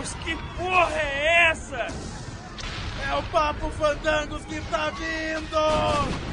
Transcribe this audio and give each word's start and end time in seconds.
Deus, 0.00 0.14
que 0.24 0.34
porra 0.56 0.90
é 0.94 1.50
essa? 1.50 1.86
É 3.06 3.14
o 3.14 3.22
Papo 3.24 3.70
Fandangos 3.72 4.42
que 4.46 4.60
tá 4.70 4.90
vindo! 4.90 6.30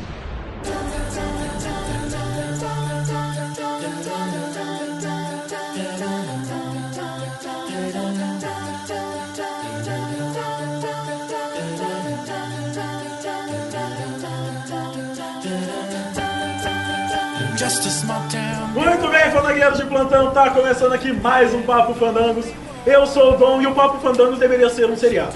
Muito 18.73 19.09
bem, 19.09 19.31
fandangueiros 19.31 19.77
de 19.79 19.85
plantão, 19.85 20.31
tá 20.31 20.51
começando 20.51 20.93
aqui 20.93 21.11
mais 21.11 21.53
um 21.53 21.63
Papo 21.63 21.93
Fandangos. 21.95 22.45
Eu 22.87 23.05
sou 23.05 23.33
o 23.33 23.37
Dom 23.37 23.61
e 23.61 23.67
o 23.67 23.75
Papo 23.75 23.99
Fandangos 23.99 24.39
deveria 24.39 24.69
ser 24.69 24.89
um 24.89 24.95
seriado. 24.95 25.35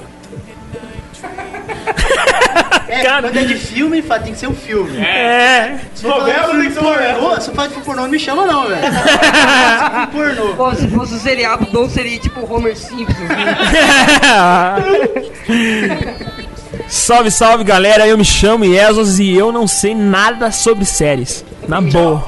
É, 2.87 3.03
Cara. 3.03 3.23
quando 3.23 3.37
é 3.37 3.43
de 3.43 3.55
filme, 3.55 4.01
fala, 4.01 4.21
tem 4.21 4.31
que 4.31 4.39
ser 4.39 4.47
um 4.47 4.55
filme. 4.55 4.97
É. 4.97 5.77
Se 5.93 6.05
Novela 6.05 6.53
tem 6.55 6.67
que 6.67 6.71
ser 6.71 6.81
novela. 6.81 7.19
pornô, 7.19 7.41
se 7.41 7.51
for 7.51 7.67
de 7.67 7.73
pornô, 7.75 8.01
não 8.03 8.09
me 8.09 8.19
chama 8.19 8.45
não, 8.45 8.67
velho. 8.67 8.81
Pornô. 10.11 10.55
Pô, 10.55 10.73
se 10.75 10.87
fosse 10.87 11.13
o 11.13 11.19
seriado, 11.19 11.65
o 11.65 11.71
Dom 11.71 11.89
seria 11.89 12.17
tipo 12.19 12.39
o 12.39 12.53
Homer 12.53 12.77
Simpson. 12.77 13.05
salve, 16.87 17.31
salve 17.31 17.63
galera, 17.65 18.07
eu 18.07 18.17
me 18.17 18.25
chamo 18.25 18.63
Iesos 18.63 19.19
e 19.19 19.33
eu 19.33 19.51
não 19.51 19.67
sei 19.67 19.93
nada 19.93 20.51
sobre 20.51 20.85
séries. 20.85 21.43
Na 21.67 21.81
boa. 21.81 22.23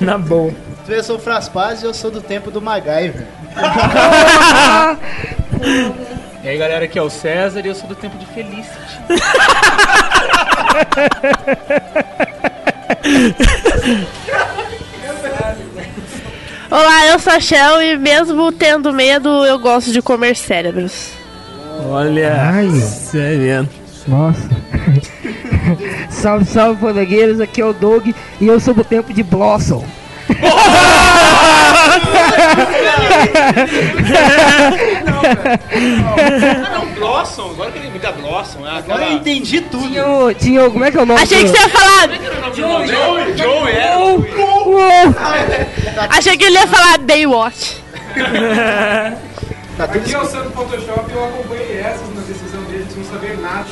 Na 0.00 0.18
boa. 0.18 0.52
Eu 0.88 1.04
sou 1.04 1.16
o 1.16 1.20
Fraspaz 1.20 1.82
e 1.82 1.86
eu 1.86 1.94
sou 1.94 2.10
do 2.10 2.20
tempo 2.20 2.50
do 2.50 2.60
MacGyver. 2.62 3.26
E 6.42 6.48
aí 6.48 6.56
galera, 6.56 6.84
aqui 6.84 6.98
é 6.98 7.02
o 7.02 7.10
César 7.10 7.60
e 7.60 7.68
eu 7.68 7.74
sou 7.74 7.88
do 7.88 7.94
tempo 7.94 8.16
de 8.16 8.26
Felicity. 8.26 8.98
Olá, 16.70 17.06
eu 17.06 17.18
sou 17.18 17.32
a 17.32 17.40
Shell 17.40 17.82
e 17.82 17.96
mesmo 17.96 18.52
tendo 18.52 18.92
medo, 18.92 19.28
eu 19.44 19.58
gosto 19.58 19.90
de 19.90 20.00
comer 20.00 20.36
cérebros. 20.36 21.10
Olha. 21.86 22.36
Ai. 22.40 22.70
Sério. 22.70 23.68
Nossa. 24.06 24.48
salve, 26.10 26.44
salve, 26.44 26.80
fandangueiros. 26.80 27.40
Aqui 27.40 27.60
é 27.60 27.64
o 27.64 27.72
Doug 27.72 28.08
e 28.40 28.46
eu 28.46 28.60
sou 28.60 28.74
do 28.74 28.84
tempo 28.84 29.12
de 29.12 29.22
Blossom. 29.22 29.84
Não, 36.72 36.86
Blossom, 36.94 37.50
agora 37.50 37.70
que 37.70 37.78
ele 37.78 37.90
me 37.90 37.98
dá 37.98 38.12
Blossom, 38.12 38.66
é 38.66 38.78
Agora 38.78 39.04
eu 39.04 39.12
entendi 39.12 39.60
tudo. 39.62 39.88
Tinha 39.88 40.06
o, 40.06 40.34
tinha 40.34 40.64
o. 40.64 40.70
Como 40.70 40.84
é 40.84 40.90
que 40.90 40.96
é 40.96 41.02
o 41.02 41.06
nome? 41.06 41.20
Achei 41.20 41.42
que 41.42 41.48
você 41.48 41.58
ia 41.58 41.68
falar. 41.68 42.08
Joey, 42.54 42.88
Joey, 43.36 43.72
é. 44.80 45.04
Achei 46.10 46.36
que 46.36 46.44
ele 46.44 46.58
ia 46.58 46.66
falar 46.66 46.98
Baywatch. 46.98 47.82
Tá 49.78 49.86
tudo 49.86 50.00
Aqui 50.00 50.12
é 50.12 50.18
o 50.18 50.24
Santo 50.24 50.50
Photoshop 50.50 51.08
e 51.08 51.14
eu 51.14 51.24
acompanhei 51.24 51.78
essas 51.78 52.12
na 52.12 52.20
decisão 52.22 52.60
deles 52.64 52.88
de 52.88 52.98
não 52.98 53.04
saber 53.04 53.38
nada. 53.38 53.64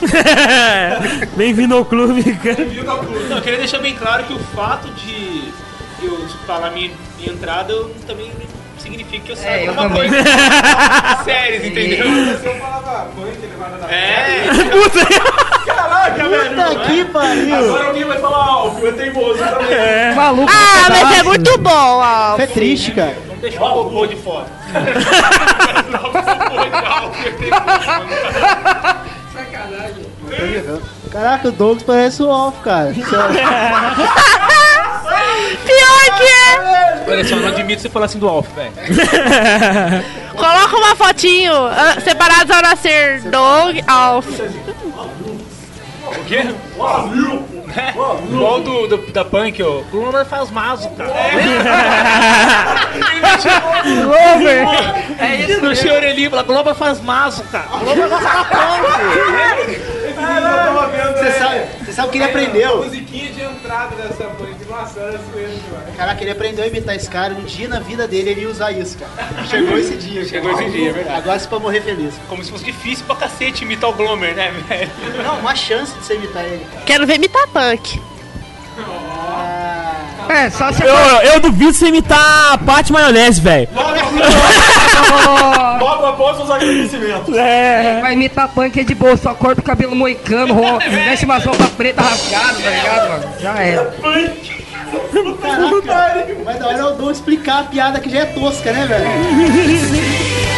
Bem-vindo 1.36 1.74
ao 1.74 1.84
clube, 1.84 2.22
cara. 2.36 2.64
Viu 2.64 2.84
da 2.84 2.96
clube. 2.96 3.24
Não, 3.28 3.38
eu 3.38 3.42
queria 3.42 3.58
deixar 3.58 3.80
bem 3.80 3.96
claro 3.96 4.22
que 4.22 4.32
o 4.32 4.38
fato 4.38 4.88
de 4.90 5.52
eu 6.00 6.28
falar 6.46 6.70
minha, 6.70 6.92
minha 7.18 7.32
entrada 7.32 7.72
eu 7.72 7.92
também 8.06 8.28
não 8.28 8.55
significa 8.86 9.24
que 9.26 9.32
eu 9.32 9.36
saiba 9.36 9.56
É, 9.56 9.64
eu 9.66 9.70
alguma 9.70 9.88
também. 9.88 10.08
coisa 10.10 10.24
séries, 11.24 11.64
entendeu? 11.64 12.06
Se 12.38 12.46
eu 12.46 12.54
falava 12.56 13.06
punk, 13.16 13.38
levada 13.40 13.78
da 13.78 13.90
É, 13.92 14.44
Caraca, 15.66 16.28
velho. 16.28 16.56
Puta 16.56 16.76
que 16.86 17.04
pariu. 17.06 17.56
Agora 17.56 17.86
alguém 17.88 18.04
vai 18.04 18.18
falar, 18.18 18.56
ó, 18.56 18.68
o 18.68 18.70
filme 18.74 18.88
é 18.88 18.92
teimoso 18.92 19.38
também. 19.38 20.14
Maluco. 20.14 20.52
Ah, 20.52 20.86
mas 20.90 21.18
é 21.18 21.22
muito 21.22 21.58
bom. 21.58 22.02
Isso 22.32 22.42
é 22.42 22.46
triste, 22.46 22.92
cara. 22.92 23.16
vamos 23.26 23.40
deixar 23.42 23.64
o 23.64 23.84
cocô 23.84 24.06
de 24.06 24.16
fora. 24.16 24.46
Caraca, 31.10 31.48
o 31.48 31.52
Douglas 31.52 31.82
parece 31.82 32.22
o 32.22 32.30
Alf, 32.30 32.56
cara. 32.62 32.92
Pior 35.64 36.18
que 36.18 36.24
é. 36.24 37.04
Olha 37.08 37.24
só, 37.24 37.36
eu 37.36 37.40
não 37.42 37.48
admito 37.48 37.82
você 37.82 37.88
falar 37.88 38.06
assim 38.06 38.18
do 38.18 38.28
Alf, 38.28 38.48
velho. 38.54 38.72
Coloca 40.36 40.76
uma 40.76 40.96
fotinho. 40.96 41.52
ah, 41.54 41.96
separados 42.02 42.50
ao 42.54 42.62
nascer. 42.62 43.20
Dog, 43.22 43.82
Alf. 43.86 44.26
O 46.06 46.24
quê? 46.26 46.44
É, 47.76 47.90
Igual 48.30 48.60
do, 48.60 48.86
do- 48.86 49.12
da 49.12 49.24
Punk, 49.24 49.60
ó. 49.62 49.66
O 49.80 49.84
Glomer 49.90 50.24
faz 50.24 50.50
maso, 50.50 50.88
cara. 50.90 51.10
É 55.18 55.36
isso. 55.48 55.60
No 55.62 55.74
Cheurelinho, 55.74 56.30
fala, 56.30 56.42
Glomer 56.42 56.74
faz 56.74 57.00
maso, 57.00 57.42
cara. 57.44 57.66
Glomer 57.80 58.08
vai 58.08 58.22
falar 58.22 58.44
Punk. 58.44 59.80
Você 61.16 61.32
sabe, 61.32 61.60
você 61.84 61.92
sabe 61.92 62.08
que 62.10 62.18
ele 62.18 62.24
A 62.24 62.28
aprendeu. 62.28 62.76
musiquinha 62.84 63.32
de 63.32 63.42
entrada 63.42 63.94
dessa 63.96 64.24
punk, 64.24 64.55
nossa, 64.76 65.00
era 65.00 65.18
zoeira 65.32 65.48
demais. 65.50 65.96
Caraca, 65.96 66.22
ele 66.22 66.30
aprendeu 66.30 66.64
a 66.64 66.66
imitar 66.68 66.94
esse 66.94 67.08
cara. 67.08 67.34
Um 67.34 67.44
dia 67.44 67.68
na 67.68 67.80
vida 67.80 68.06
dele 68.06 68.30
ele 68.30 68.40
ia 68.42 68.48
usar 68.48 68.70
isso, 68.72 68.96
cara. 68.98 69.10
Chegou 69.48 69.78
esse 69.78 69.94
dia. 69.96 70.20
cara. 70.20 70.28
Chegou 70.28 70.50
esse 70.52 70.70
dia, 70.70 70.90
é 70.90 70.92
verdade. 70.92 71.18
Agora 71.18 71.38
você 71.38 71.48
pra 71.48 71.58
morrer 71.58 71.80
feliz. 71.80 72.14
Como 72.28 72.44
se 72.44 72.50
fosse 72.50 72.64
difícil 72.64 73.04
pra 73.06 73.16
cacete 73.16 73.64
imitar 73.64 73.88
o 73.90 73.94
Glomer, 73.94 74.34
né, 74.34 74.52
velho? 74.68 74.90
Não, 75.24 75.38
uma 75.40 75.54
chance 75.54 75.92
de 75.94 76.04
você 76.04 76.14
imitar 76.14 76.44
ele, 76.44 76.64
cara. 76.72 76.84
Quero 76.84 77.06
ver 77.06 77.16
imitar 77.16 77.46
punk. 77.48 78.00
É, 80.28 80.50
só 80.50 80.72
se 80.72 80.82
Eu, 80.82 80.92
eu 81.32 81.40
duvido 81.40 81.72
você 81.72 81.86
imitar 81.86 82.52
a 82.54 82.58
Paty 82.58 82.92
Maionese, 82.92 83.40
velho. 83.40 83.68
Logo 85.80 86.04
após 86.06 86.40
os 86.40 86.50
agradecimentos. 86.50 87.34
É. 87.36 88.00
vai 88.00 88.12
imitar 88.14 88.48
punk 88.48 88.80
é 88.80 88.84
de 88.84 88.94
boa, 88.94 89.16
só 89.16 89.34
corta 89.34 89.60
o 89.60 89.64
cabelo 89.64 89.94
moicano, 89.94 90.52
ro- 90.52 90.78
veste 90.90 91.24
uma 91.24 91.38
roupa 91.38 91.66
preta 91.76 92.02
rasgada, 92.02 92.54
tá 92.60 92.70
ligado, 92.70 93.08
mano? 93.08 93.32
Já 93.40 93.58
era. 93.58 93.94
Caraca, 95.86 96.36
mas 96.44 96.58
da 96.58 96.66
hora 96.68 96.86
o 96.86 96.96
Dom 96.96 97.10
explicar 97.10 97.60
a 97.60 97.64
piada 97.64 98.00
que 98.00 98.10
já 98.10 98.20
é 98.20 98.24
tosca, 98.26 98.72
né, 98.72 98.86
velho? 98.86 100.46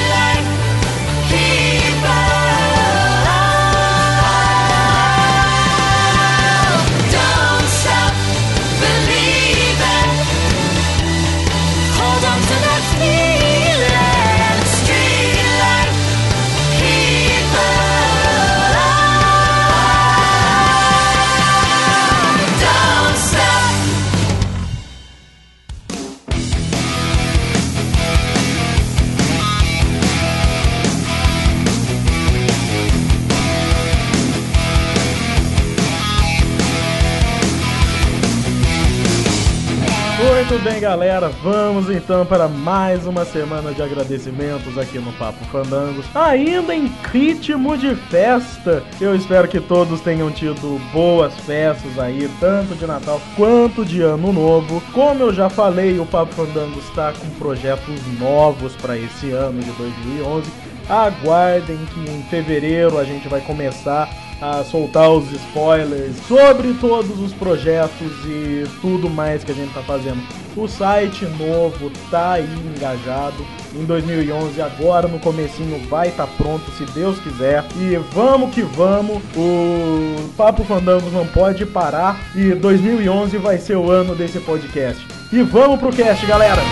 Muito 40.49 40.65
bem, 40.65 40.81
galera. 40.81 41.29
Vamos 41.29 41.91
então 41.91 42.25
para 42.25 42.49
mais 42.49 43.07
uma 43.07 43.23
semana 43.27 43.71
de 43.75 43.83
agradecimentos 43.83 44.79
aqui 44.79 44.99
no 44.99 45.13
Papo 45.13 45.45
Fandangos. 45.53 46.07
Ainda 46.15 46.75
em 46.75 46.87
ritmo 47.13 47.77
de 47.77 47.95
festa. 47.95 48.83
Eu 48.99 49.15
espero 49.15 49.47
que 49.47 49.61
todos 49.61 50.01
tenham 50.01 50.31
tido 50.31 50.81
boas 50.91 51.35
festas 51.41 51.99
aí, 51.99 52.31
tanto 52.41 52.75
de 52.77 52.87
Natal 52.87 53.21
quanto 53.37 53.85
de 53.85 54.01
Ano 54.01 54.33
Novo. 54.33 54.83
Como 54.95 55.25
eu 55.25 55.35
já 55.35 55.51
falei, 55.51 55.99
o 55.99 56.07
Papo 56.07 56.33
Fandangos 56.33 56.83
está 56.89 57.13
com 57.13 57.29
projetos 57.39 58.01
novos 58.19 58.75
para 58.77 58.97
esse 58.97 59.31
ano 59.31 59.61
de 59.61 59.71
2011. 59.73 60.51
Aguardem 60.89 61.79
que 61.93 62.11
em 62.11 62.23
fevereiro 62.23 62.99
a 62.99 63.05
gente 63.05 63.29
vai 63.29 63.43
começar 63.43 64.09
a 64.41 64.63
soltar 64.65 65.11
os 65.11 65.31
spoilers 65.33 66.17
sobre 66.27 66.73
todos 66.75 67.19
os 67.21 67.33
projetos 67.33 68.13
e 68.25 68.65
tudo 68.81 69.11
mais 69.11 69.43
que 69.43 69.53
a 69.53 69.55
gente 69.55 69.73
tá 69.73 69.83
fazendo. 69.83 70.23
O 70.57 70.67
site 70.67 71.25
novo 71.25 71.91
tá 72.11 72.33
aí 72.33 72.49
engajado. 72.77 73.47
Em 73.75 73.85
2011, 73.85 74.61
agora 74.63 75.07
no 75.07 75.19
comecinho 75.19 75.87
vai 75.89 76.09
estar 76.09 76.27
pronto, 76.27 76.71
se 76.73 76.85
Deus 76.93 77.19
quiser. 77.21 77.65
E 77.77 77.97
vamos 78.13 78.55
que 78.55 78.63
vamos. 78.63 79.23
O 79.37 80.31
Papo 80.37 80.65
Fandangos 80.65 81.13
não 81.13 81.27
pode 81.27 81.67
parar 81.67 82.19
e 82.35 82.55
2011 82.55 83.37
vai 83.39 83.59
ser 83.59 83.77
o 83.77 83.91
ano 83.91 84.15
desse 84.15 84.41
podcast. 84.41 85.07
E 85.33 85.43
vamos 85.43 85.79
pro 85.79 85.93
cast, 85.93 86.25
galera. 86.27 86.63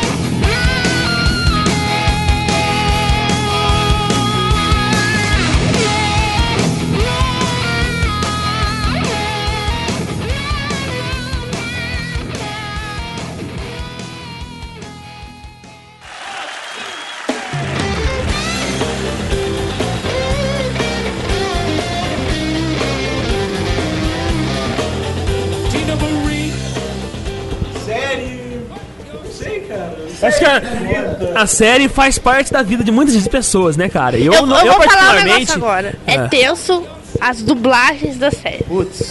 Que 30.60 31.38
a, 31.38 31.46
série 31.46 31.88
faz 31.88 32.18
parte 32.18 32.52
da 32.52 32.62
vida 32.62 32.82
de 32.84 32.90
muitas 32.92 33.26
pessoas, 33.28 33.76
né, 33.76 33.88
cara? 33.88 34.16
Eu, 34.18 34.32
Eu, 34.32 34.46
não- 34.46 34.58
eu 34.60 34.66
eu 34.66 34.72
vou 34.74 34.82
falar 34.82 34.96
um 34.96 35.04
particularmente. 35.06 35.38
negócio 35.38 35.54
agora. 35.56 35.94
É, 36.06 36.14
É. 36.14 36.28
tenso 36.28 36.86
as 37.20 37.42
dublagens 37.42 38.16
da 38.18 38.30
série. 38.30 38.62
Putz. 38.64 39.02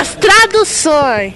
As 0.00 0.14
traduções. 0.14 1.34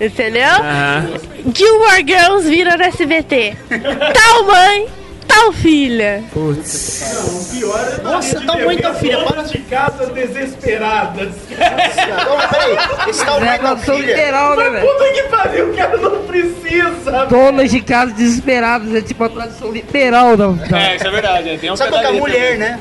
Entendeu? 0.00 0.48
Aham. 0.48 1.06
Gilmore 1.54 2.04
Girls 2.06 2.48
vira 2.48 2.76
no 2.76 2.82
SBT. 2.84 3.56
tal 3.68 4.44
mãe, 4.44 4.86
tal 5.34 5.52
filha. 5.52 6.22
Putz. 6.32 7.60
Nossa, 8.02 8.40
tá 8.40 8.56
mãe, 8.58 8.78
tá 8.78 8.94
filha, 8.94 9.22
para 9.24 9.42
de 9.42 9.58
casa 9.58 10.06
desesperadas. 10.06 11.30
Não, 11.50 12.48
peraí. 12.48 12.76
Esse 13.08 13.24
tal 13.24 13.40
mãe, 13.40 13.58
tal 13.58 13.76
filha. 13.78 13.96
literal, 14.16 14.56
né, 14.56 14.70
velho? 14.70 14.86
Puta 14.86 15.12
que 15.12 15.22
pariu, 15.24 15.70
o 15.70 15.76
cara 15.76 15.96
não 15.96 16.22
precisa. 16.24 17.26
Donas 17.26 17.70
de 17.70 17.80
casa 17.80 18.12
desesperadas, 18.12 18.94
é 18.94 19.00
tipo 19.00 19.24
a 19.24 19.28
tradução 19.28 19.70
literal 19.72 20.36
da. 20.36 20.44
É, 20.78 20.96
isso 20.96 21.06
é 21.06 21.10
verdade. 21.10 21.50
é, 21.50 21.56
Tem 21.58 21.70
um 21.70 21.76
Sabe 21.76 21.90
qual 21.90 22.00
que 22.00 22.06
é 22.06 22.10
a 22.10 22.12
pedaço 22.12 22.28
mulher, 22.30 22.58
né? 22.58 22.80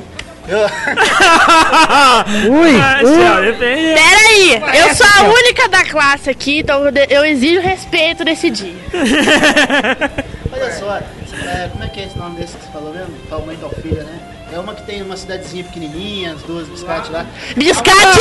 Ui, 2.50 2.76
Ah, 2.82 3.00
ui. 3.02 3.16
senhora, 3.16 3.46
depende. 3.54 3.94
Pera 3.94 4.20
aí, 4.28 4.62
eu 4.80 4.94
sou 4.96 5.08
a 5.08 5.24
única 5.24 5.70
da 5.70 5.84
classe 5.86 6.30
aqui, 6.30 6.60
então 6.60 6.84
eu 7.10 7.24
exijo 7.26 7.62
respeito 7.62 8.24
nesse 8.26 8.50
dia. 8.50 8.74
Olha 10.52 10.72
só, 10.74 11.00
é, 11.34 11.68
como 11.70 11.84
é 11.84 11.88
que 11.88 12.00
é 12.00 12.06
esse 12.06 12.18
nome 12.18 12.40
desse 12.40 12.58
que 12.58 12.66
você 12.66 12.72
falou 12.72 12.94
mesmo? 12.94 13.14
Tal 13.30 13.42
mãe, 13.46 13.58
tal 13.60 13.70
filha, 13.70 14.04
né? 14.04 14.20
É 14.52 14.60
uma 14.60 14.76
que 14.76 14.84
tem 14.84 15.02
uma 15.02 15.18
cidadezinha 15.18 15.64
pequenininha, 15.64 16.34
as 16.34 16.44
duas 16.44 16.68
biscates 16.68 17.10
lá. 17.10 17.26
Biscate 17.56 18.20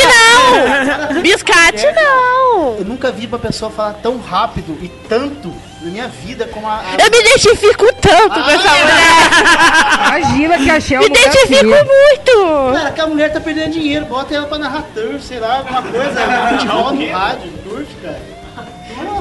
não! 1.12 1.20
Biscate 1.20 1.86
não! 1.94 2.76
Eu 2.78 2.84
nunca 2.86 3.12
vi 3.12 3.26
uma 3.26 3.38
pessoa 3.38 3.70
falar 3.70 3.94
tão 3.94 4.18
rápido 4.18 4.78
e 4.82 4.88
tanto 5.08 5.52
na 5.82 5.90
minha 5.90 6.08
vida 6.08 6.46
como 6.46 6.66
a. 6.66 6.76
a- 6.76 6.96
Eu 6.98 7.10
me 7.10 7.18
identifico 7.20 7.92
tanto 8.00 8.30
com 8.42 8.50
essa 8.50 8.70
mulher! 8.70 10.06
Imagina 10.06 10.58
que 10.58 10.70
a 10.70 10.80
Shell 10.80 11.00
Me 11.02 11.10
tá 11.10 11.20
identifico 11.20 11.66
muito! 11.66 12.72
Cara, 12.78 12.92
que 12.92 13.00
a 13.02 13.06
mulher 13.06 13.30
tá 13.32 13.40
perdendo 13.40 13.72
dinheiro, 13.72 14.06
bota 14.06 14.34
ela 14.34 14.46
pra 14.46 14.56
narrar 14.58 14.84
turf, 14.94 15.22
sei 15.22 15.38
lá, 15.38 15.58
alguma 15.58 15.82
coisa, 15.82 16.20
futebol 16.50 16.92
no 16.94 17.10
rádio, 17.12 17.52
turf, 17.62 17.88
cara. 18.02 18.32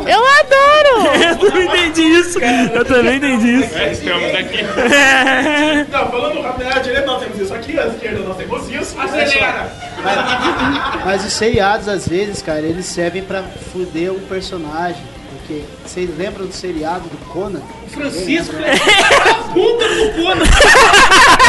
Eu 0.08 0.20
adoro! 0.26 0.81
Eu 1.32 1.38
também 1.38 1.68
entendi 1.68 2.02
isso. 2.02 2.40
Eu 2.40 2.86
também 2.86 3.18
entendi 3.18 3.64
isso. 3.64 3.78
É, 3.78 3.92
estamos 3.92 4.36
aqui. 4.36 4.58
Não, 5.92 6.12
falando 6.12 6.42
rápido, 6.42 6.68
à 6.68 6.80
direita 6.80 7.06
nós 7.06 7.22
temos 7.22 7.40
isso 7.40 7.54
aqui, 7.54 7.80
à 7.80 7.88
esquerda 7.88 8.20
nós 8.20 8.38
temos 8.38 8.70
isso. 8.70 9.00
Acelera. 9.00 9.72
Mas 11.06 11.26
os 11.26 11.34
seriados, 11.34 11.88
às 11.88 12.08
vezes, 12.08 12.42
cara, 12.42 12.62
eles 12.62 12.86
servem 12.86 13.24
pra 13.24 13.44
fuder 13.72 14.12
o 14.12 14.20
personagem. 14.22 15.02
Porque 15.42 15.64
vocês 15.86 16.18
lembram 16.18 16.46
do 16.46 16.54
seriado 16.54 17.10
do 17.10 17.18
Conan? 17.26 17.62
Francisco 17.90 18.56
é 18.56 18.72
a 18.72 19.34
puta 19.36 19.88
do 19.90 20.14
Conan. 20.14 20.46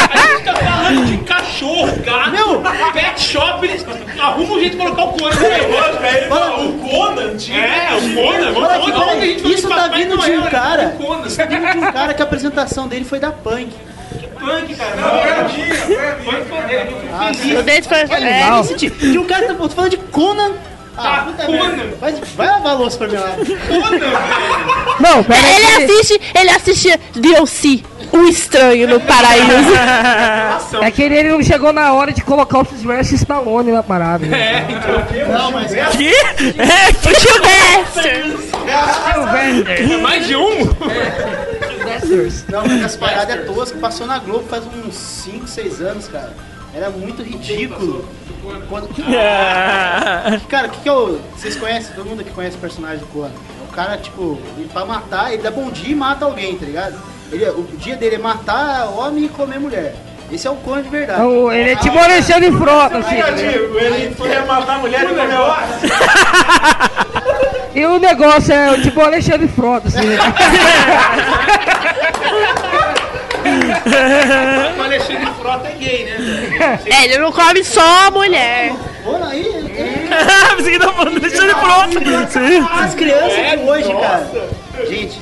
A 0.09 0.17
gente 0.17 0.43
tá 0.43 0.55
falando 0.55 1.05
de 1.05 1.17
cachorro, 1.19 1.95
gato, 2.03 2.31
Meu! 2.31 2.61
pet 2.91 3.21
shop, 3.21 3.65
eles 3.65 3.85
arrumam 4.19 4.57
um 4.57 4.59
jeito 4.59 4.71
de 4.71 4.77
colocar 4.77 5.03
o 5.03 5.13
Conan 5.13 5.35
no 5.35 5.41
negócio. 5.41 5.93
Fala, 6.27 6.63
o 6.65 6.79
Conan, 6.79 7.37
tio. 7.37 7.55
É, 7.55 7.89
o 7.93 8.15
Conan, 8.15 8.51
vamos 8.51 8.69
Olha 8.69 8.75
aqui, 8.75 8.91
falar 8.91 9.03
onde 9.05 9.11
a 9.11 9.15
peraí, 9.15 9.29
gente 9.31 9.43
vai 9.43 9.51
isso 9.53 9.69
tá 9.69 9.87
vindo 9.87 10.17
de 10.17 10.31
um 10.31 10.41
cara. 10.49 10.95
O 10.99 11.05
Conan. 11.05 11.27
Isso 11.27 11.37
tá 11.37 11.45
vindo 11.45 11.71
de 11.71 11.77
um 11.77 11.91
cara 11.91 12.13
que 12.13 12.21
a 12.21 12.25
apresentação 12.25 12.87
dele 12.87 13.05
foi 13.05 13.19
da 13.19 13.31
Punk. 13.31 13.71
Punk, 14.39 14.75
cara. 14.75 14.95
Não, 14.97 16.25
Punk 16.25 16.45
foi 16.49 16.61
dele, 16.67 16.89
viu? 16.89 17.15
Ah, 17.15 17.33
sim. 17.33 17.55
O 17.55 17.63
dente 17.63 17.87
foi. 17.87 17.97
É, 17.99 18.03
é 18.03 18.59
esse 18.59 18.75
tipo. 18.75 19.05
E 19.05 19.17
o 19.17 19.25
cara 19.25 19.47
tá 19.47 19.53
tô 19.53 19.69
falando 19.69 19.91
de 19.91 19.97
Conan. 19.97 20.51
Ah, 20.95 21.01
Tá, 21.03 21.23
puta 21.25 21.47
merda. 21.49 21.95
Vai, 21.99 22.13
vai 22.35 22.47
lavar 22.47 22.73
a 22.73 22.75
louça 22.75 22.97
pra 22.99 23.07
mim 23.07 23.15
lá. 23.15 23.29
Não, 24.99 25.23
pera 25.23 25.47
ele 25.55 25.65
aí. 25.65 25.83
assiste, 25.85 26.21
ele 26.39 26.49
assiste 26.51 26.99
DLC, 27.15 27.83
o 28.11 28.23
estranho 28.27 28.87
no 28.87 28.99
paraíso. 28.99 29.73
É 30.81 30.91
que 30.91 31.01
ele 31.01 31.23
não 31.23 31.41
chegou 31.41 31.73
na 31.73 31.93
hora 31.93 32.11
de 32.11 32.21
colocar 32.21 32.59
o 32.59 32.65
Sylvester 32.65 33.15
Stallone 33.17 33.71
na 33.71 33.81
parada. 33.83 34.25
Né? 34.25 34.67
Não, 35.31 35.51
mas 35.51 35.71
Que? 35.95 36.09
É, 36.13 36.93
que 36.93 37.15
Sylvester! 37.19 38.37
Sylvester. 39.13 39.99
Mais 39.99 40.27
de 40.27 40.35
um? 40.35 40.65
Sylvesters. 41.69 42.45
Não, 42.49 42.61
mas 42.67 42.83
essa 42.83 42.97
parada 42.97 43.33
é 43.33 43.37
tosca. 43.37 43.77
Passou 43.79 44.05
na 44.05 44.19
Globo 44.19 44.45
faz 44.47 44.63
uns 44.65 44.95
5, 44.95 45.47
6 45.47 45.81
anos, 45.81 46.07
cara. 46.07 46.33
Era 46.75 46.89
muito 46.89 47.21
ridículo. 47.21 48.03
Quando... 48.67 48.89
Cara, 50.49 50.67
o 50.67 50.71
que, 50.71 50.79
que 50.81 50.89
eu. 50.89 51.21
Vocês 51.35 51.55
conhecem? 51.55 51.95
Todo 51.95 52.09
mundo 52.09 52.21
aqui 52.21 52.31
conhece 52.31 52.57
o 52.57 52.59
personagem 52.59 52.97
do 52.99 53.05
Conan. 53.07 53.29
É 53.29 53.63
o 53.63 53.67
cara, 53.73 53.97
tipo, 53.97 54.37
pra 54.71 54.85
matar, 54.85 55.33
ele 55.33 55.41
dá 55.41 55.49
bom 55.49 55.71
dia 55.71 55.91
e 55.91 55.95
mata 55.95 56.25
alguém, 56.25 56.55
tá 56.57 56.65
ligado? 56.65 56.95
Ele, 57.31 57.43
o 57.49 57.63
dia 57.77 57.95
dele 57.95 58.15
é 58.15 58.19
matar 58.19 58.85
homem 58.89 59.25
e 59.25 59.29
comer 59.29 59.59
mulher. 59.59 59.95
Esse 60.31 60.47
é 60.47 60.51
o 60.51 60.55
Conan 60.55 60.81
de 60.81 60.89
verdade. 60.89 61.21
Então, 61.21 61.51
ele 61.51 61.71
é 61.71 61.75
tipo 61.75 61.95
o 61.95 61.99
Alexandre 61.99 62.51
Frota, 62.51 62.97
assim. 62.97 63.15
ligado? 63.15 63.35
Digo, 63.35 63.79
ele 63.79 64.15
foi 64.15 64.39
matar 64.41 64.75
a 64.75 64.79
mulher 64.79 65.03
e 65.03 65.07
comeu. 65.07 65.43
E 67.75 67.83
o 67.87 67.97
negócio 67.97 68.53
é 68.53 68.79
tipo 68.81 68.99
o 68.99 69.03
Alexandre 69.03 69.47
Frota, 69.47 69.87
assim. 69.87 69.97
O 74.77 74.81
Alexandre 74.81 75.27
Frota 75.39 75.67
é 75.67 75.71
gay, 75.73 76.05
né? 76.05 76.79
É, 76.85 77.05
ele 77.05 77.17
não 77.19 77.31
come 77.31 77.63
só 77.63 78.07
a 78.07 78.11
mulher. 78.11 78.73
Conan 79.03 79.27
aí, 79.29 79.45
ele- 79.45 79.73
Você 80.57 80.71
que 80.71 80.79
tá 80.79 80.93
falando, 80.93 81.17
ele 81.17 81.53
pronto. 81.55 82.31
Sim. 82.31 82.65
as 82.81 82.95
crianças 82.95 83.51
de 83.51 83.57
hoje, 83.65 83.89
cara. 83.93 84.29
Gente, 84.87 85.19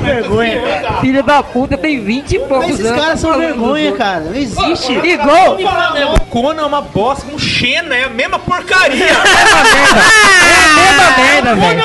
vergonha. 0.00 0.60
Filho 1.00 1.22
da 1.22 1.42
puta 1.42 1.76
tem 1.76 2.00
20 2.00 2.32
e 2.32 2.38
poucos 2.40 2.70
Esses 2.70 2.86
anos. 2.86 3.00
caras 3.00 3.20
são 3.20 3.30
falando 3.32 3.46
vergonha, 3.46 3.92
cara. 3.92 4.20
Não 4.20 4.34
existe. 4.34 4.92
Igual. 4.92 5.56
Mesmo, 5.56 6.20
Conan 6.30 6.62
é 6.62 6.66
uma 6.66 6.80
bosta, 6.82 7.26
um 7.32 7.38
Xena, 7.38 7.94
é 7.94 8.04
a 8.04 8.08
mesma 8.08 8.38
porcaria. 8.38 9.04
É 9.04 9.10
a 10.64 10.74
mesma 10.74 11.10
merda, 11.16 11.54
velho. 11.54 11.82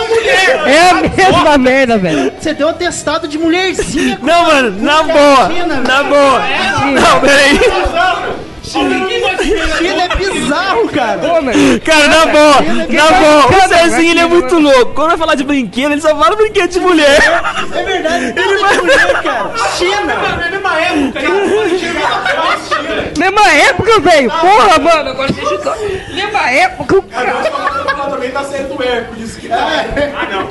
É 0.68 0.90
a 0.90 0.94
mesma 0.96 1.58
merda, 1.58 1.98
velho. 1.98 2.34
Você 2.40 2.54
deu 2.54 2.68
um 2.68 2.70
atestado 2.72 3.28
de 3.28 3.38
mulherzinha. 3.38 4.20
Não, 4.22 4.46
mano, 4.46 4.82
na 4.82 5.04
boa. 5.04 5.50
Na 5.86 6.04
boa. 6.04 6.42
Não, 6.94 7.20
peraí. 7.22 7.60
China 8.70 10.04
é 10.04 10.16
bizarro, 10.16 10.88
cara. 10.90 11.18
Pô, 11.18 11.42
velho. 11.42 11.82
Cara, 11.82 12.08
na 12.08 12.26
boa. 12.28 12.62
Na 12.90 13.12
boa. 13.12 13.48
O 13.48 13.68
Cezinho, 13.68 14.12
ele 14.12 14.20
é 14.20 14.26
muito 14.28 14.60
louco. 14.60 14.94
Quando 14.94 15.08
vai 15.10 15.18
falar 15.18 15.36
de 15.36 15.44
brinquedo, 15.44 15.92
ele 15.94 16.02
só 16.02 16.10
fala 16.10 16.36
brinquedo 16.36 16.70
de 16.70 16.80
mulher. 16.80 17.20
É 17.76 17.84
verdade. 17.84 18.34
Ele 18.38 18.58
vai 18.60 18.78
mulher, 18.78 19.24
cara. 19.24 19.52
China. 19.76 20.16
Na 20.40 20.50
mesma 20.50 20.80
época, 20.80 21.20
ele 21.20 21.30
Mesma 23.18 23.52
época, 23.52 24.00
velho. 24.00 24.30
Porra, 24.32 24.80
mano. 24.80 25.10
Agora 25.10 25.34
você 25.34 25.42
chutou. 25.42 25.76
Mesma 26.14 26.52
época, 26.52 27.02
cara. 27.02 27.89
Também 28.30 28.32
tá 28.32 28.44
sendo 28.44 28.76
do 28.76 28.84
Hércules. 28.84 29.36
Que 29.36 29.48
tá... 29.48 29.86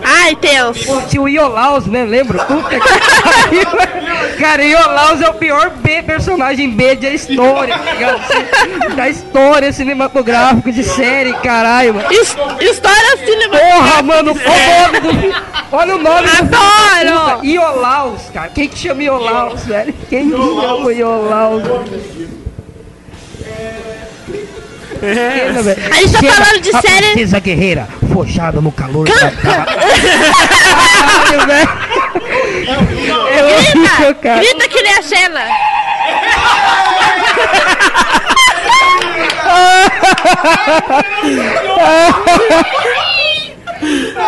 Ai, 0.05 0.37
Deus. 0.37 0.85
Pô, 0.85 1.01
tinha 1.03 1.23
o 1.23 1.29
Iolaus, 1.29 1.87
né? 1.87 2.05
Lembra? 2.05 2.45
Puta 2.45 2.69
que 2.71 2.79
pariu. 3.23 4.39
Cara, 4.39 4.63
Iolaus 4.65 5.21
é 5.21 5.29
o 5.29 5.35
pior 5.35 5.71
B, 5.71 6.03
personagem 6.03 6.71
B 6.71 6.95
da 6.97 7.11
história, 7.11 7.77
tá 7.79 7.93
ligado? 7.93 8.95
Da 8.97 9.09
história 9.09 9.73
cinematográfica 9.73 10.71
de 10.73 10.83
série, 10.85 11.33
caralho, 11.35 11.95
mano. 11.95 12.09
His- 12.13 12.37
História 12.61 13.17
cinema. 13.25 13.57
Porra, 13.59 14.03
mano, 14.03 14.35
olha 14.47 14.99
o 14.99 15.03
nome 15.03 15.29
do. 15.31 15.35
Olha 15.71 15.97
o 15.97 15.99
nome 15.99 16.29
do. 16.29 16.57
Adoro! 16.57 17.35
Puta, 17.37 17.47
Iolaus, 17.47 18.23
cara. 18.33 18.49
Quem 18.49 18.69
que 18.69 18.79
chama 18.79 19.03
Iolaus, 19.03 19.65
velho? 19.65 19.95
Quem 20.09 20.31
que 20.31 20.37
chama 20.37 20.93
Iolaus? 20.93 21.63
Chega, 25.01 25.63
velho. 25.63 25.83
A 25.93 25.95
gente 25.97 26.13
tá 26.13 26.19
Chega, 26.21 26.33
falando 26.33 26.61
de 26.61 26.71
a 26.77 26.81
série- 26.81 27.07
princesa 27.13 27.41
guerreira, 27.41 27.89
forjada 28.13 28.61
no 28.61 28.73
calor 28.73 29.07
da. 29.09 29.31
Caralho, 29.31 29.77
velho. 31.47 31.69
É 33.31 33.45
horrível, 33.45 34.15
Grita! 34.15 34.39
Grita 34.39 34.69
que 34.69 34.83
nem 34.83 34.95
a 34.95 35.03
Xena! 35.03 35.43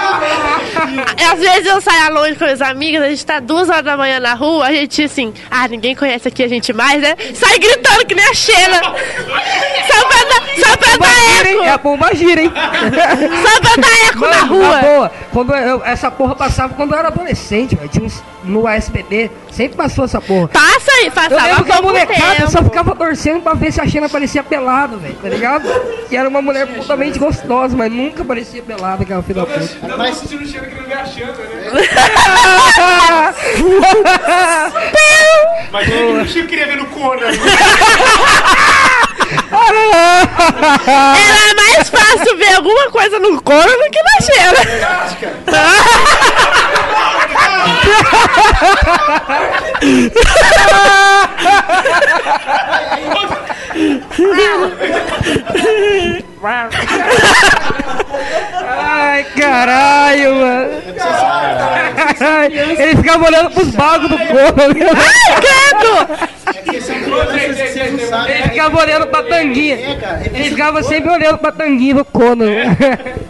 Às 1.32 1.38
vezes 1.38 1.66
eu 1.66 1.80
saio 1.80 2.06
à 2.06 2.08
longe 2.08 2.34
com 2.34 2.44
as 2.44 2.60
amigas, 2.60 3.02
a 3.02 3.08
gente 3.10 3.24
tá 3.26 3.40
duas 3.40 3.68
horas 3.68 3.84
da 3.84 3.96
manhã 3.96 4.18
na 4.20 4.34
rua, 4.34 4.66
a 4.66 4.72
gente 4.72 5.02
assim, 5.04 5.32
ah, 5.50 5.66
ninguém 5.68 5.94
conhece 5.94 6.28
aqui 6.28 6.42
a 6.42 6.48
gente 6.48 6.72
mais, 6.72 7.00
né? 7.02 7.14
Sai 7.34 7.58
gritando 7.58 8.06
que 8.06 8.14
nem 8.14 8.24
a 8.26 8.34
Xena! 8.34 8.80
Só 8.82 10.06
pra 10.06 10.24
dar, 10.24 10.68
só 10.68 10.76
pra 10.76 10.90
Bomba 10.92 11.06
dar 11.06 11.36
gira, 11.36 11.50
hein? 11.50 11.58
É 11.64 11.68
a 11.70 11.74
eco! 11.74 11.82
bomba 11.82 12.14
gira, 12.14 12.42
hein? 12.42 12.52
Só 12.54 13.60
pra 13.60 13.76
dar 13.76 14.08
eco 14.08 14.20
na 14.20 14.28
Mano, 14.28 14.40
na 14.40 14.42
rua! 14.46 14.78
boa, 14.80 15.12
quando 15.32 15.54
eu- 15.54 15.82
essa 15.84 16.10
porra 16.10 16.34
passava 16.34 16.74
quando 16.74 16.92
eu 16.92 16.98
era 16.98 17.08
adolescente, 17.08 17.74
velho. 17.76 17.88
Tinha 17.88 18.04
uns, 18.04 18.22
no 18.44 18.66
ASPD, 18.66 19.30
sempre 19.50 19.76
passou 19.76 20.04
essa 20.04 20.20
porra. 20.20 20.48
Passa 20.48 20.90
aí, 20.98 21.06
Eu 21.06 21.12
passava 21.12 21.42
lembro 21.46 21.64
que 21.64 21.72
a 21.72 21.82
molecada 21.82 22.34
tempo. 22.36 22.50
só 22.50 22.62
ficava 22.62 22.94
torcendo 22.96 23.42
pra 23.42 23.54
ver 23.54 23.72
se 23.72 23.80
a 23.80 23.86
Xena 23.86 24.08
parecia 24.08 24.42
pelada, 24.42 24.96
velho, 24.96 25.14
tá 25.22 25.28
ligado? 25.28 25.68
E 26.10 26.16
era 26.16 26.28
uma 26.28 26.40
mulher 26.42 26.66
totalmente 26.66 27.18
gostosa, 27.18 27.76
mas 27.76 27.90
nunca 27.92 28.24
parecia 28.24 28.62
pelada, 28.62 29.02
aquela 29.02 29.22
filha 29.22 29.42
da 29.44 29.46
puta. 29.46 29.68
Não, 29.86 29.98
Mas- 29.98 30.20
mas... 30.70 30.70
assistindo 30.70 30.70
o 30.70 30.70
Xena 30.70 30.70
querendo 30.70 30.86
ver 30.86 30.94
a 30.94 31.04
Xanda, 31.04 31.44
né? 31.44 31.62
Mas 35.72 35.88
o 35.88 36.26
Chico 36.26 36.48
queria 36.48 36.66
ver 36.66 36.76
no 36.76 36.86
Conan. 36.86 37.28
Era 40.86 41.54
mais 41.54 41.88
fácil 41.88 42.36
ver 42.36 42.54
alguma 42.54 42.90
coisa 42.90 43.18
no 43.20 43.40
couro 43.42 43.68
do 43.68 43.90
que 43.90 44.02
na 44.02 44.20
cheira. 44.20 44.60
Ai, 58.66 59.24
caralho, 59.36 60.34
mano. 60.36 60.70
Ele 62.78 62.96
ficava 62.96 63.26
olhando 63.26 63.50
pros 63.50 63.68
bagos 63.70 64.08
do 64.08 64.16
corpo. 64.18 64.60
né? 64.60 64.86
Ai, 64.96 65.40
credo! 65.40 66.30
É. 68.28 68.32
Ele 68.32 68.42
ficava 68.48 68.80
olhando 68.80 69.06
pra 69.08 69.22
tanguinha. 69.22 69.76
Ele 70.32 70.50
ficava 70.50 70.82
sempre 70.82 71.10
olhando 71.10 71.38
pra 71.38 71.52
tanguinha 71.52 71.94
do 71.96 72.04
Conan. 72.04 72.46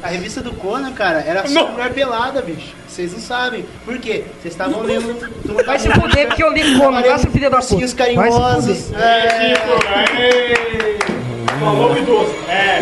A 0.03 0.09
revista 0.09 0.41
do 0.41 0.53
Conan, 0.53 0.93
cara, 0.93 1.25
era 1.27 1.47
só 1.47 1.69
mulher 1.69 1.93
pelada, 1.93 2.41
bicho. 2.43 2.75
Vocês 2.89 3.13
não 3.13 3.21
sabem. 3.21 3.65
Por 3.85 3.99
quê? 3.99 4.25
Vocês 4.41 4.55
estavam 4.55 4.83
lendo. 4.83 5.17
Vai 5.65 5.79
se 5.79 5.89
fuder, 5.91 6.27
porque 6.29 6.43
eu 6.43 6.53
li 6.53 6.79
Conan. 6.79 7.03
Vai 7.03 7.19
se 7.19 7.27
filha 7.29 7.51
da 7.51 7.59
puta. 7.61 7.77
Vai 7.77 7.89
se 7.89 7.95
carinhosos. 7.95 8.93
É, 8.95 9.45
Falou 11.47 11.97
idoso. 11.97 12.35
É. 12.49 12.81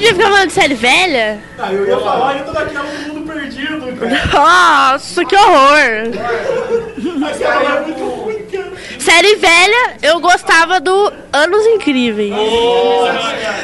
Gente 0.00 0.14
fica 0.14 0.28
falando 0.28 0.46
de 0.46 0.52
série 0.52 0.74
velha? 0.74 1.38
Ah, 1.58 1.72
eu 1.72 1.86
ia 1.88 1.98
falar 1.98 2.30
ainda 2.30 2.52
daquela 2.52 2.84
do 2.84 3.12
mundo 3.14 3.32
perdido, 3.32 3.96
cara. 3.98 4.92
Nossa, 4.92 5.24
que 5.24 5.34
horror! 5.36 7.18
Mas 7.18 7.40
é 7.40 7.80
muito 7.80 8.04
ruim, 8.04 8.42
cara. 8.52 8.72
Série 8.98 9.36
velha, 9.36 9.96
eu 10.02 10.20
gostava 10.20 10.80
do 10.80 11.12
Anos 11.32 11.66
Incríveis. 11.66 12.34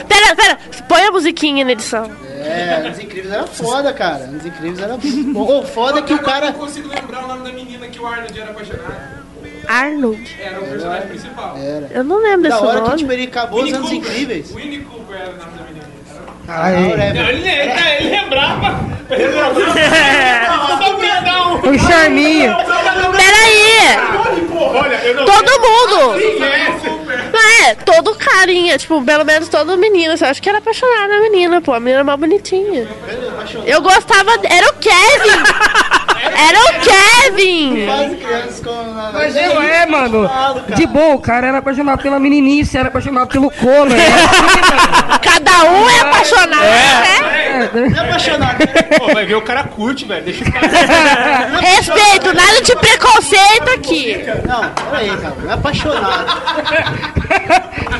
Pera, 0.09 0.35
pera, 0.37 0.59
põe 0.88 1.03
a 1.03 1.11
musiquinha 1.12 1.64
na 1.64 1.73
edição. 1.73 2.11
é, 2.45 2.91
Os 2.91 2.99
Incríveis 2.99 3.33
era 3.33 3.47
foda, 3.47 3.93
cara. 3.93 4.25
Os 4.37 4.45
Incríveis 4.47 4.79
era 4.81 4.97
bom. 4.97 5.61
O 5.61 5.62
foda 5.67 6.00
é 6.00 6.03
que 6.03 6.12
o 6.12 6.17
Agora 6.17 6.31
Eu 6.37 6.41
cara. 6.41 6.47
não 6.53 6.59
consigo 6.59 6.88
lembrar 6.88 7.25
o 7.25 7.29
nome 7.29 7.45
da 7.45 7.53
menina 7.53 7.87
que 7.88 8.00
o 8.00 8.07
Arnold 8.07 8.41
era 8.41 8.50
apaixonado. 8.50 9.25
Arnold. 9.69 10.37
Era 10.43 10.61
o 10.61 10.64
personagem 10.69 11.09
principal. 11.09 11.57
Era. 11.57 11.88
Eu 11.93 12.05
não 12.05 12.19
lembro 12.23 12.49
Da 12.49 12.57
desse 12.57 12.67
hora 12.67 12.81
que 12.81 12.87
nome. 12.88 12.99
tipo, 12.99 13.12
ele 13.12 13.23
acabou 13.25 13.62
os 13.64 13.73
anos 13.73 13.93
incríveis. 13.93 14.50
Winnie 14.55 14.81
Cooper 14.81 15.17
era 15.17 15.31
o 15.31 15.37
nome 15.37 15.53
da 15.59 15.64
menina. 15.64 15.85
Ai, 16.46 16.72
Não, 16.74 16.90
ele, 16.92 17.48
ele, 17.48 17.48
ele 17.48 18.10
lembrava. 18.10 18.80
Ele 19.10 19.26
lembrava. 19.26 19.54
Perdão. 21.00 21.60
o 21.62 21.78
charminho. 21.78 22.54
Peraí! 23.16 23.64
Todo 25.24 25.60
mundo! 25.60 26.14
conheço. 26.38 27.04
Não 27.32 27.66
é, 27.66 27.74
todo 27.74 28.14
carinha, 28.14 28.78
tipo, 28.78 29.02
pelo 29.02 29.24
menos 29.24 29.48
todo 29.48 29.76
menino. 29.76 30.14
Eu 30.20 30.26
acho 30.28 30.42
que 30.42 30.48
era 30.48 30.58
apaixonado 30.58 31.08
na 31.08 31.20
menina, 31.20 31.60
pô. 31.60 31.72
A 31.72 31.80
menina 31.80 32.00
é 32.00 32.02
mal 32.04 32.16
bonitinha. 32.16 32.86
Eu 33.66 33.80
gostava. 33.82 34.32
Era 34.44 34.68
o 34.70 34.74
Kevin! 34.74 35.74
Era 36.37 36.59
o 36.59 36.73
Kevin! 36.81 37.87
Quase 37.87 38.17
crianças 38.17 38.61
com. 38.61 38.95
Mas 39.12 39.37
eu 39.37 39.62
é, 39.62 39.87
mano. 39.87 40.29
De 40.75 40.87
boa, 40.87 41.14
o 41.14 41.21
cara 41.21 41.47
era 41.47 41.59
apaixonado 41.59 42.03
pela 42.03 42.19
meninice, 42.19 42.76
era 42.76 42.88
apaixonado 42.88 43.29
pelo 43.29 43.50
Conan. 43.50 43.95
Era 43.95 44.14
assim. 44.14 45.19
Cada 45.23 45.64
um 45.64 45.88
é 45.88 46.00
apaixonado, 46.00 46.62
né? 46.62 47.71
Não 47.73 48.03
é 48.03 48.09
apaixonado. 48.09 48.59
Pô, 48.99 49.12
vai 49.12 49.25
ver 49.25 49.35
o 49.37 49.43
cara 49.43 49.64
curte, 49.64 50.05
velho. 50.05 50.25
Deixa 50.25 50.45
o 50.45 50.53
cara. 50.53 50.67
Respeito, 51.61 52.35
nada 52.35 52.61
de 52.62 52.76
preconceito 52.76 53.71
aqui. 53.75 54.25
Não, 54.47 54.71
peraí, 54.91 55.17
cara. 55.17 55.35
Não 55.43 55.50
é 55.50 55.55
apaixonado. 55.55 56.26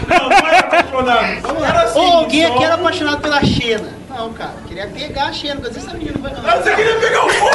Não, 0.09 0.29
não 0.29 0.49
era 0.49 0.59
apaixonado. 0.61 1.79
Assim, 1.79 1.99
Ou 1.99 2.12
alguém 2.19 2.45
aqui 2.45 2.64
era 2.64 2.75
apaixonado 2.75 3.21
pela 3.21 3.45
Xena. 3.45 4.03
Não, 4.14 4.33
cara. 4.33 4.54
Queria 4.68 4.87
pegar 4.87 5.25
a 5.25 5.33
Xena, 5.33 5.61
mas 5.62 5.76
essa 5.76 5.92
menina 5.92 6.12
não 6.14 6.23
vai 6.23 6.33
não. 6.33 6.40
Você 6.62 6.75
queria 6.75 6.97
pegar 7.00 7.26
o 7.26 7.30
fogo? 7.30 7.52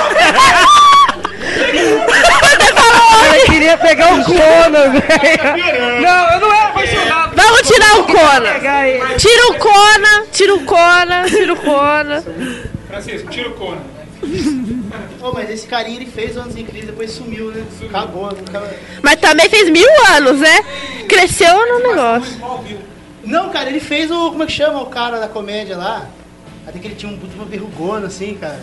Eu 3.35 3.45
queria 3.45 3.77
pegar 3.77 4.13
o 4.13 4.23
Conan, 4.25 4.91
velho. 4.91 6.01
Não, 6.01 6.31
eu 6.31 6.39
não 6.39 6.53
era 6.53 6.67
apaixonado. 6.67 7.35
Vamos 7.35 7.61
tirar 7.61 7.99
o 7.99 8.03
Conan. 8.03 8.59
Tira 9.17 9.47
o 9.47 9.55
Conan, 9.55 10.25
tira 10.31 10.53
o 10.55 10.65
Conan, 10.65 11.25
tira 11.27 11.53
o 11.53 11.57
Conan. 11.57 12.23
Francisco, 12.87 13.29
tira 13.29 13.49
o 13.49 13.53
Conan. 13.53 13.81
Ô, 15.21 15.31
mas 15.31 15.49
esse 15.49 15.65
carinha 15.65 15.95
ele 15.95 16.05
fez 16.05 16.35
anos 16.37 16.57
incríveis, 16.57 16.87
depois 16.87 17.11
sumiu, 17.11 17.51
né? 17.51 17.63
Acabou. 17.87 18.25
Nunca... 18.25 18.77
Mas 19.01 19.15
também 19.19 19.49
fez 19.49 19.69
mil 19.69 19.89
anos, 20.09 20.39
né? 20.39 20.63
Cresceu 21.07 21.55
no 21.55 21.79
negócio. 21.87 22.37
Não, 23.23 23.49
cara, 23.49 23.69
ele 23.69 23.79
fez 23.79 24.11
o. 24.11 24.31
Como 24.31 24.43
é 24.43 24.45
que 24.45 24.51
chama 24.51 24.81
o 24.81 24.87
cara 24.87 25.19
da 25.19 25.27
comédia 25.27 25.77
lá? 25.77 26.07
Até 26.69 26.79
que 26.79 26.87
ele 26.87 26.95
tinha 26.95 27.11
um 27.11 27.17
puto 27.17 27.35
uma 27.35 27.45
verrugona 27.45 28.07
assim, 28.07 28.35
cara. 28.39 28.59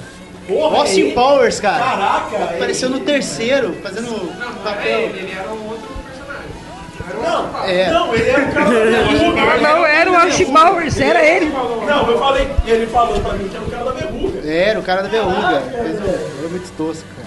Porra, 0.47 0.79
Austin 0.79 1.01
ele- 1.01 1.13
Powers, 1.13 1.59
cara. 1.61 1.83
Caraca, 1.85 2.37
Apareceu 2.55 2.89
no 2.89 3.01
terceiro, 3.01 3.75
fazendo 3.83 4.33
papel. 4.63 5.01
Ele 5.01 5.33
era 5.37 5.49
um 5.51 5.69
outro 5.69 5.89
personagem. 6.07 7.75
É. 7.81 7.91
Não, 7.91 8.15
ele 8.15 8.29
era 8.31 8.43
o 8.45 8.53
cara 8.53 8.65
da 8.71 8.85
verruga. 8.85 9.57
Não, 9.61 9.87
era 9.87 10.11
o 10.13 10.17
Ash 10.17 10.45
Powers, 10.45 11.01
era 11.01 11.25
ele. 11.25 11.47
Não, 11.47 12.11
eu 12.11 12.19
falei, 12.19 12.49
ele 12.65 12.87
falou 12.87 13.21
pra 13.21 13.33
mim 13.35 13.49
que 13.49 13.57
era 13.57 13.65
o 13.65 13.71
cara 13.71 13.85
da 13.85 13.91
verruga. 13.93 14.49
Era 14.49 14.79
o 14.79 14.83
cara 14.85 15.03
da 15.03 15.09
verruga. 15.09 15.61
Fez 15.63 16.01
um- 16.01 16.39
Era 16.39 16.49
muito 16.49 16.73
tosco, 16.77 17.05
cara. 17.17 17.27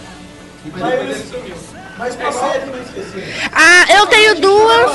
Mas, 0.78 1.60
mas 1.98 2.16
pra 2.16 2.32
série 2.32 2.66
não 2.68 2.82
esqueci. 2.82 3.24
Ah, 3.52 3.86
eu 3.98 4.08
tenho 4.08 4.40
duas. 4.40 4.92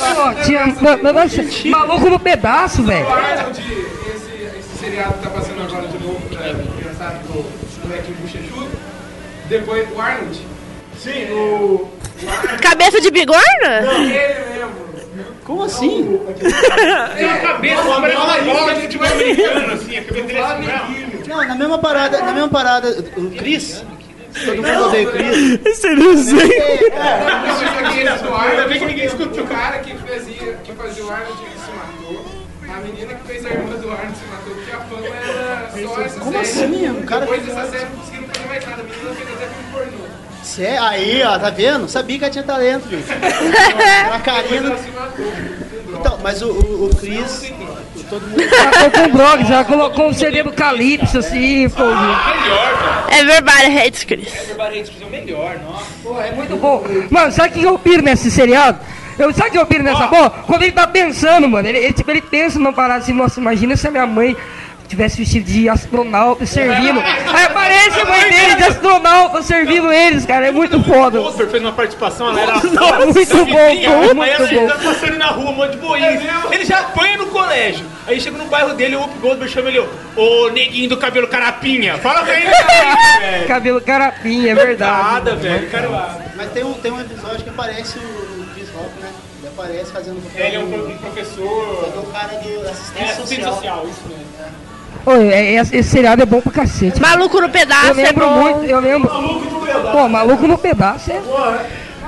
Maluco 1.67 2.09
no 2.09 2.19
pedaço, 2.19 2.83
velho. 2.83 3.07
Esse, 3.51 4.59
esse 4.59 4.79
seriado 4.79 5.15
tá 5.23 5.29
passando 5.31 5.44
agora 5.63 5.89
de 5.89 5.99
novo, 5.99 6.21
pra 6.29 6.55
criançada 6.77 7.19
do 7.21 7.45
moleque 7.85 8.13
bochechudo. 8.13 8.71
Depois, 9.49 9.89
o 9.93 10.01
Arnold. 10.01 10.41
Sim, 10.99 11.31
o. 11.33 11.89
Cabeça 12.63 13.01
de 13.01 13.11
bigorna? 13.11 13.43
Ele 13.65 14.55
mesmo. 14.55 14.85
Como 15.45 15.63
assim? 15.65 16.19
Tem 17.17 17.27
uma 17.27 17.39
cabeça, 17.39 17.83
parece 18.01 18.17
uma 18.17 18.55
bola 18.55 18.75
de 18.75 18.81
futebol 18.83 19.07
americano, 19.07 19.73
assim. 19.75 19.99
A 19.99 20.05
cabeça 20.05 20.25
dele 20.25 20.39
é 20.39 20.75
assim, 20.75 21.29
não. 21.29 21.37
Não, 21.37 21.49
na 21.49 21.55
mesma 21.55 21.79
parada, 21.79 22.19
na 22.23 22.33
mesma 22.33 22.49
parada, 22.49 23.05
o 23.17 23.31
Chris. 23.31 23.85
Todo 24.45 24.57
mundo 24.57 24.85
odeia 24.87 25.09
o 25.09 25.13
Chris. 25.13 25.61
Esse 25.67 25.87
eu 25.87 25.97
não 25.97 26.17
sei. 26.17 26.91
Não, 26.91 27.89
aquele 27.89 28.11
do 28.11 28.35
Ainda 28.35 28.35
bem 28.35 28.35
Arnold, 28.35 28.79
que 28.79 28.85
ninguém 28.87 29.05
escutou. 29.05 29.45
o 29.45 29.47
cara 29.47 29.79
que 29.79 29.95
fazia, 29.97 30.55
que 30.65 30.73
fazia 30.73 31.05
o 31.05 31.11
Arnold 31.11 31.39
se 31.39 31.71
matou. 31.71 32.25
A 32.67 32.81
menina 32.81 33.15
que 33.15 33.27
fez 33.27 33.47
a 33.47 33.51
irmã 33.51 33.77
do 33.77 33.91
Arnold 33.91 34.17
se 34.17 34.25
matou, 34.27 34.55
porque 34.55 34.73
a 34.73 34.81
fama 34.81 35.07
era 35.07 35.27
só 35.27 35.33
essa 35.33 35.64
Como 36.19 36.45
série. 36.45 36.67
assim? 36.67 36.91
Um 36.91 37.03
cara 37.03 37.21
Depois 37.23 37.45
dessa 37.45 37.67
série 37.71 37.85
não 37.85 37.97
conseguiram 37.97 38.29
fazer 38.29 38.49
mais 38.49 38.67
nada. 38.67 38.83
A 38.83 38.85
menina 38.85 39.15
fez 39.15 39.29
até 39.33 39.47
filme 39.47 39.73
pornô. 39.73 40.05
Cê, 40.43 40.67
aí, 40.67 41.23
ó, 41.25 41.39
tá 41.39 41.51
vendo? 41.51 41.89
Sabia 41.89 42.19
que 42.19 42.25
ela 42.25 42.33
tinha 42.33 42.45
talento, 42.45 42.89
gente. 42.89 43.11
Era 43.11 44.15
a 44.15 44.21
carinha 44.21 44.63
do... 44.63 44.77
Então, 45.99 46.19
mas 46.23 46.43
o, 46.43 46.51
o, 46.51 46.85
o 46.87 46.97
Chris, 46.97 47.53
todo 48.11 48.27
mundo... 48.27 48.43
Ela 48.43 48.71
colocou 48.71 49.03
com 49.03 49.17
drogas, 49.17 49.51
ela 49.51 49.65
colocou 49.65 50.09
um 50.09 50.13
CD 50.13 50.43
do 50.43 50.53
Calypso, 50.53 51.19
assim, 51.19 51.69
pô. 51.71 51.83
Everybody 53.17 53.79
hates 53.79 54.05
Chris. 54.05 54.29
Everybody 54.35 54.81
Hates 54.81 54.91
Chris 54.91 55.03
é 55.03 55.07
o 55.07 55.11
melhor, 55.11 55.59
nossa. 55.61 55.87
Pô, 56.03 56.21
é 56.21 56.31
muito 56.33 56.57
bom. 56.57 56.85
Mano, 57.11 57.33
sabe 57.33 57.49
o 57.49 57.53
que 57.53 57.65
eu 57.65 57.79
piro 57.79 58.03
nesse 58.03 58.31
seriado? 58.31 58.79
Eu, 59.19 59.33
sabe 59.33 59.49
o 59.49 59.53
que 59.53 59.59
eu 59.59 59.67
piro 59.67 59.85
nessa 59.85 60.09
porra? 60.09 60.31
Quando 60.47 60.63
ele 60.63 60.73
tá 60.73 60.87
pensando, 60.87 61.49
mano, 61.49 61.69
ele, 61.69 61.79
ele, 61.79 61.93
tipo, 61.93 62.11
ele 62.11 62.21
pensa 62.21 62.59
numa 62.59 62.73
parada 62.73 63.01
assim, 63.01 63.13
nossa, 63.13 63.41
imagina 63.41 63.77
se 63.77 63.87
a 63.87 63.91
minha 63.91 64.07
mãe 64.07 64.37
tivesse 64.95 65.17
vestido 65.19 65.45
de 65.45 65.69
astronauta 65.69 66.47
servindo. 66.47 67.01
Aí 67.01 67.45
aparece 67.45 68.01
a 68.01 68.05
mãe 68.05 68.31
dele 68.31 68.55
de 68.57 68.65
astronauta 68.65 69.43
servindo 69.43 69.93
eles, 69.93 70.25
cara, 70.25 70.47
é 70.49 70.51
muito 70.51 70.83
foda. 70.83 71.19
Goldberg 71.19 71.51
fez 71.51 71.63
uma 71.63 71.73
participação, 71.73 72.29
ela 72.31 72.41
era 72.41 72.53
Nossa, 72.55 72.69
só 72.75 72.99
muito 73.05 73.19
essa 73.21 73.45
bom, 73.45 73.57
aí 73.59 73.85
ela 73.85 74.15
bom. 74.15 74.67
tá 74.69 74.75
passando 74.77 75.05
ele 75.09 75.19
na 75.19 75.27
rua, 75.29 75.51
um 75.51 75.55
monte 75.55 75.73
de 75.73 75.77
boinha. 75.79 76.11
Ele 76.51 76.65
já 76.65 76.81
apanha 76.81 77.17
no 77.19 77.27
colégio. 77.27 77.85
Aí 78.07 78.21
chega 78.21 78.37
no 78.37 78.47
bairro 78.47 78.75
dele, 78.75 78.97
o 78.97 79.01
Whoopi 79.01 79.19
Goldberg 79.19 79.53
chama 79.53 79.69
ele, 79.71 79.81
ô 80.17 80.51
neguinho 80.51 80.89
do 80.91 80.97
cabelo 80.97 81.27
carapinha. 81.27 81.97
Fala 81.99 82.23
pra 82.23 82.35
ele, 82.35 82.51
velho. 82.51 83.47
Cabelo 83.49 83.81
carapinha, 83.81 84.53
é 84.53 84.55
verdade. 84.55 85.03
Nada, 85.15 85.37
velho. 85.37 85.71
Cara, 85.71 86.19
Mas 86.37 86.51
tem 86.53 86.65
um, 86.65 86.75
tem 86.75 86.93
um 86.93 87.01
episódio 87.01 87.43
que 87.43 87.49
aparece 87.51 87.99
o 87.99 88.47
Chris 88.55 88.69
Rock, 88.75 88.91
né? 89.01 89.11
Ele 89.41 89.49
aparece 89.49 89.93
fazendo 89.93 90.17
o 90.17 90.39
ele 90.39 90.57
é 90.57 90.59
um 90.59 90.99
professor. 90.99 91.93
do 91.95 92.13
cara 92.13 92.29
do 92.39 92.67
É 92.67 92.71
assistente 92.71 93.11
assistente 93.11 93.45
social. 93.45 93.55
social, 93.55 93.87
isso 93.89 94.03
mesmo. 94.09 94.25
Ô, 95.07 95.13
é- 95.13 95.55
esse, 95.55 95.83
seriado 95.83 96.23
é 96.23 96.27
bom 96.27 96.41
pra 96.41 96.53
cacete. 96.53 97.01
Maluco 97.01 97.41
no 97.41 97.49
pedaço 97.49 97.89
Eu 97.89 97.95
lembro 97.95 98.25
é 98.25 98.29
bom. 98.29 98.41
muito, 98.41 98.65
eu 98.65 98.81
lembro. 98.81 99.11
Pô, 99.93 100.09
maluco 100.09 100.47
no 100.47 100.57
pedaço 100.59 101.11
é. 101.13 101.21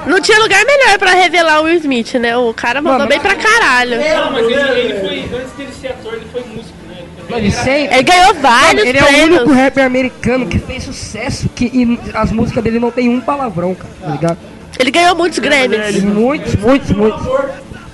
Não 0.06 0.20
tinha 0.20 0.38
lugar 0.38 0.64
melhor 0.64 0.98
pra 0.98 1.10
revelar 1.12 1.60
o 1.60 1.64
Will 1.64 1.74
Smith, 1.78 2.14
né? 2.14 2.36
O 2.36 2.54
cara 2.54 2.80
mandou 2.80 2.98
Mano, 3.00 3.08
bem 3.10 3.18
pra 3.20 3.34
caralho. 3.34 3.98
Não, 3.98 4.30
mas 4.30 4.44
ele, 4.46 4.80
ele 4.80 5.00
foi, 5.00 5.38
antes 5.40 5.52
dele 5.56 5.70
ser 5.80 5.88
ator, 5.88 6.14
ele 6.14 6.26
foi 6.30 6.42
músico, 6.42 6.74
né? 6.88 6.96
Mano, 7.28 7.44
ele 7.92 8.02
ganhou 8.04 8.34
vários 8.34 8.84
Mano, 8.84 8.88
ele 8.88 8.98
é 8.98 9.02
o 9.02 9.06
prêmios. 9.06 9.40
único 9.40 9.52
rapper 9.52 9.84
americano 9.84 10.46
que 10.46 10.58
fez 10.60 10.84
sucesso 10.84 11.48
que 11.48 11.64
e 11.66 11.98
as 12.14 12.30
músicas 12.30 12.62
dele 12.62 12.78
não 12.78 12.90
tem 12.92 13.08
um 13.08 13.20
palavrão, 13.20 13.74
cara, 13.74 13.92
tá 14.00 14.08
ligado? 14.10 14.38
Ele 14.78 14.90
ganhou 14.92 15.16
muitos 15.16 15.38
Grammys. 15.40 16.02
Muitos, 16.04 16.54
muitos, 16.54 16.90
muitos. 16.92 17.26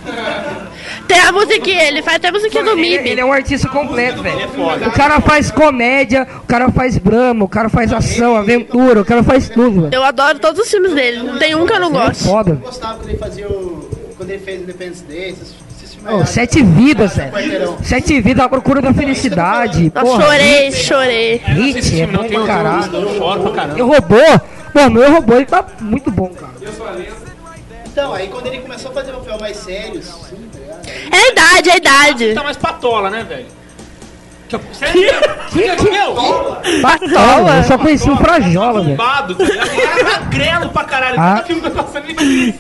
Tem 1.09 1.18
a 1.21 1.32
musiquinha, 1.32 1.85
ele 1.85 2.02
faz 2.02 2.16
até 2.16 2.28
a 2.28 2.32
musiquinha 2.32 2.64
do 2.64 2.71
Ele, 2.71 2.80
MIB. 2.80 3.09
ele 3.09 3.21
é 3.21 3.25
um 3.25 3.32
artista 3.32 3.68
completo, 3.68 4.23
velho. 4.23 4.49
O 4.87 4.90
cara 4.92 5.21
faz 5.21 5.50
comédia, 5.50 6.26
o 6.42 6.47
cara 6.47 6.71
faz 6.71 6.99
drama, 6.99 7.44
o 7.44 7.49
cara 7.49 7.68
faz 7.68 7.92
ação, 7.92 8.37
aventura, 8.37 9.00
o 9.00 9.04
cara 9.04 9.23
faz 9.23 9.49
tudo, 9.49 9.82
velho. 9.82 9.94
Eu 9.94 10.02
adoro 10.02 10.38
todos 10.38 10.61
os 10.64 10.71
filmes 10.71 10.94
dele. 10.94 11.23
Não 11.23 11.38
tem 11.38 11.54
um 11.54 11.66
que 11.66 11.73
eu 11.73 11.80
não 11.80 11.88
Ele 11.88 11.99
é 11.99 12.06
gosto. 12.06 12.25
foda. 12.25 12.50
Eu 12.52 12.56
gostava 12.56 12.94
quando 12.99 13.09
ele 13.09 13.18
fazia 13.18 13.49
o... 13.49 13.90
Quando 14.16 14.30
ele 14.30 14.38
fez 14.42 14.62
Independence 14.62 15.04
Day, 15.04 15.35
aí. 16.06 16.26
sete 16.26 16.62
vidas, 16.62 17.17
velho. 17.17 17.76
Sete 17.82 18.21
vidas 18.21 18.45
à 18.45 18.49
procura 18.49 18.80
da 18.80 18.95
felicidade. 18.95 19.91
Porra, 19.91 20.23
chorei, 20.25 20.73
chorei. 20.73 21.36
Hit, 21.45 22.00
é 22.00 22.06
bom 22.06 22.25
pra 22.28 22.45
caralho. 22.47 22.95
Eu 22.95 23.17
choro 23.17 23.43
pra 23.43 23.50
caramba. 23.52 23.78
Eu 23.78 23.86
robô, 23.88 24.17
mano, 24.75 25.02
eu 25.02 25.12
robô, 25.12 25.34
ele 25.34 25.47
tá 25.47 25.65
muito 25.80 26.10
bom, 26.10 26.28
cara. 26.28 26.52
Então, 27.86 28.15
aí 28.15 28.28
quando 28.28 28.47
ele 28.47 28.58
começou 28.60 28.91
a 28.91 28.95
fazer 28.95 29.12
papel 29.12 29.38
mais 29.38 29.56
sérios, 29.58 30.04
sim, 30.06 30.49
tá 30.51 30.51
ligado? 30.51 30.51
É 31.13 31.17
a 31.17 31.29
idade, 31.29 31.71
é 31.71 31.73
a 31.73 31.77
idade. 31.77 32.35
Tá 32.35 32.43
mais 32.43 32.57
patola, 32.57 33.11
né, 33.11 33.25
velho? 33.29 33.47
Sério? 34.73 35.03
Que, 35.51 35.91
Meu, 35.91 36.15
Patola, 36.83 37.57
eu 37.57 37.65
só 37.65 37.79
conheci 37.79 38.11
o 38.11 38.17
Frajola, 38.17 38.83
velho. 38.83 38.97
bombado, 38.97 39.35
tá 39.35 39.45
era 39.45 40.05
magrelo 40.05 40.69
pra 40.69 40.85
caralho. 40.85 41.17
Ah. 41.19 41.43
Tá 41.47 42.03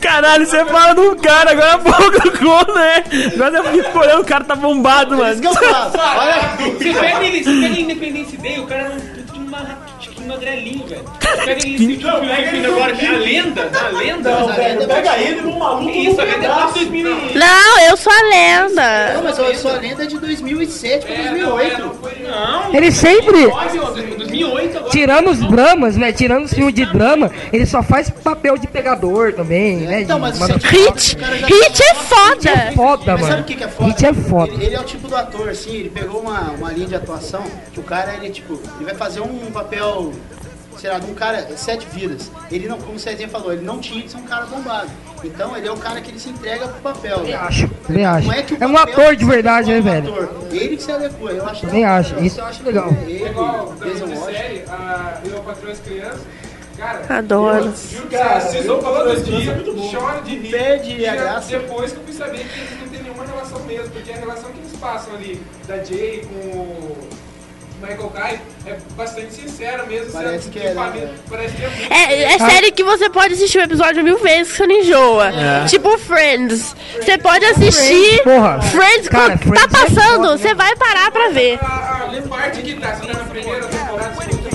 Caralho, 0.00 0.46
você 0.46 0.64
fala 0.64 0.94
de 0.94 1.00
um 1.00 1.16
cara, 1.16 1.50
agora 1.50 1.78
pouco 1.78 2.38
gol, 2.42 2.74
né? 2.74 3.04
Agora 3.34 3.58
eu 3.58 3.64
fico 3.84 3.98
olhando, 3.98 4.22
o 4.22 4.24
cara 4.24 4.44
tá 4.44 4.56
bombado, 4.56 5.16
Por 5.16 5.26
isso 5.26 5.42
mano. 5.42 5.56
que 5.58 5.64
eu 5.64 5.70
falo, 5.90 5.92
olha, 6.18 6.72
Você 6.78 6.94
pega 6.94 7.18
você 7.18 7.80
Independence 7.80 8.36
Day, 8.38 8.58
o 8.58 8.66
cara 8.66 8.80
era 8.82 8.94
magrelinho, 10.32 10.86
velho. 10.86 11.04
Pega 11.20 11.52
ele 11.52 11.74
esse 11.74 11.76
filme 11.98 12.66
agora, 12.66 12.92
que 12.96 13.06
é 13.06 13.08
a 13.08 13.12
lenda, 13.18 13.70
a 13.84 13.88
lenda. 13.88 14.30
Não, 14.40 14.52
velho, 14.52 14.86
Pega 14.86 15.18
ele 15.18 15.40
no 15.42 15.58
maluco 15.58 15.92
Que 15.92 15.98
isso, 15.98 16.16
no 16.16 16.22
a 16.22 16.24
lenda 16.24 16.44
é 16.44 16.48
lá 16.48 16.54
pedaço. 16.56 16.74
2000 16.74 17.10
e- 17.10 17.38
Não, 17.38 17.80
eu 17.88 17.96
sou 17.96 18.12
a 18.12 18.22
lenda. 18.28 19.12
Não, 19.14 19.22
mas 19.24 19.38
eu 19.38 19.54
sou 19.54 19.70
a 19.70 19.74
lenda 19.76 20.06
de 20.06 20.18
2007 20.18 21.06
pra 21.06 21.14
2008. 21.16 21.82
Não, 22.22 22.74
Ele 22.74 22.92
sempre, 22.92 23.46
2008 24.16 24.76
agora. 24.78 24.90
tirando 24.90 25.30
os 25.30 25.38
dramas, 25.38 25.96
né? 25.96 26.12
Tirando 26.12 26.44
os 26.44 26.52
filmes 26.52 26.74
de 26.74 26.84
drama, 26.86 27.30
ele 27.52 27.66
só 27.66 27.82
faz 27.82 28.08
papel 28.10 28.56
de 28.56 28.66
pegador 28.66 29.32
também, 29.32 29.76
né? 29.78 30.02
Então, 30.02 30.18
mas 30.18 30.38
mano, 30.38 30.54
Hit, 30.54 31.16
hit 31.16 31.82
é 31.82 31.94
foda. 31.94 32.50
é 32.50 32.72
foda, 32.72 33.12
Mas 33.12 33.20
sabe 33.20 33.30
mano. 33.32 33.42
o 33.42 33.44
que, 33.44 33.64
é 33.64 33.68
foda? 33.68 33.88
Hit 33.88 34.06
é 34.06 34.12
foda. 34.14 34.52
Ele, 34.52 34.74
é 34.74 34.80
o 34.80 34.84
tipo 34.84 35.08
do 35.08 35.16
ator, 35.16 35.48
assim, 35.48 35.74
ele 35.74 35.90
pegou 35.90 36.20
uma, 36.20 36.40
uma 36.52 36.72
linha 36.72 36.86
de 36.88 36.94
atuação 36.94 37.44
que 37.72 37.80
o 37.80 37.82
cara, 37.82 38.14
ele, 38.14 38.30
tipo, 38.30 38.54
ele 38.76 38.84
vai 38.84 38.94
fazer 38.94 39.20
um 39.20 39.50
papel, 39.52 40.12
sei 40.82 40.90
lá, 40.90 40.98
de 40.98 41.08
um 41.08 41.14
cara, 41.14 41.46
sete 41.56 41.86
vidas. 41.86 42.28
Ele 42.50 42.66
não, 42.66 42.76
como 42.76 42.94
o 42.94 42.98
Cezinha 42.98 43.28
falou, 43.28 43.52
ele 43.52 43.64
não 43.64 43.78
tinha 43.78 44.02
que 44.02 44.10
ser 44.10 44.16
um 44.16 44.24
cara 44.24 44.46
bombado. 44.46 44.90
Então 45.22 45.56
ele 45.56 45.68
é 45.68 45.70
o 45.70 45.76
cara 45.76 46.00
que 46.00 46.10
ele 46.10 46.18
se 46.18 46.28
entrega 46.28 46.66
pro 46.66 46.80
papel. 46.92 47.18
Também 47.18 47.30
velho. 47.30 47.44
acho, 47.44 47.68
também 47.86 48.04
acho. 48.04 48.26
Não 48.26 48.42
que 48.42 48.64
É 48.64 48.66
um 48.66 48.76
ator 48.76 49.14
de 49.14 49.24
verdade, 49.24 49.70
né, 49.70 49.80
velho? 49.80 50.12
ator. 50.12 50.48
Ele 50.50 50.76
que 50.76 50.82
se 50.82 50.90
adequa, 50.90 51.30
eu 51.30 51.46
acho. 51.46 51.60
Também 51.60 51.84
acho, 51.84 52.18
isso 52.18 52.40
eu 52.40 52.44
acho 52.46 52.64
legal. 52.64 52.88
Ele, 53.06 53.28
Igual, 53.28 53.74
Jason 53.74 53.92
de 53.92 54.00
Washington. 54.02 54.24
série, 54.24 54.64
a 54.68 55.20
Eu 55.24 55.42
Patrão 55.42 55.70
as 55.70 55.78
Crianças. 55.78 56.20
Cara, 56.76 57.18
Adoro. 57.18 57.72
juro 57.92 58.08
que 58.08 58.16
você 58.16 58.22
assiste 58.22 58.66
todo 58.66 59.74
dia, 59.76 60.00
chora 60.00 60.20
de 60.22 60.36
rir. 60.36 60.50
Perde 60.50 60.96
E 60.96 61.06
a 61.06 61.14
é 61.14 61.16
graça. 61.16 61.48
Depois 61.48 61.92
que 61.92 61.98
eu 61.98 62.04
fui 62.04 62.12
saber 62.12 62.38
que 62.38 62.58
eles 62.58 62.80
não 62.80 62.88
têm 62.88 63.02
nenhuma 63.04 63.24
relação 63.24 63.60
mesmo, 63.66 63.90
porque 63.90 64.10
a 64.10 64.16
relação 64.16 64.50
que 64.50 64.58
eles 64.58 64.72
passam 64.80 65.14
ali 65.14 65.40
da 65.68 65.76
Jay 65.84 66.26
com 66.26 66.48
o 66.58 67.08
Michael 67.82 68.10
Kai 68.10 68.40
é 68.64 68.78
bastante 68.96 69.34
sincera 69.34 69.84
mesmo. 69.84 70.12
Parece 70.12 70.44
sendo 70.44 70.52
que 70.52 70.58
é, 70.60 70.68
né, 70.68 70.74
família, 70.74 71.06
velho? 71.08 71.18
Parece 71.28 71.56
que 71.56 71.64
é 71.64 71.68
muito. 71.68 71.92
É, 71.92 72.22
é 72.22 72.38
série 72.38 72.70
que 72.70 72.84
você 72.84 73.10
pode 73.10 73.34
assistir 73.34 73.58
o 73.58 73.62
episódio 73.62 74.04
mil 74.04 74.18
vezes 74.18 74.52
que 74.52 74.58
você 74.58 74.66
não 74.66 74.74
enjoa. 74.76 75.32
Tipo 75.68 75.98
Friends. 75.98 76.76
Você 76.94 77.18
pode 77.18 77.44
assistir. 77.44 78.22
porra. 78.22 78.62
Friends, 78.62 79.08
Cara, 79.08 79.36
quando 79.36 79.54
tá 79.54 79.68
Friends 79.68 79.96
é 79.96 80.00
passando, 80.00 80.30
né? 80.30 80.38
você 80.38 80.54
vai 80.54 80.76
parar 80.76 81.10
pra 81.10 81.30
ver. 81.30 81.58
A, 81.60 82.08
a 82.16 82.28
parte 82.28 82.62
que 82.62 82.74
tá, 82.74 82.98
na 82.98 83.24
primeira 83.24 83.66
temporada, 83.66 84.14
segunda 84.14 84.52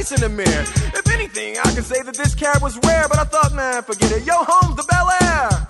dice 0.00 0.12
in 0.12 0.20
the 0.20 0.28
mirror. 0.28 0.64
If 0.94 1.10
anything, 1.12 1.56
I 1.58 1.72
could 1.74 1.84
say 1.84 2.02
that 2.02 2.14
this 2.14 2.34
cat 2.34 2.60
was 2.60 2.78
rare, 2.84 3.06
but 3.08 3.18
I 3.18 3.24
thought, 3.24 3.54
man, 3.54 3.82
forget 3.82 4.12
it. 4.12 4.26
Yo, 4.26 4.34
home's 4.36 4.76
the 4.76 4.84
Bel 4.88 5.08
Air. 5.22 5.69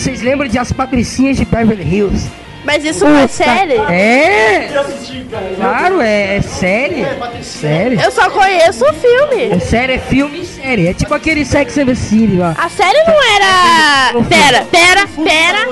Vocês 0.00 0.22
lembram 0.22 0.48
de 0.48 0.58
As 0.58 0.72
Patricinhas 0.72 1.36
de 1.36 1.44
Beverly 1.44 1.82
Hills? 1.96 2.28
Mas 2.62 2.84
isso 2.84 3.04
não 3.06 3.16
é 3.16 3.22
Puta- 3.22 3.32
série. 3.32 3.74
É! 3.74 4.68
Claro, 5.56 6.00
é, 6.02 6.36
é 6.36 6.42
série. 6.42 7.06
Série. 7.42 7.96
Eu 8.02 8.10
só 8.10 8.28
conheço 8.28 8.84
o 8.84 8.92
filme. 8.92 9.44
É 9.50 9.58
série, 9.58 9.94
é 9.94 9.98
filme 9.98 10.40
e 10.42 10.44
série. 10.44 10.86
É 10.88 10.92
tipo 10.94 11.14
aquele 11.14 11.44
Sex 11.44 11.78
and 11.78 11.86
the 11.86 11.94
City 11.94 12.36
lá. 12.36 12.54
A 12.58 12.68
série 12.68 13.02
não 13.04 13.14
era. 13.34 14.24
Pera, 14.28 14.64
pera, 14.70 15.06
pera. 15.24 15.66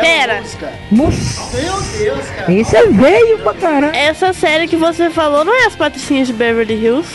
Pera. 0.00 0.42
Cara. 0.60 0.72
Nossa, 0.92 1.56
Meu 1.56 1.80
Deus, 1.98 2.26
cara. 2.36 2.52
esse 2.52 2.76
é 2.76 2.86
velho 2.86 3.38
pra 3.38 3.54
caralho. 3.54 3.94
Essa 3.96 4.32
série 4.32 4.68
que 4.68 4.76
você 4.76 5.10
falou 5.10 5.44
não 5.44 5.54
é 5.64 5.66
as 5.66 5.74
Patricinhas 5.74 6.28
de 6.28 6.32
Beverly 6.32 6.74
Hills? 6.74 7.08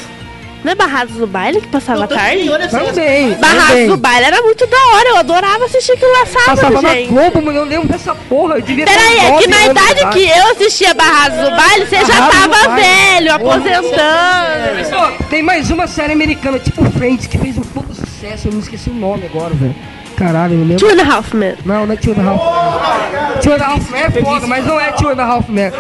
Não 0.66 0.72
é 0.72 0.76
Barrados 0.76 1.14
do 1.18 1.28
Baile 1.28 1.62
que 1.62 1.68
passava 1.68 2.08
tarde? 2.08 2.50
olha 2.50 2.68
só. 2.68 2.80
Também, 2.80 3.36
Barrados 3.36 3.68
também. 3.68 3.88
do 3.88 3.98
Baile 3.98 4.26
era 4.26 4.42
muito 4.42 4.66
da 4.66 4.78
hora, 4.94 5.10
eu 5.10 5.18
adorava 5.18 5.66
assistir 5.66 5.92
aquilo 5.92 6.12
lá 6.12 6.26
sábado, 6.26 6.46
Passava 6.46 6.82
na 6.82 6.90
gente. 6.96 7.10
Globo, 7.10 7.42
mano, 7.44 7.60
eu 7.60 7.66
lembro 7.66 7.88
dessa 7.88 8.16
porra. 8.16 8.56
Eu 8.56 8.62
devia 8.64 8.84
ter 8.84 8.92
Peraí, 8.92 9.18
é 9.20 9.38
que 9.38 9.48
na 9.48 9.66
idade 9.68 10.10
que 10.12 10.28
eu 10.28 10.52
assistia 10.54 10.96
Barrados 10.96 11.38
do 11.38 11.56
Baile, 11.56 11.86
você 11.86 11.98
já 11.98 12.30
tava 12.32 12.76
velho, 12.78 13.34
aposentando. 13.36 14.90
Pô, 14.90 15.26
tem 15.30 15.44
mais 15.44 15.70
uma 15.70 15.86
série 15.86 16.14
americana, 16.14 16.58
tipo 16.58 16.84
Friends, 16.90 17.28
que 17.28 17.38
fez 17.38 17.60
um 17.60 17.62
puto 17.62 17.94
sucesso. 17.94 18.48
Eu 18.48 18.54
não 18.54 18.60
esqueci 18.60 18.90
o 18.90 18.94
nome 18.94 19.28
agora, 19.28 19.54
velho. 19.54 19.76
Caralho, 20.16 20.54
eu 20.54 20.60
lembro. 20.60 20.78
Two 20.78 20.90
and 20.90 21.02
a 21.02 21.06
Half 21.16 21.34
Men. 21.36 21.56
Não, 21.66 21.86
não 21.86 21.94
é 21.94 21.98
Two 21.98 22.14
and 22.14 22.22
a 22.22 22.32
Half 22.32 22.42
Men. 22.44 23.42
Two 23.42 23.54
and 23.54 23.62
a 23.62 23.66
Half 23.66 23.92
Men 23.92 24.02
é 24.04 24.12
foda, 24.12 24.48
mas 24.48 24.66
não 24.66 24.80
é 24.80 24.92
Two 24.94 25.10
and 25.10 25.22
a 25.22 25.26
Half 25.26 25.50
Men. 25.50 25.72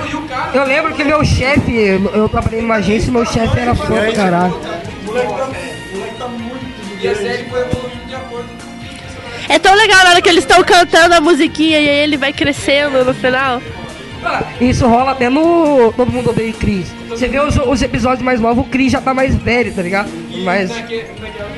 Eu 0.53 0.63
lembro 0.65 0.93
que 0.93 1.03
meu 1.03 1.23
chefe, 1.23 1.71
eu 2.13 2.27
trabalhei 2.29 2.61
numa 2.61 2.75
agência 2.75 3.07
e 3.09 3.11
meu 3.11 3.25
chefe 3.25 3.59
era 3.59 3.73
fã 3.75 4.05
do 4.05 4.13
caralho. 4.13 4.59
E 7.01 7.07
a 7.07 7.15
série 7.15 7.43
foi 7.49 7.61
evoluindo 7.61 8.05
de 8.07 8.15
acordo 8.15 8.47
com 8.49 9.53
É 9.53 9.59
tão 9.59 9.75
legal 9.75 10.03
na 10.03 10.09
hora 10.11 10.21
que 10.21 10.29
eles 10.29 10.43
estão 10.43 10.63
cantando 10.63 11.13
a 11.15 11.21
musiquinha 11.21 11.79
e 11.79 11.89
aí 11.89 11.97
ele 12.03 12.17
vai 12.17 12.33
crescendo 12.33 13.03
no 13.05 13.13
final. 13.13 13.61
Isso 14.59 14.87
rola 14.87 15.11
até 15.11 15.29
no 15.29 15.93
Todo 15.95 16.11
Mundo 16.11 16.31
Odeia 16.31 16.49
o 16.51 16.53
Chris. 16.55 16.87
Você 17.09 17.27
vê 17.27 17.39
os, 17.39 17.55
os 17.57 17.81
episódios 17.83 18.23
mais 18.23 18.39
novos, 18.39 18.65
o 18.65 18.69
Chris 18.69 18.91
já 18.91 18.99
tá 18.99 19.13
mais 19.13 19.35
velho, 19.35 19.71
tá 19.73 19.81
ligado? 19.83 20.09
Mas. 20.43 20.71
naque- 20.71 21.05
naquela 21.21 21.49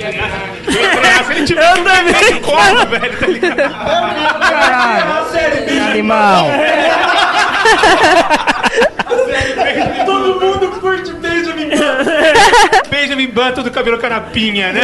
agora 0.00 0.52
antigamente. 0.52 0.90
que 0.90 0.96
era- 1.06 1.24
Se 1.24 1.32
ele 1.32 1.44
tiver 1.46 1.70
um 1.72 1.84
também. 1.84 2.14
Velho, 2.86 3.18
tá 3.18 3.26
ligado? 3.26 3.56
Caralho! 4.40 5.22
Animal! 5.90 6.46
Todo 10.06 10.40
mundo 10.40 10.80
curte 10.80 11.12
Benjamin 11.14 11.68
Button. 11.70 12.88
Benjamin 12.90 13.26
Button 13.28 13.62
do 13.62 13.70
cabelo 13.70 13.98
carapinha, 13.98 14.72
né? 14.72 14.82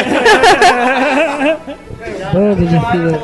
Bando 2.33 2.65
de 2.65 2.79
filha. 2.79 3.19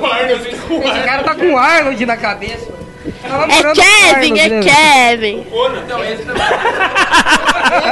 O 0.00 0.06
Arnold, 0.06 0.56
o 0.70 0.82
Esse 0.82 1.00
cara 1.06 1.22
tá 1.22 1.34
com 1.34 1.52
o 1.52 1.58
Arnold 1.58 2.06
na 2.06 2.16
cabeça. 2.16 2.79
Tá 3.22 3.46
É 3.48 3.72
Kevin, 4.14 4.38
é 4.38 4.48
né? 4.48 4.60
Kevin. 4.62 5.46
Então, 5.84 6.04
esse 6.04 6.22
também. 6.24 6.42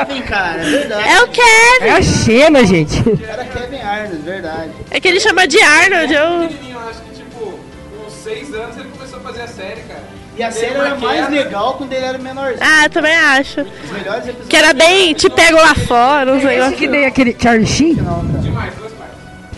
Kevin, 0.06 0.22
cara, 0.22 0.60
é 0.60 0.64
verdade. 0.70 1.08
É 1.08 1.20
o 1.20 1.24
É 1.24 1.28
Kevin. 1.28 1.90
a 1.90 2.02
Xena, 2.02 2.64
gente. 2.66 3.02
Era 3.26 3.44
Kevin 3.44 3.80
Arnold, 3.80 4.16
verdade. 4.22 4.70
É 4.90 5.00
que 5.00 5.08
ele 5.08 5.20
chama 5.20 5.46
de 5.46 5.60
Arnold. 5.60 6.12
Eu... 6.12 6.48
Pequenininho, 6.48 6.76
eu 6.78 6.88
acho 6.90 7.00
que 7.02 7.14
tipo, 7.16 7.58
uns 8.06 8.12
6 8.12 8.54
anos 8.54 8.76
ele 8.76 8.88
começou 8.90 9.18
a 9.18 9.22
fazer 9.22 9.42
a 9.42 9.48
série, 9.48 9.80
cara. 9.82 10.18
E 10.36 10.42
a 10.42 10.52
série 10.52 10.74
uma 10.74 10.86
era 10.86 10.94
mais 10.96 11.28
legal 11.30 11.74
quando 11.74 11.92
ele 11.92 12.04
era 12.04 12.16
menorzinho. 12.18 12.58
Ah, 12.60 12.84
eu 12.84 12.90
também 12.90 13.12
acho. 13.16 13.60
Os 13.62 13.90
melhores 13.90 14.20
episódios. 14.22 14.48
Que 14.48 14.56
era 14.56 14.72
bem 14.72 15.12
te 15.14 15.28
pego 15.30 15.56
lá 15.56 15.74
fora, 15.74 16.30
uns 16.32 16.38
Esse 16.38 16.46
negócios. 16.46 16.78
que 16.78 16.86
tem 16.88 17.06
aquele 17.06 17.36
Charlie 17.40 17.66
Sheen? 17.66 17.96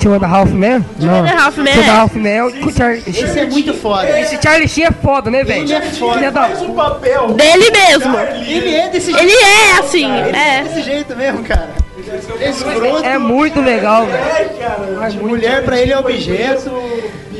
Two 0.00 0.14
and 0.14 0.24
a 0.24 0.26
Half 0.26 0.50
Men? 0.52 0.84
Não. 0.98 1.14
and 1.14 1.26
a 1.26 1.36
Half 1.36 1.58
Men. 1.58 1.74
Two 1.74 1.82
and 1.82 1.90
a 1.90 2.00
Half 2.00 2.14
Men 2.16 2.32
é 2.32 2.44
o 2.44 2.52
com 2.52 2.72
Charlie 2.72 3.02
Sheen. 3.02 3.24
Esse 3.24 3.38
é 3.38 3.46
muito 3.46 3.74
foda. 3.74 4.20
Esse 4.20 4.38
Charlie 4.42 4.66
Sheen 4.66 4.84
é 4.86 4.90
foda, 4.90 5.30
né, 5.30 5.44
velho? 5.44 5.64
Ele 5.64 5.74
é 5.74 5.82
foda. 5.82 6.30
Da 6.30 6.48
Faz 6.48 6.62
um 6.62 6.74
papel. 6.74 7.34
Dele 7.34 7.70
mesmo. 7.70 8.18
Ele 8.18 8.74
é 8.74 8.88
desse 8.88 9.12
jeito. 9.12 9.22
Ele 9.22 9.32
é 9.32 9.78
assim, 9.78 10.10
Ele 10.10 10.36
é 10.36 10.58
é. 10.58 10.62
desse 10.62 10.82
jeito 10.82 11.14
mesmo, 11.14 11.44
cara. 11.44 11.68
É 12.40 12.50
escroto. 12.50 13.04
É 13.04 13.18
muito 13.18 13.60
legal, 13.60 14.06
velho. 14.06 14.16
É, 14.24 14.44
cara. 14.58 15.10
Mulher 15.22 15.62
pra 15.64 15.78
ele 15.78 15.92
é 15.92 15.98
objeto. 15.98 16.70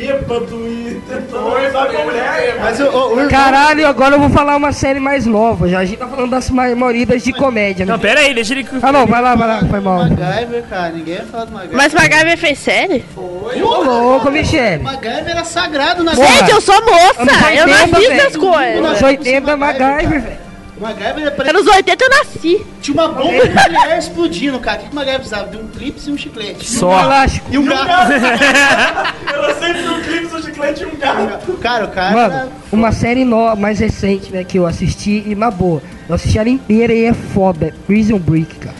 Bêbado 0.00 0.56
e 0.66 0.98
tentando 1.06 1.54
rezar 1.56 1.86
com 1.88 2.00
a 2.00 2.04
mulher. 2.06 2.56
Mas 2.58 2.80
o, 2.80 2.84
o, 2.84 3.08
o 3.08 3.10
irmão- 3.12 3.28
Caralho, 3.28 3.86
agora 3.86 4.14
eu 4.14 4.20
vou 4.20 4.30
falar 4.30 4.56
uma 4.56 4.72
série 4.72 4.98
mais 4.98 5.26
nova. 5.26 5.68
Já 5.68 5.80
a 5.80 5.84
gente 5.84 5.98
tá 5.98 6.06
falando 6.06 6.30
das 6.30 6.48
maioria 6.48 7.04
de 7.04 7.32
comédia, 7.34 7.84
né? 7.84 7.92
Não, 7.92 7.98
pera 7.98 8.20
aí, 8.20 8.32
deixa 8.32 8.54
ele... 8.54 8.66
Ah 8.80 8.90
não, 8.92 9.06
vai 9.06 9.20
lá, 9.20 9.34
vai 9.34 9.46
lá, 9.46 9.60
foi 9.68 9.78
mal. 9.80 9.98
MacGyver, 9.98 10.64
cara. 10.70 10.88
Ninguém 10.92 11.16
vai 11.16 11.26
falar 11.26 11.44
do 11.44 11.52
MacGyver. 11.52 11.76
Mas 11.76 11.92
MacGyver 11.92 12.38
fez 12.38 12.58
série? 12.60 13.04
Ô 13.14 13.82
louco, 13.82 14.30
Michele. 14.30 14.82
MacGyver 14.82 15.28
era 15.32 15.44
sagrado 15.44 16.02
na 16.02 16.12
Porra. 16.14 16.28
Gente, 16.28 16.50
eu 16.50 16.60
sou 16.62 16.80
moça. 16.82 17.20
Anos 17.22 17.34
Eu 17.34 17.64
80, 17.64 17.66
nasci 17.66 18.06
velho. 18.08 18.22
das 18.24 18.36
coisas. 18.36 18.76
Anos 18.86 19.02
80, 19.02 19.56
MacGyver, 19.58 20.20
velho. 20.22 20.49
MacGyver 20.80 21.18
era 21.22 21.30
pra... 21.30 21.50
Anos 21.50 21.66
80 21.66 22.04
eu 22.04 22.10
nasci. 22.10 22.66
tinha 22.80 22.94
uma 22.94 23.08
bomba 23.08 23.32
nuclear 23.44 23.98
explodindo, 23.98 24.58
cara. 24.60 24.78
O 24.80 24.84
que 24.84 24.92
o 24.92 24.94
MacGyver 24.94 25.20
precisava? 25.20 25.48
De 25.50 25.56
um 25.58 25.68
clipe 25.68 26.00
e 26.06 26.10
um 26.10 26.16
chiclete. 26.18 26.68
Só. 26.70 27.02
Elástico. 27.04 27.46
E 27.52 27.58
um 27.58 27.64
gato. 27.64 28.12
Ela 29.32 29.54
sempre 29.54 29.82
no 29.82 30.00
clipe 30.00 30.26
do 30.26 30.42
chiclete 30.42 30.82
e 30.82 30.86
um 30.86 30.96
gato. 30.96 31.52
Cara, 31.54 31.84
o 31.84 31.88
cara... 31.88 32.28
Mano, 32.28 32.52
uma 32.72 32.92
série 32.92 33.24
nova, 33.24 33.56
mais 33.56 33.78
recente, 33.78 34.32
né, 34.32 34.44
que 34.44 34.58
eu 34.58 34.66
assisti 34.66 35.22
e 35.26 35.34
na 35.34 35.50
boa. 35.50 35.82
Eu 36.08 36.14
assisti 36.14 36.38
ela 36.38 36.48
inteira 36.48 36.92
e 36.92 37.04
é 37.04 37.14
foda. 37.14 37.66
é 37.66 37.72
Prison 37.86 38.18
Break, 38.18 38.56
cara. 38.56 38.76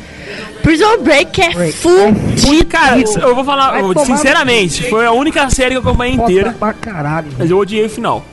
Prison 0.63 0.99
Break 1.03 1.41
é 1.41 1.51
Break. 1.53 1.73
fudido. 1.73 2.67
Cara, 2.67 2.99
eu 2.99 3.35
vou 3.35 3.45
falar, 3.45 3.83
Vai 3.83 4.05
sinceramente, 4.05 4.89
foi 4.89 5.07
a 5.07 5.13
única 5.13 5.49
série 5.51 5.71
que 5.71 5.77
eu 5.77 5.81
acompanhei 5.81 6.17
Foda 6.17 6.31
inteira, 6.31 6.57
pra 6.59 6.73
caralho. 6.73 7.29
mas 7.39 7.51
eu 7.51 7.59
odiei 7.59 7.87
o 7.87 7.91
final. 7.91 8.25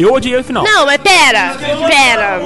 Eu 0.00 0.14
odiei 0.14 0.38
o 0.38 0.42
final. 0.42 0.64
Não, 0.64 0.86
mas 0.86 0.98
pera, 0.98 1.56
pera. 1.86 2.40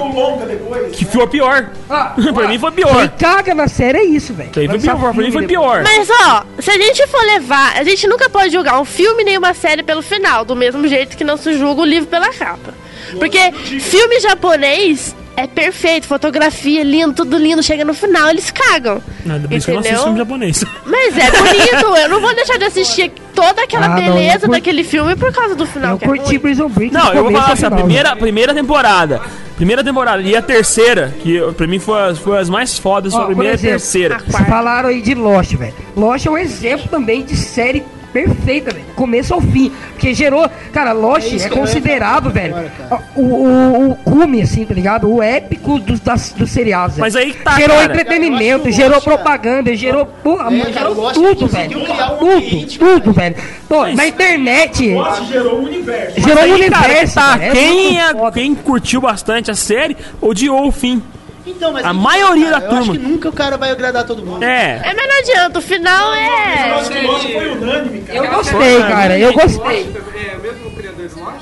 Que 0.92 1.04
foi 1.04 1.26
pior. 1.28 1.70
Ah, 1.88 2.14
pra 2.34 2.48
mim 2.48 2.58
foi 2.58 2.72
Quem 2.72 2.84
pior. 2.84 3.08
caga 3.10 3.54
na 3.54 3.68
série 3.68 3.98
é 3.98 4.04
isso, 4.04 4.34
velho. 4.34 4.50
Pra 4.50 4.96
pra 4.96 5.12
mim 5.12 5.30
foi 5.30 5.30
filme 5.30 5.46
pior. 5.46 5.84
Mas 5.84 6.08
ó, 6.10 6.44
se 6.58 6.70
a 6.70 6.74
gente 6.74 7.06
for 7.06 7.22
levar, 7.22 7.76
a 7.78 7.84
gente 7.84 8.08
nunca 8.08 8.28
pode 8.28 8.52
julgar 8.52 8.80
um 8.80 8.84
filme 8.84 9.22
nem 9.22 9.38
uma 9.38 9.54
série 9.54 9.84
pelo 9.84 10.02
final, 10.02 10.44
do 10.44 10.56
mesmo 10.56 10.86
jeito 10.88 11.16
que 11.16 11.22
não 11.22 11.36
se 11.36 11.56
julga 11.56 11.82
o 11.82 11.84
livro 11.84 12.08
pela 12.08 12.30
capa. 12.30 12.74
Porque 13.18 13.52
filme 13.52 14.18
japonês 14.18 15.14
é 15.36 15.46
perfeito, 15.46 16.06
fotografia 16.06 16.82
lindo, 16.84 17.12
tudo 17.12 17.36
lindo, 17.36 17.62
chega 17.62 17.84
no 17.84 17.92
final 17.94 18.28
eles 18.30 18.50
cagam. 18.50 19.02
Nada, 19.24 19.48
por 19.48 19.54
isso 19.56 19.66
que 19.66 19.72
eu 19.72 19.74
não 19.76 19.80
assisto 19.82 20.02
filme 20.04 20.18
japonês. 20.18 20.64
Mas 20.86 21.18
é 21.18 21.30
bonito, 21.30 21.96
eu 21.96 22.08
não 22.08 22.20
vou 22.20 22.34
deixar 22.36 22.56
de 22.58 22.64
assistir 22.64 23.12
toda 23.34 23.62
aquela 23.62 23.86
Ah, 23.86 23.88
não, 23.90 23.96
beleza 23.96 24.40
curti- 24.40 24.50
daquele 24.52 24.84
filme 24.84 25.16
por 25.16 25.32
causa 25.32 25.54
do 25.54 25.66
final. 25.66 25.92
Eu 25.92 25.98
que 25.98 26.04
é 26.04 26.08
curti 26.08 26.24
ruim. 26.30 26.38
Prison 26.38 26.68
Break. 26.68 26.92
Não, 26.94 27.12
eu 27.12 27.22
vou 27.24 27.32
falar 27.32 27.52
assim, 27.52 27.66
a 27.66 27.70
primeira, 27.70 28.14
primeira 28.16 28.54
temporada. 28.54 29.20
Primeira 29.56 29.84
temporada 29.84 30.20
e 30.20 30.34
a 30.36 30.42
terceira, 30.42 31.14
que 31.22 31.34
eu- 31.36 31.52
pra 31.52 31.66
mim 31.66 31.78
foi 31.78 32.00
as, 32.00 32.18
foi 32.18 32.38
as 32.38 32.48
mais 32.50 32.76
fodas, 32.78 33.12
foi 33.12 33.22
a 33.22 33.26
primeira 33.26 33.56
por 33.56 33.64
e 33.64 33.70
a 33.70 33.74
exemplo, 33.76 33.80
terceira. 33.80 34.18
Vocês 34.26 34.48
falaram 34.48 34.88
aí 34.88 35.00
de 35.00 35.14
Lost, 35.14 35.54
velho. 35.54 35.74
Lost 35.96 36.26
é 36.26 36.30
um 36.30 36.38
exemplo 36.38 36.88
também 36.88 37.22
de 37.24 37.36
série 37.36 37.84
perfeita, 38.14 38.70
velho. 38.72 38.84
Começo 38.94 39.34
ao 39.34 39.40
fim. 39.40 39.72
Porque 39.90 40.14
gerou. 40.14 40.48
Cara, 40.72 40.92
Lost 40.92 41.32
É 41.32 41.46
é, 41.46 41.48
considerado, 41.48 42.30
velho. 42.30 42.54
agora, 42.56 42.72
cara. 42.88 43.02
O, 43.16 43.20
o, 43.22 43.90
o 43.90 43.94
cume, 43.96 44.40
assim, 44.40 44.64
tá 44.64 44.72
ligado? 44.72 45.12
O 45.12 45.20
épico 45.20 45.78
dos, 45.80 45.98
das, 46.00 46.32
dos 46.32 46.50
seriados. 46.50 46.96
Mas 46.96 47.16
aí 47.16 47.32
que 47.32 47.42
tá, 47.42 47.56
Gerou 47.56 47.76
cara. 47.76 47.92
Entretenimento, 47.92 48.68
o 48.68 48.72
gerou 48.72 48.92
Lost, 48.92 49.04
cara, 49.04 49.16
propaganda, 49.18 49.74
gerou. 49.76 50.06
Porra, 50.06 50.54
É, 50.54 50.60
cara, 50.60 50.72
gerou 50.72 50.92
o 50.92 51.00
Lost 51.00 51.14
tudo, 51.14 51.46
velho. 51.48 51.78
um 51.78 51.84
Tudo, 51.84 51.96
cara. 51.96 52.16
tudo, 52.78 53.12
velho. 53.12 53.36
Pô, 53.68 53.86
na 53.88 54.06
internet. 54.06 54.90
Nossa, 54.92 55.24
gerou 55.24 55.58
um 55.60 55.64
universo. 55.64 56.20
Gerou 56.20 56.42
Aí, 56.44 56.70
cara, 56.70 56.84
universo. 56.84 57.14
tá, 57.16 57.36
velho. 57.36 57.50
É 57.50 57.54
quem, 57.54 57.98
é- 58.00 58.30
quem 58.32 58.54
curtiu 58.54 59.00
bastante 59.00 59.50
a 59.50 59.54
série 59.54 59.96
odiou 60.20 60.68
o 60.68 60.70
fim. 60.72 61.02
Então, 61.46 61.72
mas 61.72 61.84
A 61.84 61.92
maioria 61.92 62.52
cara, 62.52 62.58
da 62.60 62.66
Eu 62.66 62.70
acho 62.78 62.84
turma. 62.86 62.92
que 62.92 62.98
nunca 63.12 63.28
o 63.28 63.32
cara 63.32 63.56
vai 63.58 63.70
agradar 63.70 64.04
todo 64.06 64.24
mundo. 64.24 64.42
É. 64.42 64.80
É, 64.82 64.94
mas 64.94 65.06
não 65.08 65.18
adianta, 65.18 65.58
o 65.58 65.62
final 65.62 66.14
é. 66.14 66.82
Foi. 66.84 68.16
Eu 68.16 68.26
gostei, 68.30 68.78
cara. 68.80 69.18
Eu 69.18 69.32
gostei. 69.32 69.94
É, 70.14 70.36
mesmo 70.38 70.68
o 70.68 70.70
criador? 70.70 70.94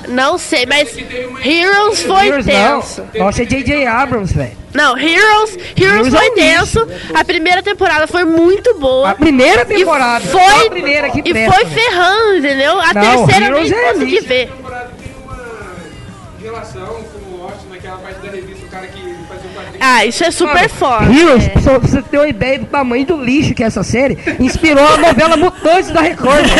Não 0.09 0.37
sei, 0.37 0.65
mas 0.65 0.95
Heroes 1.43 2.03
foi 2.03 2.27
Heroes 2.27 2.45
tenso. 2.45 3.07
não. 3.15 3.25
Nossa, 3.25 3.43
é 3.43 3.45
J.J. 3.45 3.85
Abrams, 3.87 4.33
velho. 4.33 4.51
Não, 4.73 4.97
Heroes, 4.97 5.51
Heroes 5.79 6.07
Heroes 6.07 6.13
foi 6.13 6.27
é 6.27 6.31
um 6.31 6.35
tenso. 6.35 6.87
A 7.13 7.23
primeira 7.23 7.63
temporada 7.63 8.05
foi 8.07 8.25
muito 8.25 8.73
boa. 8.79 9.11
A 9.11 9.15
primeira 9.15 9.61
E 9.61 9.65
temporada. 9.65 10.25
foi, 10.25 10.41
só 10.41 10.65
a 10.65 10.69
primeira 10.69 11.09
que 11.11 11.19
e 11.19 11.23
presta, 11.31 11.53
foi 11.53 11.63
velho. 11.65 11.81
ferrando, 11.81 12.37
entendeu? 12.39 12.79
A 12.81 12.93
Não, 12.93 13.01
terceira 13.25 13.45
eu 13.45 13.55
Heroes 13.55 13.71
nem 13.71 13.79
é 13.79 13.93
consegui 13.93 14.19
ver. 14.19 14.43
A 14.43 14.55
temporada 14.55 14.89
tem 15.01 15.13
uma 15.23 15.37
relação 16.41 17.05
Ah, 19.85 20.05
isso 20.05 20.23
é 20.23 20.31
super 20.31 20.53
Mano, 20.55 20.69
forte. 20.69 21.19
Heroes, 21.19 21.43
é. 21.45 21.49
pra 21.49 21.77
você 21.77 22.01
ter 22.01 22.17
uma 22.17 22.29
ideia 22.29 22.57
do 22.57 22.65
tamanho 22.67 23.05
do 23.05 23.21
lixo 23.21 23.53
que 23.53 23.61
é 23.61 23.65
essa 23.65 23.83
série, 23.83 24.17
inspirou 24.39 24.87
a 24.87 24.95
novela 24.95 25.35
Mutantes 25.35 25.91
da 25.91 25.99
Record. 25.99 26.45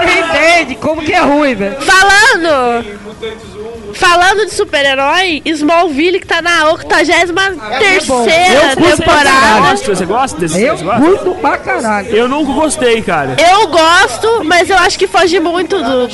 Você 0.00 0.18
entende 0.18 0.74
como 0.74 1.02
que 1.02 1.12
é 1.12 1.20
ruim, 1.20 1.54
velho. 1.54 1.76
Falando, 1.82 2.84
falando 3.94 4.46
de 4.46 4.52
super-herói, 4.52 5.42
Smallville 5.44 6.20
que 6.20 6.26
tá 6.26 6.40
na 6.42 6.70
83 6.70 7.30
terceira 7.78 8.54
Eu 8.54 8.76
curto 8.76 9.02
pra 9.02 9.14
temporada. 9.16 9.76
Você 9.76 10.04
gosta 10.06 10.38
desse 10.38 10.62
Eu 10.62 10.76
curto 10.76 11.34
pra 11.40 11.58
caralho. 11.58 12.08
Eu 12.14 12.28
nunca 12.28 12.52
gostei, 12.52 13.02
cara. 13.02 13.36
Eu 13.38 13.68
gosto, 13.68 14.44
mas 14.44 14.68
eu 14.70 14.76
acho 14.78 14.98
que 14.98 15.06
foge 15.06 15.38
muito 15.40 15.76
do. 15.82 16.08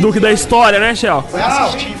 Do 0.00 0.12
que 0.12 0.20
da 0.20 0.32
história, 0.32 0.78
né, 0.78 0.94
Shell? 0.94 1.24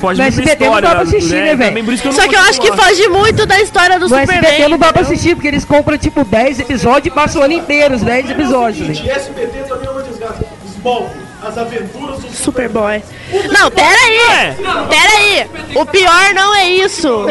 muito 0.00 0.16
da 0.18 0.26
SBT 0.26 0.64
não 0.64 0.76
história. 0.78 0.80
dá 0.88 0.90
pra 0.94 1.02
assistir, 1.02 1.34
né, 1.34 1.54
velho? 1.56 1.70
Também 1.70 1.84
por 1.84 1.94
isso 1.94 2.02
que 2.02 2.08
eu 2.08 2.12
Só 2.12 2.28
que 2.28 2.36
eu 2.36 2.40
acho 2.40 2.60
que 2.60 2.72
foge 2.72 3.08
muito 3.08 3.46
da 3.46 3.60
história 3.60 3.98
do 3.98 4.08
No 4.08 4.16
SBT 4.16 4.40
Superman. 4.46 4.68
não 4.68 4.78
dá 4.78 4.92
pra 4.92 5.02
assistir, 5.02 5.34
porque 5.34 5.48
eles 5.48 5.64
compram 5.64 5.96
tipo 5.98 6.24
10 6.24 6.60
episódios 6.60 7.06
e 7.06 7.10
passam 7.10 7.42
o 7.42 7.44
ano 7.44 7.54
inteiro, 7.54 7.94
os 7.94 8.02
10 8.02 8.30
episódios. 8.30 9.00
né? 9.00 9.12
SBT 9.12 9.58
também 9.68 9.86
é 9.88 9.90
uma 9.90 10.02
desgraça. 10.02 10.44
Smallville. 10.76 11.29
As 11.42 11.56
aventuras 11.56 12.20
do 12.20 12.30
Superboy. 12.30 13.02
Não, 13.50 13.70
pera 13.70 13.96
aí! 13.96 14.56
Pera 14.88 15.12
aí! 15.18 15.50
O 15.74 15.86
pior 15.86 16.34
não 16.34 16.54
é 16.54 16.68
isso! 16.70 17.08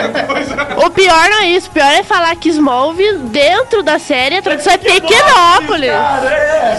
O 0.84 0.90
pior 0.90 1.30
não 1.30 1.42
é 1.42 1.50
isso. 1.50 1.68
O 1.70 1.72
pior 1.72 1.92
é 1.92 2.04
falar 2.04 2.36
que 2.36 2.50
Smallville, 2.50 3.20
dentro 3.30 3.84
da 3.84 4.00
série, 4.00 4.38
a 4.38 4.42
tradução 4.42 4.74
é 4.74 4.78
Pequenópolis. 4.78 5.92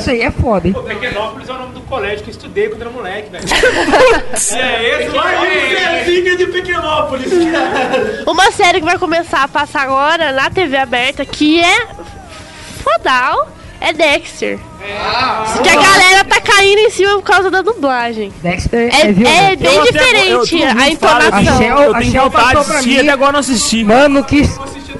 Isso 0.00 0.10
aí 0.10 0.22
é 0.22 0.30
foda? 0.30 0.70
Pequenópolis 0.72 1.48
é 1.48 1.52
o 1.52 1.58
nome 1.58 1.74
do 1.74 1.80
colégio 1.82 2.24
que 2.24 2.30
eu 2.30 2.32
estudei 2.32 2.68
quando 2.68 2.82
era 2.82 2.90
moleque, 2.90 3.30
velho. 3.30 3.44
É 3.44 5.02
esse 5.02 5.08
Vai, 5.10 5.46
é, 5.46 6.04
Zezinha 6.04 6.36
de 6.36 6.46
Pequenópolis, 6.46 7.30
cara. 7.30 8.24
Uma 8.26 8.50
série 8.50 8.80
que 8.80 8.86
vai 8.86 8.98
começar 8.98 9.42
a 9.44 9.48
passar 9.48 9.82
agora 9.82 10.32
na 10.32 10.50
TV 10.50 10.76
aberta, 10.76 11.24
que 11.24 11.60
é 11.62 11.86
fodal, 12.82 13.48
é 13.80 13.92
Dexter. 13.92 14.58
que 15.62 15.68
a 15.68 15.74
galera 15.76 16.24
tá 16.24 16.40
caindo 16.40 16.78
em 16.78 16.90
cima 16.90 17.12
por 17.14 17.22
causa 17.22 17.50
da 17.50 17.62
dublagem. 17.62 18.32
Dexter 18.42 18.90
É, 18.94 19.06
é, 19.06 19.52
é 19.52 19.56
bem 19.56 19.74
Eu 19.74 19.82
até- 19.82 19.88
eu- 20.32 20.42
diferente 20.42 20.62
a 20.64 20.88
entonação. 20.90 21.38
A 21.38 21.42
Shell- 21.58 21.82
Eu 21.82 21.94
a 21.94 21.98
tenho 21.98 22.12
Shell 22.12 22.22
vontade 22.24 22.50
de 22.50 22.56
assistir, 22.58 23.00
até 23.00 23.10
agora 23.10 23.32
não 23.32 23.40
assisti. 23.40 23.84
Mano, 23.84 24.24
que, 24.24 24.42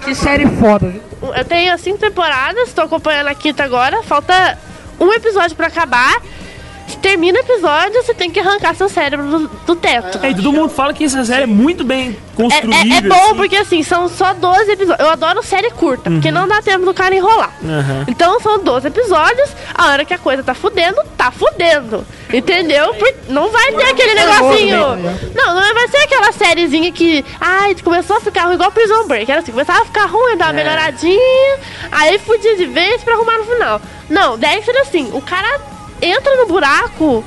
que 0.05 0.15
série 0.15 0.47
foda, 0.47 0.89
viu? 0.89 1.03
Eu 1.35 1.45
tenho 1.45 1.79
cinco 1.79 1.99
temporadas, 1.99 2.73
tô 2.73 2.81
acompanhando 2.83 3.29
a 3.29 3.35
quinta 3.35 3.63
agora, 3.63 4.03
falta 4.03 4.59
um 4.99 5.13
episódio 5.13 5.55
pra 5.57 5.67
acabar. 5.69 6.17
Termina 6.99 7.39
o 7.39 7.43
episódio, 7.43 8.03
você 8.03 8.15
tem 8.15 8.31
que 8.31 8.39
arrancar 8.41 8.75
seu 8.75 8.89
cérebro 8.89 9.27
do, 9.27 9.49
do 9.49 9.77
teto. 9.77 10.19
É, 10.23 10.31
e 10.31 10.35
todo 10.35 10.53
mundo 10.53 10.69
fala 10.69 10.93
que 10.93 11.05
essa 11.05 11.25
série 11.25 11.45
é 11.45 11.47
muito 11.47 11.85
bem 11.85 12.11
É, 12.11 12.35
construída. 12.43 12.95
é- 12.95 12.99
é 12.99 13.01
bom 13.03 13.15
assim. 13.15 13.35
porque 13.37 13.57
assim, 13.57 13.83
são 13.83 14.09
só 14.09 14.33
12 14.35 14.71
episódios. 14.73 15.01
Eu 15.07 15.11
adoro 15.13 15.43
série 15.43 15.71
curta, 15.71 16.11
porque 16.11 16.31
não 16.31 16.47
dá 16.49 16.61
tempo 16.63 16.85
do 16.85 16.93
cara 16.95 17.15
enrolar. 17.15 17.53
Aham. 17.65 18.05
Então 18.09 18.39
são 18.41 18.59
12 18.59 18.89
episódios, 18.89 19.51
a 19.75 19.89
hora 19.89 20.05
que 20.05 20.15
a 20.15 20.19
coisa 20.19 20.43
tá 20.43 20.55
fudendo, 20.55 20.97
tá 21.17 21.31
fudendo. 21.31 22.05
Entendeu? 22.33 22.95
Por- 22.95 23.15
não 23.29 23.51
vai 23.51 23.73
ter 23.73 23.85
aquele 23.91 24.15
negocinho. 24.15 24.79
Não, 25.35 25.55
não 25.55 25.75
vai 25.75 25.89
ser 25.89 25.99
aquela 25.99 26.33
sériezinha 26.33 26.91
que. 26.93 27.25
Ai, 27.41 27.75
começou 27.83 28.17
a 28.17 28.21
ficar 28.21 28.45
ruim 28.45 28.55
igual 28.55 28.71
Prison 28.71 29.07
Break. 29.07 29.31
Era 29.31 29.41
assim, 29.41 29.51
começava 29.53 29.81
a 29.83 29.85
ficar 29.85 30.07
ruim, 30.07 30.37
dava 30.37 30.51
uma 30.53 30.57
melhoradinha, 30.63 31.59
aí 31.91 32.19
fudia 32.19 32.57
de 32.57 32.67
vez 32.67 33.03
pra 33.03 33.15
arrumar 33.15 33.39
no 33.39 33.45
final. 33.45 33.81
Não, 34.09 34.39
Dexter 34.39 34.77
assim, 34.83 35.11
o 35.13 35.21
cara 35.21 35.61
entra 36.03 36.37
no 36.37 36.47
buraco. 36.47 37.25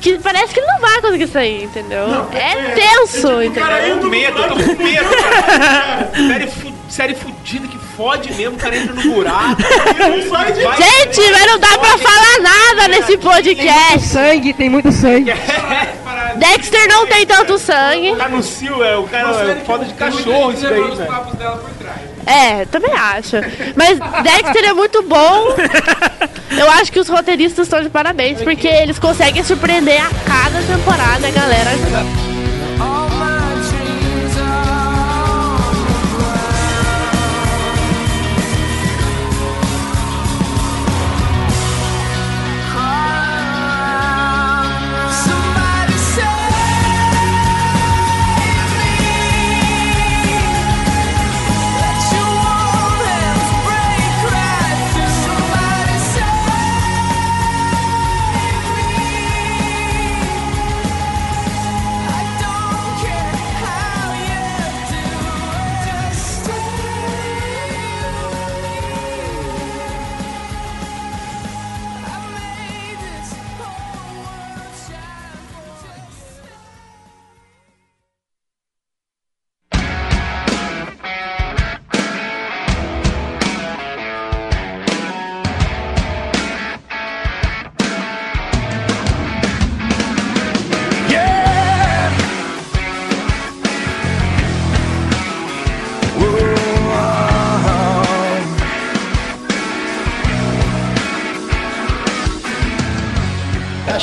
Que 0.00 0.18
parece 0.18 0.52
que 0.52 0.60
ele 0.60 0.66
não 0.66 0.80
vai 0.80 1.00
conseguir 1.00 1.26
sair, 1.28 1.64
entendeu? 1.64 2.28
é 2.34 2.72
tenso, 2.74 3.42
entendeu? 3.42 3.98
com 4.00 4.06
medo, 4.08 4.38
eu 4.38 4.48
tô 4.48 4.54
com 4.56 4.82
medo, 4.82 5.08
cara. 5.16 6.10
série, 6.28 6.46
fu 6.46 6.74
série 6.90 7.14
fudida 7.14 7.66
que 7.66 7.78
fode 7.96 8.30
mesmo, 8.34 8.54
o 8.56 8.58
cara 8.60 8.76
entra 8.76 8.92
no 8.92 9.00
buraco. 9.14 9.62
Vai- 10.28 10.52
Gente, 10.52 11.30
mas 11.32 11.46
não 11.46 11.58
dá 11.58 11.78
pra 11.78 11.96
falar 11.96 12.38
nada 12.42 12.88
nesse 12.88 13.16
podcast. 13.16 14.00
Sangue, 14.06 14.52
tem 14.52 14.68
muito 14.68 14.92
sangue. 14.92 15.32
Dexter 16.36 16.86
não 16.88 17.06
tem 17.06 17.24
tanto 17.24 17.58
sangue. 17.58 18.14
Tá 18.16 18.28
no 18.28 18.42
cio, 18.42 18.84
é, 18.84 18.98
o 18.98 19.04
cara 19.04 19.30
é 19.52 19.56
foda 19.64 19.86
de 19.86 19.94
cachorro 19.94 20.52
isso 20.52 20.62
daí, 20.68 20.80
os 20.80 20.98
velho. 20.98 21.10
papos 21.10 21.34
dela 21.38 21.56
por 21.56 21.70
trás. 21.82 22.00
É, 22.26 22.64
também 22.66 22.92
acho. 22.92 23.36
Mas 23.76 23.98
Dexter 24.22 24.64
é 24.64 24.72
muito 24.72 25.02
bom. 25.02 25.54
Eu 26.50 26.70
acho 26.70 26.92
que 26.92 27.00
os 27.00 27.08
roteiristas 27.08 27.66
estão 27.66 27.82
de 27.82 27.88
parabéns, 27.88 28.40
porque 28.42 28.68
eles 28.68 28.98
conseguem 28.98 29.42
surpreender 29.42 30.00
a 30.00 30.10
cada 30.26 30.62
temporada, 30.62 31.30
galera. 31.30 32.33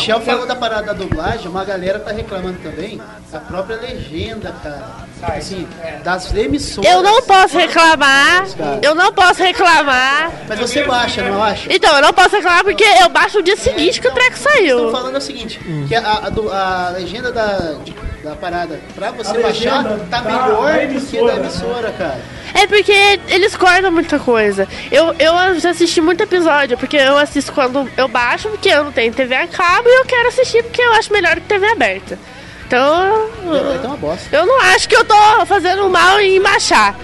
Shell 0.02 0.22
falou 0.22 0.46
da 0.48 0.56
parada 0.56 0.88
da 0.88 0.94
dublagem, 0.94 1.48
uma 1.48 1.64
galera 1.64 2.00
tá 2.00 2.12
reclamando 2.12 2.58
também 2.60 3.02
da 3.32 3.40
própria 3.40 3.78
legenda, 3.78 4.54
cara. 4.64 5.02
Assim, 5.38 5.68
das 6.04 6.34
emissoras. 6.34 6.90
Eu 6.90 7.04
não 7.04 7.22
posso 7.22 7.56
reclamar. 7.58 8.44
Eu 8.82 8.96
não 8.96 9.14
posso 9.14 9.44
reclamar. 9.44 10.32
Mas 10.50 10.60
você 10.60 10.84
baixa, 10.84 11.22
não 11.24 11.44
acha? 11.44 11.72
Então, 11.72 11.96
eu 11.96 12.02
não 12.02 12.12
posso 12.12 12.36
reclamar 12.36 12.64
porque 12.64 12.84
eu 12.84 13.08
baixo 13.10 13.38
o 13.38 13.44
dia 13.44 13.56
seguinte 13.56 14.02
que 14.02 14.08
o 14.08 14.12
treco 14.12 14.36
Estão 14.36 14.52
saiu. 14.52 14.92
falando 14.92 15.18
o 15.18 15.22
seguinte, 15.22 15.60
que 15.88 15.94
a, 15.96 16.02
a 16.02 16.88
a 16.88 16.90
legenda 16.90 17.32
da, 17.32 17.74
de- 17.84 17.94
da 18.24 18.36
parada, 18.36 18.80
pra 18.96 19.12
você 19.12 19.34
baixar, 19.40 19.84
legenda 19.84 20.06
tá 20.10 20.22
da- 20.22 20.32
melhor 20.32 20.74
da 20.74 20.86
do 21.00 21.02
que 21.06 21.18
da 21.26 21.36
emissora, 21.38 21.92
cara. 21.98 22.20
É 22.54 22.68
porque 22.68 23.20
eles 23.30 23.56
cortam 23.56 23.92
muita 23.92 24.20
coisa. 24.20 24.68
Eu, 24.92 25.16
eu 25.18 25.60
já 25.60 25.72
assisti 25.72 26.02
muito 26.02 26.22
episódio, 26.22 26.78
porque 26.78 26.98
eu 26.98 27.18
assisto 27.18 27.52
quando 27.52 27.90
eu 27.98 28.08
baixo, 28.08 28.50
porque 28.50 28.70
eu 28.70 28.84
não 28.84 28.92
tenho 28.92 29.14
TV 29.14 29.34
a 29.36 29.48
cabo 29.48 29.88
e 29.88 30.00
eu 30.02 30.06
quero 30.06 30.28
assistir 30.28 30.62
porque 30.64 30.82
eu 30.82 30.94
acho 30.94 31.12
melhor 31.12 31.36
que 31.36 31.42
TV 31.42 31.66
aberta. 31.68 32.20
Então, 32.68 33.28
Então 33.44 33.56
é 33.84 33.88
uma 33.88 33.98
bosta. 33.98 34.34
eu 34.36 34.46
não 34.46 34.62
acho 34.62 34.88
que 34.88 34.96
eu 34.96 35.04
tô 35.04 35.46
fazendo 35.46 35.90
mal 35.90 36.20
em 36.20 36.42
baixar. 36.42 36.96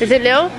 Entendeu? 0.00 0.50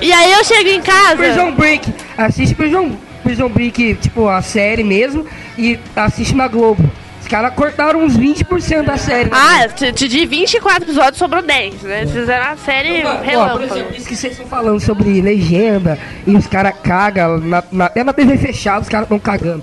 E 0.00 0.12
aí 0.12 0.32
eu 0.32 0.42
chego 0.44 0.68
em 0.70 0.80
casa. 0.80 1.16
Prison 1.16 1.52
Break. 1.52 1.92
Assiste 2.16 2.54
Prison, 2.54 2.96
Prison 3.22 3.48
Break, 3.48 3.94
tipo, 3.96 4.28
a 4.28 4.40
série 4.42 4.82
mesmo, 4.82 5.26
e 5.58 5.78
assiste 5.94 6.34
na 6.34 6.48
Globo. 6.48 6.90
Os 7.30 7.32
caras 7.32 7.54
cortaram 7.54 8.00
uns 8.02 8.18
20% 8.18 8.82
da 8.86 8.96
série. 8.96 9.30
né? 9.30 9.36
Ah, 9.36 9.64
de 9.68 10.08
de 10.08 10.26
24 10.26 10.82
episódios 10.82 11.16
sobrou 11.16 11.40
10, 11.40 11.80
né? 11.82 12.00
Eles 12.00 12.10
fizeram 12.12 12.44
a 12.44 12.56
série 12.56 13.04
Ó, 13.06 13.14
por 13.18 13.24
relâmpago. 13.24 13.62
exemplo, 13.62 13.94
isso 13.96 14.08
que 14.08 14.16
vocês 14.16 14.32
estão 14.32 14.48
falando 14.48 14.80
sobre 14.80 15.20
legenda 15.20 15.96
e 16.26 16.34
os 16.34 16.48
caras 16.48 16.74
cagam, 16.82 17.38
na, 17.38 17.62
na- 17.70 17.84
até 17.86 18.02
na 18.02 18.12
TV 18.12 18.36
fechada 18.36 18.80
os 18.80 18.88
caras 18.88 19.04
estão 19.04 19.20
cagando. 19.20 19.62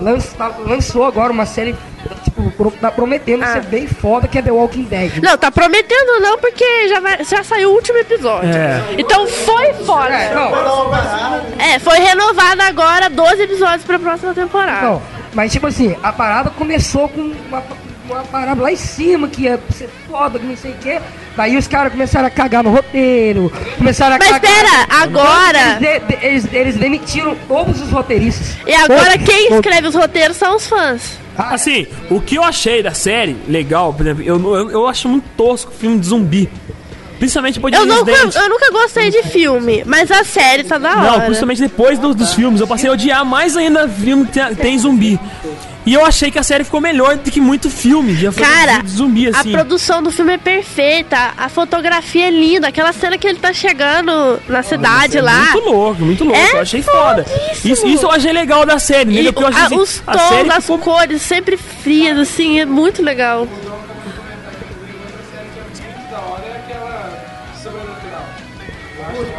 Lanç- 0.00 0.32
tá- 0.36 0.50
lançou 0.66 1.04
agora 1.04 1.32
uma 1.32 1.46
série, 1.46 1.76
tipo, 2.24 2.72
tá 2.80 2.90
prometendo 2.90 3.44
Ah. 3.44 3.52
ser 3.52 3.62
bem 3.66 3.86
foda, 3.86 4.26
que 4.26 4.36
é 4.36 4.42
The 4.42 4.50
Walking 4.50 4.82
Dead. 4.82 5.22
Não, 5.22 5.38
tá 5.38 5.52
prometendo 5.52 6.18
não, 6.20 6.36
porque 6.36 6.88
já, 6.88 6.98
vai- 6.98 7.22
já 7.24 7.44
saiu 7.44 7.70
o 7.70 7.74
último 7.74 7.96
episódio. 7.98 8.50
É. 8.50 8.82
Então 8.98 9.24
foi 9.28 9.72
foda. 9.86 10.08
É, 10.12 10.34
não, 10.34 10.50
É, 11.64 11.78
foi 11.78 12.00
renovado 12.00 12.60
agora 12.62 13.08
12 13.08 13.40
episódios 13.42 13.84
pra 13.84 14.00
próxima 14.00 14.34
temporada. 14.34 14.82
não, 14.84 15.02
mas 15.34 15.52
tipo 15.52 15.66
assim, 15.66 15.94
a 16.02 16.12
parada 16.12 16.50
começou 16.50 17.08
com 17.08 17.20
uma, 17.48 17.62
uma 18.08 18.22
parada 18.24 18.62
lá 18.62 18.72
em 18.72 18.76
cima, 18.76 19.28
que 19.28 19.42
ia 19.42 19.58
ser 19.70 19.88
foda, 20.08 20.38
que 20.38 20.46
não 20.46 20.56
sei 20.56 20.70
o 20.72 20.76
quê. 20.76 21.00
Daí 21.36 21.56
os 21.56 21.66
caras 21.66 21.90
começaram 21.92 22.28
a 22.28 22.30
cagar 22.30 22.62
no 22.62 22.70
roteiro, 22.70 23.52
começaram 23.76 24.14
a 24.14 24.18
Mas 24.18 24.28
cagar... 24.30 24.40
pera, 24.40 24.86
agora- 25.02 25.78
Eles, 25.80 26.22
eles, 26.22 26.52
eles 26.52 26.76
demitiram 26.76 27.36
todos 27.48 27.80
os 27.80 27.90
roteiristas. 27.90 28.56
E 28.66 28.72
agora 28.74 29.12
Todos, 29.12 29.24
quem 29.26 29.48
todos. 29.48 29.56
escreve 29.66 29.88
os 29.88 29.94
roteiros 29.94 30.36
são 30.36 30.54
os 30.56 30.66
fãs. 30.68 31.18
Assim, 31.36 31.88
o 32.08 32.20
que 32.20 32.36
eu 32.36 32.44
achei 32.44 32.80
da 32.80 32.94
série 32.94 33.36
legal, 33.48 33.92
por 33.92 34.06
exemplo, 34.06 34.22
eu, 34.22 34.54
eu, 34.56 34.70
eu 34.70 34.86
acho 34.88 35.08
muito 35.08 35.24
tosco 35.36 35.72
filme 35.72 35.98
de 35.98 36.06
zumbi. 36.06 36.48
Principalmente 37.24 37.54
depois 37.54 37.72
de 37.72 37.80
Eu 37.80 37.86
nunca, 37.86 38.12
eu 38.12 38.48
nunca 38.50 38.70
gostei 38.70 39.10
de 39.10 39.22
filme, 39.22 39.82
mas 39.86 40.10
a 40.10 40.22
série 40.24 40.62
tá 40.64 40.76
da 40.76 40.90
hora. 40.90 41.10
Não, 41.12 41.20
principalmente 41.22 41.60
depois 41.62 41.98
do- 41.98 42.14
dos 42.14 42.34
filmes. 42.34 42.60
Eu 42.60 42.66
passei 42.66 42.90
a 42.90 42.92
odiar 42.92 43.24
mais 43.24 43.56
ainda 43.56 43.88
filme 43.88 44.26
que 44.26 44.32
tem, 44.32 44.54
tem 44.54 44.78
zumbi. 44.78 45.18
E 45.86 45.92
eu 45.94 46.04
achei 46.04 46.30
que 46.30 46.38
a 46.38 46.42
série 46.42 46.64
ficou 46.64 46.80
melhor 46.82 47.16
do 47.16 47.30
que 47.30 47.40
muito 47.40 47.68
filme. 47.70 48.14
Já 48.14 48.30
foi 48.32 48.42
Cara, 48.42 48.78
de 48.82 48.88
zumbi, 48.90 49.26
a 49.28 49.38
assim. 49.38 49.52
produção 49.52 50.02
do 50.02 50.10
filme 50.10 50.32
é 50.34 50.38
perfeita, 50.38 51.32
a 51.36 51.48
fotografia 51.48 52.26
é 52.28 52.30
linda, 52.30 52.68
aquela 52.68 52.92
cena 52.92 53.16
que 53.18 53.26
ele 53.26 53.38
tá 53.38 53.52
chegando 53.54 54.38
na 54.48 54.62
cidade 54.62 55.16
É 55.18 55.22
lá. 55.22 55.50
Muito 55.52 55.60
louco, 55.70 56.02
muito 56.02 56.24
louco. 56.24 56.38
É 56.38 56.52
eu 56.56 56.60
achei 56.60 56.82
foda. 56.82 57.24
Isso, 57.64 57.86
isso 57.86 58.04
eu 58.06 58.10
achei 58.10 58.32
legal 58.32 58.64
da 58.66 58.78
série, 58.78 59.10
E 59.10 59.12
entendeu? 59.14 59.32
Porque 59.32 59.44
eu 59.44 59.48
achei 59.48 59.62
a- 59.62 59.66
assim, 59.66 59.76
os 59.78 60.02
a 60.06 60.18
série 60.18 60.44
tons, 60.48 60.56
as 60.56 60.64
ficou 60.64 60.78
cores 60.78 61.22
sempre 61.22 61.56
frias, 61.56 62.18
assim, 62.18 62.60
é 62.60 62.66
muito 62.66 63.02
legal. 63.02 63.46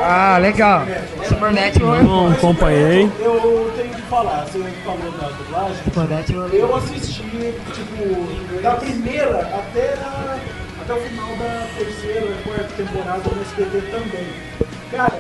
Ah, 0.08 0.38
legal. 0.38 0.84
Supernatural. 1.28 2.04
Não 2.04 2.32
acompanhei. 2.32 3.10
Eu 3.20 3.74
tenho 3.76 3.90
que 3.96 4.02
falar, 4.04 4.46
você 4.46 4.60
falou 4.84 5.12
da 5.12 5.28
dublagem. 5.30 5.84
Supernatural. 5.84 6.48
Eu 6.50 6.76
assisti, 6.76 7.22
tipo, 7.74 8.62
da 8.62 8.72
primeira 8.76 9.40
até, 9.40 9.94
a- 9.96 10.38
até 10.82 10.94
o 10.94 10.98
final 10.98 11.36
da 11.38 11.68
terceira, 11.78 12.36
quarta 12.44 12.70
temporada 12.78 13.22
no 13.36 13.42
SBT 13.42 13.82
também. 13.92 14.28
Cara, 14.92 15.20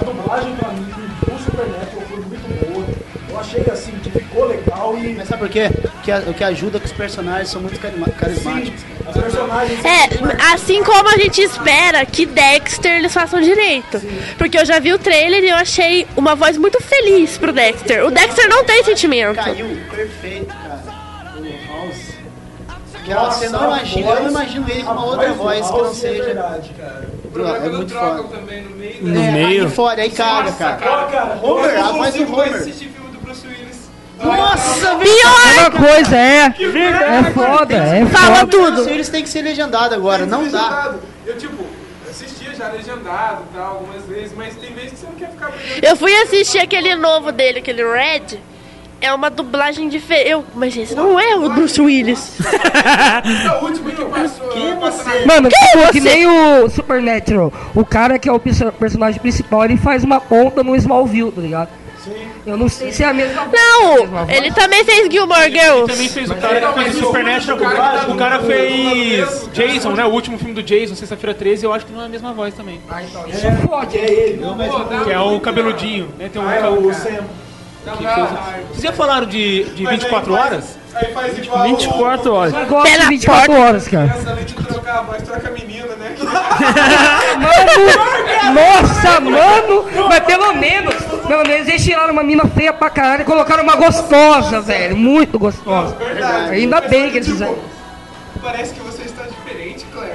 a 0.00 0.04
dublagem 0.04 0.56
pra 0.56 0.68
mim 0.70 0.86
do 0.86 1.38
Supernatural 1.44 2.02
foi 2.08 2.16
muito 2.16 2.72
boa. 2.72 3.13
Eu 3.34 3.40
achei 3.40 3.64
assim 3.72 3.90
que 4.02 4.10
ficou 4.10 4.46
legal 4.46 4.96
e 4.96 5.14
Mas 5.14 5.26
sabe 5.28 5.40
por 5.42 5.48
quê? 5.48 5.68
Que 6.04 6.12
a- 6.12 6.22
o 6.26 6.32
que 6.32 6.44
ajuda 6.44 6.76
é 6.76 6.80
que 6.80 6.86
os 6.86 6.92
personagens 6.92 7.48
são 7.48 7.60
muito 7.60 7.78
carismáticos. 7.80 8.84
as 9.06 9.12
personagens. 9.16 9.84
É, 9.84 10.52
assim 10.52 10.82
como 10.84 11.08
a 11.08 11.18
gente 11.18 11.40
espera 11.42 12.06
que 12.06 12.24
Dexter 12.26 12.92
eles 12.98 13.12
façam 13.12 13.40
direito. 13.40 14.00
Porque 14.38 14.56
eu 14.56 14.64
já 14.64 14.78
vi 14.78 14.92
o 14.92 14.98
trailer 14.98 15.42
e 15.42 15.48
eu 15.50 15.56
achei 15.56 16.06
uma 16.16 16.36
voz 16.36 16.56
muito 16.56 16.80
feliz 16.80 17.36
pro 17.36 17.52
Dexter. 17.52 18.06
O 18.06 18.10
Dexter 18.12 18.48
não 18.48 18.62
tem 18.64 18.84
sentimento. 18.84 19.34
Caiu 19.34 19.76
perfeito, 19.90 20.46
cara. 20.46 20.80
O 21.36 21.72
House. 21.72 23.34
Você 23.36 23.48
não 23.50 23.64
imagina, 23.64 24.10
eu 24.10 24.22
não 24.22 24.30
imagino 24.30 24.70
ele 24.70 24.82
com 24.82 24.92
uma 24.92 25.04
outra 25.06 25.32
voz 25.34 25.66
que 25.66 25.72
não 25.76 25.90
é 25.90 25.94
seja. 25.94 26.22
verdade, 26.24 26.70
cara. 26.78 27.04
É 27.04 27.26
é 27.26 27.60
quando 27.60 27.76
muito 27.76 27.88
trocam 27.92 28.16
foda. 28.28 28.36
também 28.38 28.62
no 28.62 28.76
meio. 28.76 29.02
No 29.02 29.20
É, 29.20 29.30
meio. 29.32 29.64
Aí 29.64 29.70
fora, 29.70 30.02
aí 30.02 30.10
caga, 30.10 30.52
cara. 30.52 30.76
Cara, 30.76 31.04
cara, 31.08 31.38
Homer, 31.42 31.70
eu 31.70 31.84
a 31.84 31.92
voz 31.92 32.14
do 32.14 32.32
Homer. 32.32 32.54
assistir 32.54 32.88
filme 32.88 33.10
do 33.10 33.18
Bruce 33.20 33.46
Willis. 33.46 33.90
Nossa, 34.22 34.94
Mesma 34.96 35.70
coisa, 35.70 36.16
é. 36.16 36.46
É 36.46 37.30
foda, 37.32 37.74
é 37.74 38.06
Fala 38.06 38.36
foda. 38.40 38.46
tudo. 38.46 38.88
Eles 38.88 39.08
têm 39.08 39.22
que 39.22 39.28
ser 39.28 39.42
legendados 39.42 39.92
agora, 39.92 40.24
não 40.26 40.48
dá. 40.48 40.60
Legendado. 40.62 41.00
Eu, 41.26 41.36
tipo, 41.38 41.64
assistia 42.08 42.54
já 42.54 42.68
legendado 42.68 43.42
e 43.50 43.56
tal, 43.56 43.66
algumas 43.78 44.04
vezes, 44.06 44.32
mas 44.36 44.54
tem 44.56 44.72
vezes 44.72 44.92
que 44.92 44.98
você 44.98 45.06
não 45.06 45.14
quer 45.14 45.30
ficar 45.30 45.48
vendo. 45.50 45.84
Eu 45.84 45.96
fui 45.96 46.14
assistir 46.22 46.58
aquele 46.58 46.94
novo 46.94 47.32
dele, 47.32 47.58
aquele 47.58 47.82
Red. 47.82 48.38
É 49.00 49.12
uma 49.12 49.28
dublagem 49.28 49.88
diferente. 49.88 50.30
Eu, 50.30 50.44
mas 50.54 50.74
esse 50.74 50.94
não 50.94 51.20
é 51.20 51.34
o 51.36 51.50
Bruce 51.50 51.78
Willis. 51.80 52.38
O 53.60 53.64
último 53.66 53.90
que 53.90 54.04
passou. 54.04 54.48
Que 54.48 54.72
você? 54.74 55.26
Mano, 55.26 55.48
tipo, 55.48 55.78
é 55.78 55.86
que 55.92 56.00
você? 56.00 56.08
nem 56.08 56.26
o 56.26 56.68
Supernatural. 56.70 57.52
O 57.74 57.84
cara 57.84 58.18
que 58.18 58.28
é 58.28 58.32
o 58.32 58.38
perso- 58.38 58.72
personagem 58.72 59.20
principal, 59.20 59.64
ele 59.64 59.76
faz 59.76 60.04
uma 60.04 60.20
ponta 60.20 60.62
no 60.62 60.74
Smallville, 60.76 61.32
tá 61.32 61.40
ligado? 61.42 61.68
Eu 62.46 62.56
não 62.56 62.68
sei 62.68 62.92
se 62.92 63.02
é 63.02 63.06
a 63.06 63.12
mesma 63.12 63.46
Não, 63.46 64.28
ele 64.30 64.52
também 64.52 64.84
fez 64.84 65.10
Gilmore 65.10 65.40
Também 65.40 65.60
Girls. 65.60 66.08
fez 66.08 66.30
o 66.30 66.34
cara 66.34 66.60
que 66.72 66.80
fez 66.84 66.96
o 66.96 67.00
Supernatural. 67.00 67.58
O 68.10 68.16
cara 68.16 68.40
fez 68.40 69.48
Jason, 69.52 69.90
né? 69.92 70.04
O 70.04 70.10
último 70.10 70.38
filme 70.38 70.54
do 70.54 70.62
Jason, 70.62 70.94
Sexta-feira 70.94 71.34
13, 71.34 71.64
eu 71.64 71.72
acho 71.72 71.86
que 71.86 71.92
não 71.92 72.02
é 72.02 72.06
a 72.06 72.08
mesma 72.08 72.32
voz 72.32 72.54
também. 72.54 72.80
Ah, 72.88 73.02
então, 73.02 73.26
isso 73.28 73.68
fode. 73.68 73.98
Que 75.04 75.12
é 75.12 75.20
o 75.20 75.40
cabeludinho, 75.40 76.08
né? 76.18 76.28
Tem 76.32 76.40
um. 76.40 76.88
o 76.88 76.94
Sam. 76.94 77.24
Vocês 77.84 78.82
já 78.82 78.92
falaram 78.92 79.26
de, 79.26 79.64
de 79.64 79.86
24 79.86 80.32
horas? 80.32 80.78
Aí 80.94 81.12
faz 81.12 81.36
igual. 81.38 81.64
24 81.64 82.32
horas. 82.32 82.54
Eu 82.54 82.66
gosto 82.66 82.90
de 82.90 82.98
na 82.98 83.08
24 83.08 83.46
porta. 83.46 83.62
horas, 83.62 83.88
cara. 83.88 84.14
Essa 84.16 84.30
além 84.30 84.44
de 84.44 84.54
trocar 84.54 84.98
a 84.98 85.02
voz, 85.02 85.22
troca 85.22 85.48
a 85.48 85.50
menina, 85.50 85.94
né? 85.96 86.14
Mano, 87.34 88.54
nossa, 88.54 89.20
mano, 89.20 89.84
mas 90.08 90.20
pelo 90.20 90.54
menos, 90.54 90.94
pelo 91.26 91.42
menos 91.46 91.68
eles 91.68 91.84
tiraram 91.84 92.12
uma 92.12 92.22
mina 92.22 92.46
feia 92.46 92.72
pra 92.72 92.88
caralho 92.90 93.22
e 93.22 93.24
colocaram 93.24 93.62
uma 93.64 93.76
gostosa, 93.76 94.60
velho, 94.60 94.96
muito 94.96 95.38
gostosa. 95.38 95.96
Ainda 96.50 96.80
bem 96.82 97.10
que 97.10 97.18
eles 97.18 97.28
fizeram. 97.28 97.56
Parece 98.42 98.74
que 98.74 98.80
você. 98.80 98.93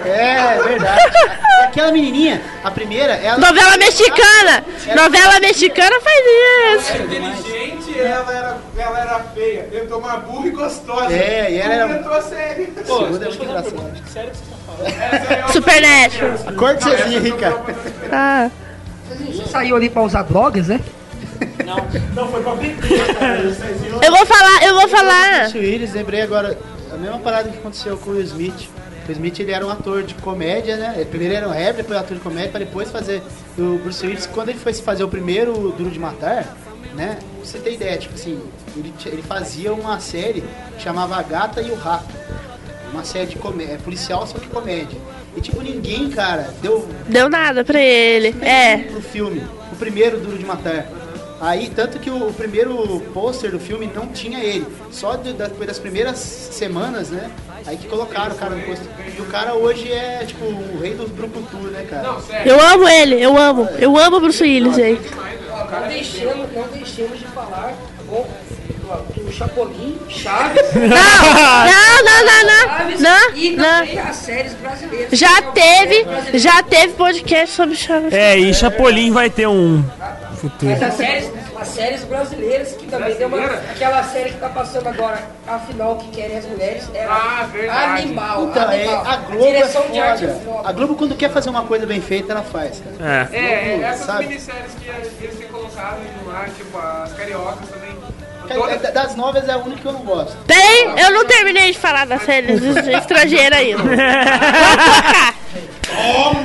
É, 0.06 0.56
é 0.56 0.62
verdade. 0.64 1.02
E 1.62 1.64
aquela 1.66 1.92
menininha, 1.92 2.42
a 2.64 2.72
primeira, 2.72 3.14
ela. 3.14 3.38
Novela 3.38 3.78
mexicana. 3.78 4.64
Novela 4.96 5.40
mexicana 5.40 5.96
faz 6.02 6.18
isso. 6.80 6.92
Era 6.94 7.04
inteligente 7.04 7.92
e 7.92 8.00
ela 8.00 8.32
era, 8.34 8.58
ela 8.78 9.00
era 9.00 9.20
feia. 9.34 9.64
Tentou 9.72 10.00
uma 10.00 10.18
burra 10.18 10.48
e 10.48 10.52
gostosa. 10.52 11.14
É, 11.14 11.52
e 11.52 11.58
ela 11.60 11.74
era- 11.74 11.88
Completou 11.88 12.14
a 12.14 12.22
série. 12.22 12.66
Pô, 12.68 13.06
é 13.06 13.10
muito 13.10 13.44
engraçado. 13.44 13.94
Essa 14.86 15.34
é 15.34 15.42
a 15.44 15.48
Supernatural. 15.50 16.38
Cortezinha 16.56 17.20
aí, 17.20 17.32
cara. 17.34 17.62
Ah. 18.12 18.50
Saiu 19.52 19.76
ali 19.76 19.90
pra 19.90 20.02
usar 20.04 20.24
drogas, 20.24 20.68
né? 20.68 20.80
Não, 22.14 22.28
foi 22.30 22.42
pra 22.44 22.54
viram? 22.56 22.78
Eu 24.02 24.12
vou 24.12 24.26
falar, 24.26 24.64
eu 24.64 24.76
vou 24.76 24.88
falar. 24.88 25.50
Willis, 25.54 25.94
lembrei 25.94 26.22
agora 26.22 26.58
a 26.94 26.98
mesma 26.98 27.20
parada 27.20 27.50
que 27.50 27.58
aconteceu 27.58 27.98
com 27.98 28.12
o 28.12 28.14
Will 28.14 28.24
Smith. 28.24 28.70
O 29.10 29.12
Smith 29.12 29.40
ele 29.40 29.52
era 29.52 29.66
um 29.66 29.70
ator 29.70 30.04
de 30.04 30.14
comédia, 30.16 30.78
né? 30.78 31.06
Primeiro 31.10 31.34
era 31.34 31.48
um 31.48 31.52
rapper, 31.52 31.78
depois 31.78 32.00
ator 32.00 32.16
de 32.16 32.24
comédia, 32.24 32.50
pra 32.52 32.60
depois 32.60 32.92
fazer 32.92 33.24
o 33.58 33.80
Bruce 33.80 34.06
Willis. 34.06 34.28
Quando 34.28 34.50
ele 34.50 34.60
foi 34.60 34.72
fazer 34.74 35.04
o 35.04 35.08
primeiro 35.08 35.54
Duro 35.72 35.90
de 35.90 35.98
Matar, 36.00 36.56
né? 36.96 37.18
Pra 37.20 37.46
você 37.46 37.58
ter 37.58 37.74
ideia, 37.74 37.98
tipo 37.98 38.14
assim, 38.14 38.40
ele, 38.78 38.94
ele 39.08 39.22
fazia 39.24 39.74
uma 39.74 40.00
série 40.00 40.44
que 40.76 40.84
chamava 40.84 41.16
A 41.16 41.24
Gata 41.24 41.62
e 41.62 41.72
o 41.72 41.76
Rato. 41.76 42.14
Uma 42.92 43.04
série 43.04 43.28
de 43.28 43.36
comédia, 43.36 43.80
policial, 43.84 44.26
só 44.28 44.38
que 44.38 44.48
comédia. 44.48 45.00
E 45.36 45.42
tipo, 45.42 45.62
ninguém, 45.62 46.10
cara, 46.10 46.54
deu 46.62 46.88
Deu 47.08 47.30
nada 47.30 47.64
pra 47.64 47.80
ele. 47.80 48.36
É. 48.42 48.78
pro 48.78 49.02
filme, 49.02 49.42
o 49.72 49.76
primeiro 49.76 50.20
Duro 50.20 50.38
de 50.38 50.46
Matar. 50.46 50.88
Aí, 51.42 51.72
tanto 51.74 52.00
que 52.00 52.10
o, 52.10 52.28
o 52.30 52.34
primeiro 52.34 53.02
pôster 53.14 53.52
do 53.52 53.60
filme 53.60 53.90
não 53.94 54.08
tinha 54.08 54.40
ele. 54.44 54.66
Só 54.92 55.16
de- 55.16 55.34
da- 55.34 55.48
depois 55.48 55.68
das 55.68 55.80
primeiras 55.80 56.18
semanas, 56.20 57.10
né? 57.10 57.30
Aí 57.66 57.78
que 57.78 57.88
colocaram 57.88 58.34
o 58.36 58.38
cara 58.38 58.56
no 58.56 58.62
pôster. 58.64 58.88
E 59.18 59.22
o 59.22 59.26
cara 59.26 59.54
hoje 59.54 59.92
é, 59.92 60.24
tipo, 60.26 60.44
o 60.46 60.80
rei 60.82 60.94
dos 60.96 61.10
brucutu, 61.10 61.58
né, 61.58 61.86
cara? 61.90 62.18
Eu 62.46 62.60
amo 62.60 62.88
ele, 62.88 63.22
eu 63.22 63.38
amo. 63.38 63.68
Eu 63.80 63.98
amo 63.98 64.18
o 64.18 64.20
Bruce 64.20 64.44
Willis, 64.44 64.76
gente. 64.76 65.10
Não 65.72 65.88
deixemos, 65.88 66.52
não 66.54 66.68
deixemos 66.68 67.20
de 67.20 67.26
falar 67.26 67.74
bom, 68.06 68.28
do, 69.14 69.24
do 69.24 69.32
Chapolin, 69.32 69.98
Chaves, 70.10 70.62
Não, 70.74 72.04
não, 72.04 72.26
não, 72.26 72.44
não, 72.46 73.00
não, 73.00 73.36
e 73.38 73.52
não, 73.56 73.66
também 73.80 73.96
não. 73.96 74.04
as 74.10 74.16
séries 74.16 74.54
brasileiras. 74.54 75.18
Já 75.20 75.42
teve, 75.44 76.06
já 76.40 76.64
teve 76.64 76.94
podcast 76.94 77.56
sobre 77.56 77.76
Chaves. 77.76 78.14
É, 78.14 78.38
e 78.38 78.54
Chapolin 78.54 79.12
vai 79.12 79.30
ter 79.30 79.48
um 79.48 79.84
futuro. 80.40 80.72
Mas 80.72 80.84
as 80.84 80.94
séries, 80.96 81.32
as 81.60 81.68
séries 81.68 82.04
brasileiras, 82.04 82.72
que 82.74 82.88
também 82.88 83.16
deu 83.16 83.28
uma. 83.28 83.46
Aquela 83.46 84.04
série 84.04 84.30
que 84.32 84.38
tá 84.40 84.50
passando 84.50 84.88
agora, 84.88 85.22
a 85.48 85.60
final 85.60 85.98
que 85.98 86.10
querem 86.10 86.38
as 86.38 86.46
mulheres, 86.46 86.90
era 86.94 87.12
Ah, 87.12 87.48
verdade. 87.52 88.02
animal. 88.04 88.44
Então, 88.46 88.72
é, 88.72 88.76
animal. 88.84 89.06
a 89.08 89.16
Globo 89.18 89.46
é 89.46 89.52
direção 89.52 89.84
de 89.92 90.00
arte 90.00 90.26
é 90.26 90.28
foda. 90.28 90.40
foda. 90.40 90.70
A 90.70 90.72
Globo, 90.72 90.96
quando 90.96 91.16
quer 91.16 91.30
fazer 91.30 91.50
uma 91.50 91.64
coisa 91.64 91.86
bem 91.86 92.02
feita, 92.02 92.32
ela 92.32 92.42
faz, 92.44 92.82
cara. 93.00 93.30
É. 93.32 93.38
É, 93.38 93.42
é, 93.42 93.82
essas 93.84 94.06
Sabe? 94.06 94.28
minisséries 94.28 94.72
que 94.82 95.24
eles 95.24 95.38
têm 95.38 95.48
colocado 95.48 96.00
no 96.26 96.32
ar, 96.32 96.50
tipo 96.50 96.78
as 96.78 97.14
cariocas 97.14 97.70
também. 97.70 97.90
Das 98.94 99.16
novas 99.16 99.48
é 99.48 99.52
a 99.52 99.58
única 99.58 99.80
que 99.82 99.86
eu 99.86 99.92
não 99.94 100.00
gosto. 100.02 100.36
Peraí, 100.48 100.92
eu 101.04 101.12
não 101.12 101.24
terminei 101.26 101.72
de 101.72 101.78
falar 101.78 102.08
da 102.08 102.18
série 102.18 102.54
estrangeira 102.98 103.58
ainda. 103.58 103.84
Vou 103.84 103.94
tocar. 103.96 105.36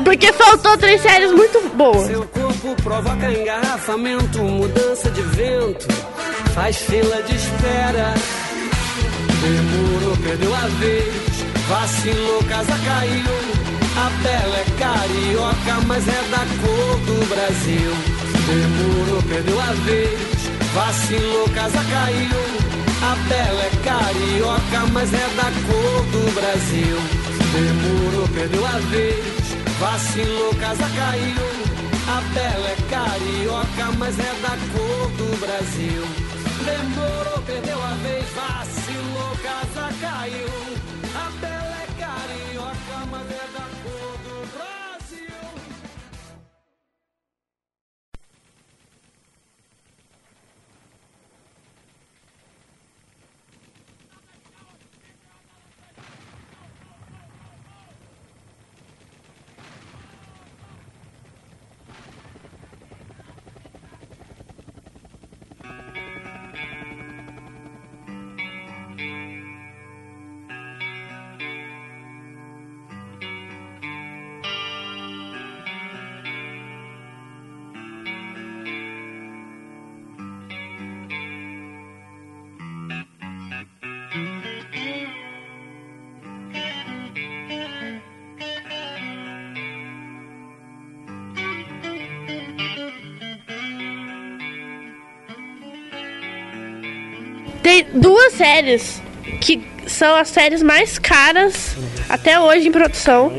Porque 0.05 0.33
faltou 0.33 0.77
três 0.79 1.01
séries 1.01 1.33
muito 1.33 1.61
boas. 1.75 2.07
Seu 2.07 2.25
corpo 2.27 2.75
provoca 2.83 3.31
engarrafamento, 3.31 4.43
mudança 4.43 5.11
de 5.11 5.23
vento, 5.23 5.87
faz 6.55 6.77
fila 6.77 7.23
de 7.23 7.35
espera. 7.35 8.15
Demorou, 9.41 10.17
perdeu 10.19 10.55
a 10.55 10.67
vez, 10.79 11.15
vacilou, 11.69 12.43
casa 12.45 12.79
caiu. 12.85 13.65
A 13.97 14.11
bela 14.23 14.57
é 14.57 14.65
carioca, 14.79 15.87
mas 15.87 16.09
é 16.09 16.23
da 16.31 16.39
cor 16.39 16.99
do 17.01 17.29
Brasil. 17.29 17.93
Demorou, 18.47 19.23
perdeu 19.23 19.61
a 19.61 19.73
vez, 19.85 20.19
vacilou, 20.75 21.49
casa 21.51 21.79
caiu. 21.79 22.65
A 23.03 23.17
bela 23.29 23.63
é 23.63 23.71
carioca, 23.85 24.87
mas 24.93 25.13
é 25.13 25.29
da 25.37 25.51
cor 25.67 26.05
do 26.07 26.35
Brasil. 26.35 27.24
Demorou, 27.55 28.29
perdeu 28.35 28.67
a 28.67 28.79
vez, 28.91 29.57
vacilou, 29.79 30.53
casa 30.57 30.85
caiu. 30.97 31.47
A 32.09 32.21
bela 32.35 32.69
é 32.69 32.77
carioca, 32.91 33.93
mas 33.97 34.19
é 34.19 34.35
da 34.43 34.59
cor 34.73 35.11
do 35.11 35.39
Brasil. 35.39 36.03
Demorou, 36.65 37.41
perdeu 37.47 37.81
a 37.81 37.95
vez, 38.03 38.27
vacilou, 38.35 39.37
casa 39.41 39.89
caiu. 40.01 40.84
Duas 97.95 98.33
séries 98.35 99.03
que 99.41 99.63
são 99.87 100.15
as 100.17 100.29
séries 100.29 100.63
mais 100.63 100.99
caras 100.99 101.77
até 102.09 102.39
hoje 102.41 102.69
em 102.69 102.73
produção, 102.73 103.33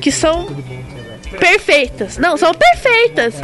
que 0.00 0.10
são 0.10 0.46
perfeitas. 1.38 2.16
Não, 2.16 2.36
são 2.36 2.52
perfeitas. 2.52 3.34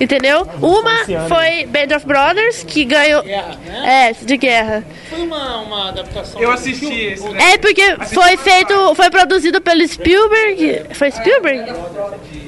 Entendeu? 0.00 0.46
Uma 0.60 1.04
foi 1.28 1.66
Band 1.66 1.96
of 1.96 2.06
Brothers, 2.06 2.64
que 2.64 2.84
ganhou. 2.84 3.22
É, 3.24 4.12
de 4.12 4.36
guerra. 4.36 4.84
Foi 5.08 5.22
uma, 5.22 5.60
uma 5.60 5.88
adaptação. 5.88 6.40
Eu 6.40 6.50
assisti 6.50 6.92
esse, 6.92 7.28
né? 7.28 7.52
É 7.52 7.58
porque 7.58 7.96
foi 8.06 8.36
feito, 8.36 8.94
foi 8.94 9.10
produzido 9.10 9.60
pelo 9.60 9.86
Spielberg. 9.86 10.82
Foi 10.94 11.10
Spielberg? 11.10 11.72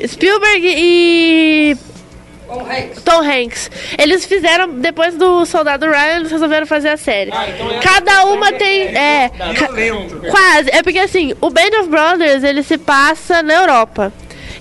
Spielberg 0.06 0.74
e 0.76 1.76
Tom 3.04 3.20
Hanks. 3.22 3.70
Eles 3.98 4.24
fizeram 4.24 4.68
depois 4.68 5.14
do 5.16 5.44
Soldado 5.46 5.86
Ryan, 5.86 6.16
eles 6.16 6.30
resolveram 6.30 6.66
fazer 6.66 6.90
a 6.90 6.96
série. 6.96 7.30
Cada 7.82 8.24
uma 8.26 8.52
tem 8.52 8.82
é 8.96 9.30
ca- 9.58 9.68
quase. 10.30 10.70
É 10.70 10.82
porque 10.82 10.98
assim, 10.98 11.34
o 11.40 11.50
Band 11.50 11.80
of 11.80 11.88
Brothers 11.88 12.42
ele 12.44 12.62
se 12.62 12.78
passa 12.78 13.42
na 13.42 13.54
Europa. 13.54 14.12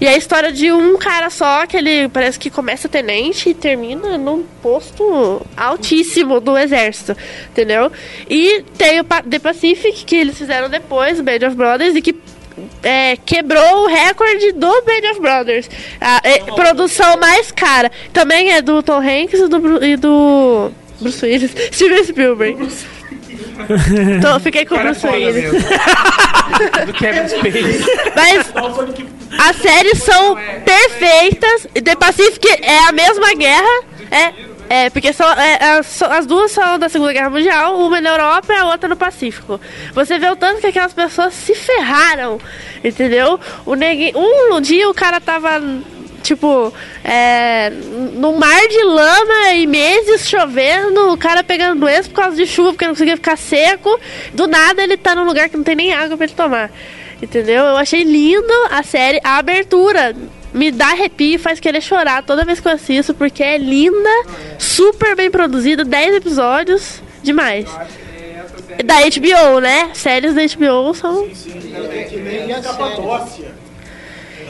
E 0.01 0.05
é 0.07 0.09
a 0.09 0.17
história 0.17 0.51
de 0.51 0.69
um 0.71 0.97
cara 0.97 1.29
só, 1.29 1.65
que 1.65 1.77
ele 1.77 2.09
parece 2.09 2.37
que 2.37 2.49
começa 2.49 2.89
tenente 2.89 3.49
e 3.49 3.53
termina 3.53 4.17
num 4.17 4.43
posto 4.61 5.41
altíssimo 5.55 6.41
do 6.41 6.57
exército, 6.57 7.15
entendeu? 7.49 7.89
E 8.29 8.63
tem 8.77 8.99
o 8.99 9.03
Pa- 9.05 9.21
The 9.21 9.39
Pacific, 9.39 10.03
que 10.03 10.15
eles 10.15 10.37
fizeram 10.37 10.67
depois, 10.67 11.19
o 11.19 11.23
Band 11.23 11.47
of 11.47 11.55
Brothers, 11.55 11.95
e 11.95 12.01
que 12.01 12.13
é, 12.81 13.17
quebrou 13.25 13.83
o 13.83 13.87
recorde 13.87 14.51
do 14.53 14.81
Band 14.81 15.11
of 15.11 15.19
Brothers. 15.19 15.69
A 15.99 16.21
é, 16.23 16.39
produção 16.39 17.17
mais 17.17 17.51
cara. 17.51 17.91
Também 18.11 18.51
é 18.51 18.61
do 18.61 18.81
Tom 18.83 18.99
Hanks 18.99 19.39
e 19.39 19.47
do, 19.47 19.83
e 19.83 19.97
do 19.97 20.71
Bruce 20.99 21.25
Willis. 21.25 21.51
Steven 21.71 22.03
Spielberg. 22.03 22.67
Então, 24.17 24.39
fiquei 24.39 24.65
com 24.65 24.75
o 24.75 24.79
Bruce 24.79 25.05
Willis. 25.05 25.51
do 26.87 26.93
Kevin 26.93 27.27
Space. 27.27 27.85
Mas 28.15 28.51
as 29.39 29.55
séries 29.57 30.03
são 30.03 30.35
perfeitas. 30.65 31.67
E 31.75 31.81
The 31.81 31.95
Pacific 31.95 32.47
é 32.61 32.79
a 32.89 32.91
mesma 32.91 33.33
guerra. 33.35 33.83
É. 34.09 34.33
É, 34.69 34.89
porque 34.89 35.13
são, 35.13 35.29
é, 35.33 35.53
é, 35.53 35.81
as 36.17 36.25
duas 36.25 36.51
são 36.51 36.79
da 36.79 36.89
Segunda 36.89 37.13
Guerra 37.13 37.29
Mundial, 37.29 37.77
uma 37.79 38.01
na 38.01 38.09
Europa 38.09 38.53
e 38.53 38.55
a 38.55 38.65
outra 38.65 38.89
no 38.89 38.95
Pacífico. 38.95 39.59
Você 39.93 40.17
vê 40.17 40.29
o 40.29 40.35
tanto 40.35 40.61
que 40.61 40.67
aquelas 40.67 40.93
pessoas 40.93 41.33
se 41.33 41.53
ferraram, 41.53 42.39
entendeu? 42.83 43.39
O 43.65 43.75
neguinho, 43.75 44.17
um 44.17 44.59
dia 44.61 44.89
o 44.89 44.93
cara 44.93 45.19
tava, 45.19 45.61
tipo, 46.23 46.73
é, 47.03 47.69
num 48.13 48.37
mar 48.37 48.67
de 48.67 48.83
lama 48.83 49.53
e 49.53 49.67
meses 49.67 50.27
chovendo, 50.27 51.11
o 51.11 51.17
cara 51.17 51.43
pegando 51.43 51.81
doença 51.81 52.09
por 52.09 52.15
causa 52.15 52.35
de 52.35 52.47
chuva, 52.47 52.71
porque 52.71 52.85
não 52.85 52.93
conseguia 52.93 53.17
ficar 53.17 53.37
seco. 53.37 53.99
Do 54.33 54.47
nada 54.47 54.81
ele 54.81 54.97
tá 54.97 55.13
num 55.13 55.25
lugar 55.25 55.49
que 55.49 55.57
não 55.57 55.63
tem 55.63 55.75
nem 55.75 55.93
água 55.93 56.17
pra 56.17 56.25
ele 56.25 56.35
tomar. 56.35 56.71
Entendeu? 57.21 57.63
Eu 57.63 57.77
achei 57.77 58.03
lindo 58.03 58.53
a 58.69 58.81
série, 58.83 59.19
a 59.23 59.37
abertura. 59.37 60.15
Me 60.53 60.71
dá 60.71 60.87
arrepio 60.87 61.35
e 61.35 61.37
faz 61.37 61.59
querer 61.59 61.81
chorar 61.81 62.23
toda 62.23 62.45
vez 62.45 62.59
que 62.59 62.67
eu 62.67 62.71
assisto, 62.71 63.13
porque 63.13 63.43
é 63.43 63.57
linda, 63.57 64.09
super 64.59 65.15
bem 65.15 65.31
produzida, 65.31 65.83
10 65.83 66.15
episódios, 66.15 67.01
demais. 67.23 67.65
Da 68.85 68.95
HBO, 69.01 69.59
né? 69.59 69.91
Séries 69.93 70.33
da 70.33 70.41
HBO 70.41 70.93
são. 70.93 71.27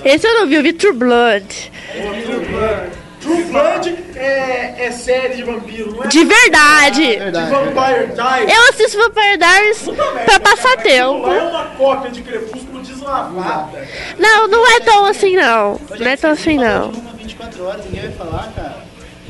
Esse 0.04 0.28
eu 0.28 0.34
não 0.36 0.48
vi, 0.48 0.56
eu 0.56 0.64
vi 0.64 0.74
True 0.74 0.94
Blood. 0.94 1.72
True 2.26 2.46
Blood 2.46 3.03
é, 4.16 4.86
é 4.86 4.92
série 4.92 5.36
de 5.36 5.44
vampiro, 5.44 5.96
não 5.96 6.04
é? 6.04 6.08
De 6.08 6.24
verdade! 6.24 7.16
De 7.16 7.32
Vampire 7.32 8.14
Diaries. 8.14 8.54
Eu 8.56 8.70
assisto 8.70 8.98
Vampire 8.98 9.38
Diaries 9.38 9.90
pra 10.26 10.40
passar 10.40 10.78
tempo. 10.78 11.28
É 11.28 11.44
uma 11.44 11.66
cópia 11.78 12.12
de 12.12 12.22
Crepúsculo 12.22 12.82
deslavada. 12.82 13.88
Não, 14.18 14.48
não 14.48 14.68
é 14.68 14.80
tão 14.82 15.06
assim 15.06 15.36
não. 15.36 15.80
Não 16.00 16.08
é 16.08 16.18
tão 16.18 16.32
assim 16.32 16.58
não. 16.58 16.92
24 16.92 17.66
horas, 17.66 17.86
ninguém 17.86 18.10
vai 18.10 18.12
falar, 18.12 18.52
cara. 18.56 18.83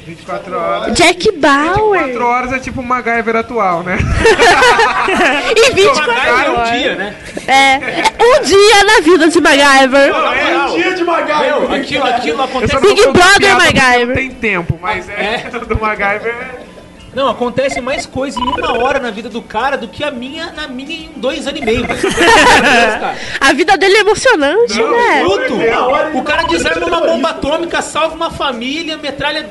24 0.05 0.57
horas. 0.57 0.93
Jack 0.95 1.31
Bauer. 1.33 1.99
24 2.03 2.25
horas 2.25 2.53
é 2.53 2.59
tipo 2.59 2.81
uma 2.81 2.95
MacGyver 2.95 3.35
atual, 3.37 3.83
né? 3.83 3.97
E 5.55 5.73
24 5.73 6.13
MacGyver 6.13 6.45
é 6.45 6.49
um 6.49 6.55
horas. 6.55 6.71
dia, 6.71 6.95
né? 6.95 7.15
É, 7.47 7.79
um 8.23 8.43
dia 8.43 8.83
na 8.83 8.99
vida 9.01 9.27
de 9.29 9.41
MacGyver. 9.41 10.13
Um 10.13 10.75
dia 10.75 10.93
de 10.95 11.03
MacGyver. 11.03 11.59
Meu, 11.59 11.73
aquilo, 11.73 12.05
aquilo 12.05 12.41
acontece. 12.43 12.73
não 12.73 12.81
Big 12.81 13.01
Brother 13.01 13.55
MacGyver. 13.57 14.07
Não 14.07 14.15
tem 14.15 14.31
tempo, 14.31 14.79
mas 14.81 15.07
é, 15.09 15.49
do 15.67 15.79
MacGyver. 15.79 16.62
Não, 17.15 17.27
acontece 17.29 17.79
mais 17.79 18.05
coisa 18.05 18.39
em 18.39 18.43
uma 18.43 18.77
hora 18.77 18.99
na 18.99 19.11
vida 19.11 19.29
do 19.29 19.41
cara 19.41 19.77
do 19.77 19.87
que 19.87 20.03
a 20.03 20.11
minha 20.11 20.51
na 20.51 20.67
minha 20.67 21.05
em 21.05 21.11
dois 21.15 21.47
anos 21.47 21.61
e 21.61 21.65
meio. 21.65 21.85
velho. 21.85 21.99
A 23.39 23.53
vida 23.53 23.77
dele 23.77 23.97
é 23.97 23.99
emocionante, 23.99 24.81
né? 24.81 25.23
Puto! 25.23 26.17
O 26.17 26.23
cara 26.23 26.43
desarma 26.43 26.87
uma 26.87 27.01
bomba 27.01 27.29
atômica, 27.29 27.81
salva 27.81 28.15
uma 28.15 28.31
família, 28.31 28.97
metralha 28.97 29.47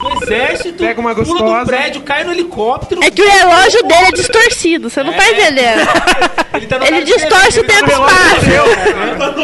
do 0.00 0.24
exército, 0.24 0.82
Pega 0.84 1.00
uma 1.00 1.14
pula 1.14 1.24
do 1.26 1.32
gostosa. 1.32 1.66
prédio, 1.66 2.00
cai 2.02 2.24
no 2.24 2.32
helicóptero. 2.32 3.02
É 3.04 3.10
que 3.10 3.22
o 3.22 3.28
relógio 3.30 3.82
dele 3.82 4.06
é 4.08 4.12
distorcido, 4.12 4.88
você 4.90 5.02
não 5.02 5.12
tá 5.12 5.28
entendendo. 5.28 5.80
Ele, 6.54 6.66
tá 6.66 6.78
no 6.78 6.84
Ele 6.86 7.02
distorce 7.02 7.60
o 7.60 7.62
diferente, 7.62 7.66
tempo 7.66 7.90
ele 7.90 7.92
tá 7.92 8.00
no 8.00 8.06
espaço. 8.08 8.50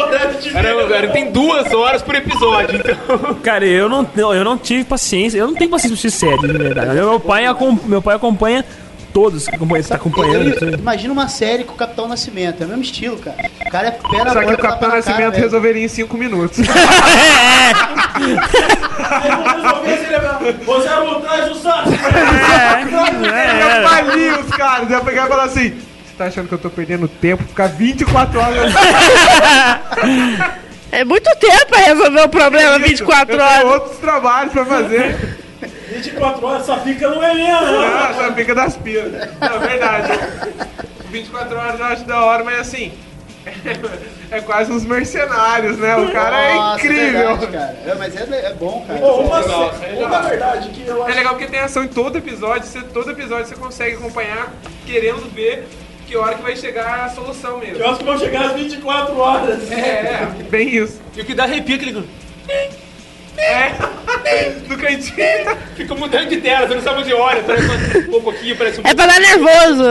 horário- 0.07 0.51
Cara, 0.53 0.87
cara, 0.87 1.07
tem 1.09 1.31
duas 1.31 1.73
horas 1.73 2.01
por 2.01 2.15
episódio, 2.15 2.75
então. 2.79 3.35
Cara, 3.35 3.65
eu 3.65 3.87
não, 3.87 4.07
eu 4.15 4.43
não 4.43 4.57
tive 4.57 4.83
paciência. 4.83 5.37
Eu 5.37 5.47
não 5.47 5.53
tenho 5.55 5.69
paciência 5.69 5.95
pra 5.97 6.07
assistir 6.07 6.11
série, 6.19 6.53
de 6.53 6.57
verdade. 6.57 6.93
Meu 6.93 7.19
pai, 7.19 7.43
meu 7.85 8.01
pai 8.01 8.15
acompanha 8.15 8.65
todos 9.13 9.47
que 9.47 9.55
acompanha, 9.55 9.83
tá 9.83 9.95
acompanhando. 9.95 10.49
Eu- 10.63 10.73
Imagina 10.79 11.13
uma 11.13 11.27
série 11.27 11.63
com 11.63 11.73
o 11.73 11.77
Capitão 11.77 12.07
Nascimento, 12.07 12.61
é 12.61 12.65
o 12.65 12.69
mesmo 12.69 12.83
estilo, 12.83 13.17
cara. 13.17 13.37
O 13.65 13.69
cara 13.69 13.87
é 13.87 13.91
pé 13.91 14.23
na 14.23 14.33
Só 14.33 14.39
que 14.39 14.53
o 14.53 14.57
Capitão 14.57 14.89
cara, 14.89 14.95
Nascimento 15.01 15.31
velho. 15.31 15.43
resolveria 15.43 15.83
em 15.85 15.87
5 15.87 16.17
minutos. 16.17 16.59
Você 20.65 20.87
é 20.87 20.95
por 21.01 21.21
trás 21.21 21.45
do 21.49 21.55
saco. 21.55 21.89
Ia 21.89 23.87
falir 23.89 24.39
os 24.39 24.49
caras. 24.55 24.89
Ia 24.89 24.99
pegar 25.01 25.25
e 25.25 25.27
falar 25.29 25.43
assim: 25.45 25.69
Você 25.71 26.13
tá 26.17 26.25
achando 26.25 26.47
que 26.47 26.53
eu 26.53 26.57
tô 26.59 26.69
perdendo 26.69 27.07
tempo? 27.07 27.43
Ficar 27.43 27.67
24 27.67 28.39
horas. 28.39 28.73
É 30.91 31.03
muito 31.03 31.29
tempo 31.37 31.65
pra 31.67 31.79
resolver 31.79 32.21
o 32.21 32.29
problema 32.29 32.79
24 32.79 33.33
Eu 33.35 33.37
tenho 33.39 33.49
horas. 33.49 33.71
outros 33.81 33.97
trabalhos 33.97 34.53
pra 34.53 34.65
fazer. 34.65 35.36
24 35.61 36.45
horas, 36.45 36.61
essa 36.61 36.77
fica 36.81 37.09
não 37.09 37.23
é 37.23 37.33
minha, 37.33 37.61
não. 37.61 37.81
Ah, 37.81 38.13
só 38.15 38.33
fica 38.33 38.53
das 38.53 38.77
pilas. 38.77 39.11
Não, 39.39 39.55
é 39.63 39.67
verdade. 39.67 40.07
24 41.09 41.57
horas 41.57 41.79
eu 41.79 41.85
acho 41.85 42.05
da 42.05 42.23
hora, 42.23 42.43
mas 42.43 42.59
assim. 42.59 42.91
É 44.29 44.41
quase 44.41 44.69
uns 44.73 44.83
mercenários, 44.83 45.77
né? 45.77 45.95
O 45.95 46.11
cara 46.11 46.37
é 46.37 46.53
Nossa, 46.55 46.85
incrível. 46.85 47.37
verdade, 47.37 47.47
cara. 47.47 47.77
É, 47.85 47.95
mas 47.95 48.15
é, 48.17 48.45
é 48.47 48.53
bom, 48.53 48.83
cara. 48.85 48.99
Pô, 48.99 49.21
uma, 49.21 49.39
legal, 49.39 49.73
é 49.81 49.87
legal. 49.87 50.07
uma 50.09 50.21
verdade 50.21 50.69
que 50.69 50.85
eu 50.85 51.01
É 51.01 51.05
acho 51.05 51.15
legal 51.17 51.33
porque 51.35 51.47
tem 51.47 51.59
ação 51.61 51.83
em 51.85 51.87
todo 51.87 52.17
episódio. 52.17 52.67
Você, 52.67 52.81
todo 52.81 53.09
episódio 53.09 53.45
você 53.45 53.55
consegue 53.55 53.95
acompanhar, 53.95 54.51
querendo 54.85 55.33
ver 55.33 55.65
que 56.05 56.17
hora 56.17 56.35
que 56.35 56.41
vai 56.41 56.57
chegar 56.57 57.05
a 57.05 57.09
solução 57.09 57.59
mesmo. 57.59 57.77
eu 57.77 57.89
acho 57.89 57.99
que 57.99 58.03
vão 58.03 58.19
chegar 58.19 58.47
às 58.47 58.53
24 58.53 59.17
horas. 59.17 59.71
É, 59.71 59.75
é, 59.77 60.43
bem 60.49 60.75
isso. 60.75 60.99
E 61.15 61.21
o 61.21 61.25
que 61.25 61.33
dá 61.33 61.43
arrepio 61.45 61.75
é 61.75 61.77
aquele. 61.77 62.09
É, 63.37 63.71
do 64.67 64.77
cantinho. 64.77 65.57
Fica 65.75 65.95
mudando 65.95 66.27
de 66.29 66.37
tela, 66.37 66.67
você 66.67 66.75
não 66.75 66.81
sabe 66.81 67.01
onde 67.01 67.13
olha. 67.13 67.43
Parece 67.43 68.09
um 68.09 68.21
pouquinho, 68.21 68.55
parece 68.57 68.79
um 68.79 68.83
É 68.87 68.93
pra 68.93 69.05
dar 69.07 69.19
nervoso. 69.19 69.83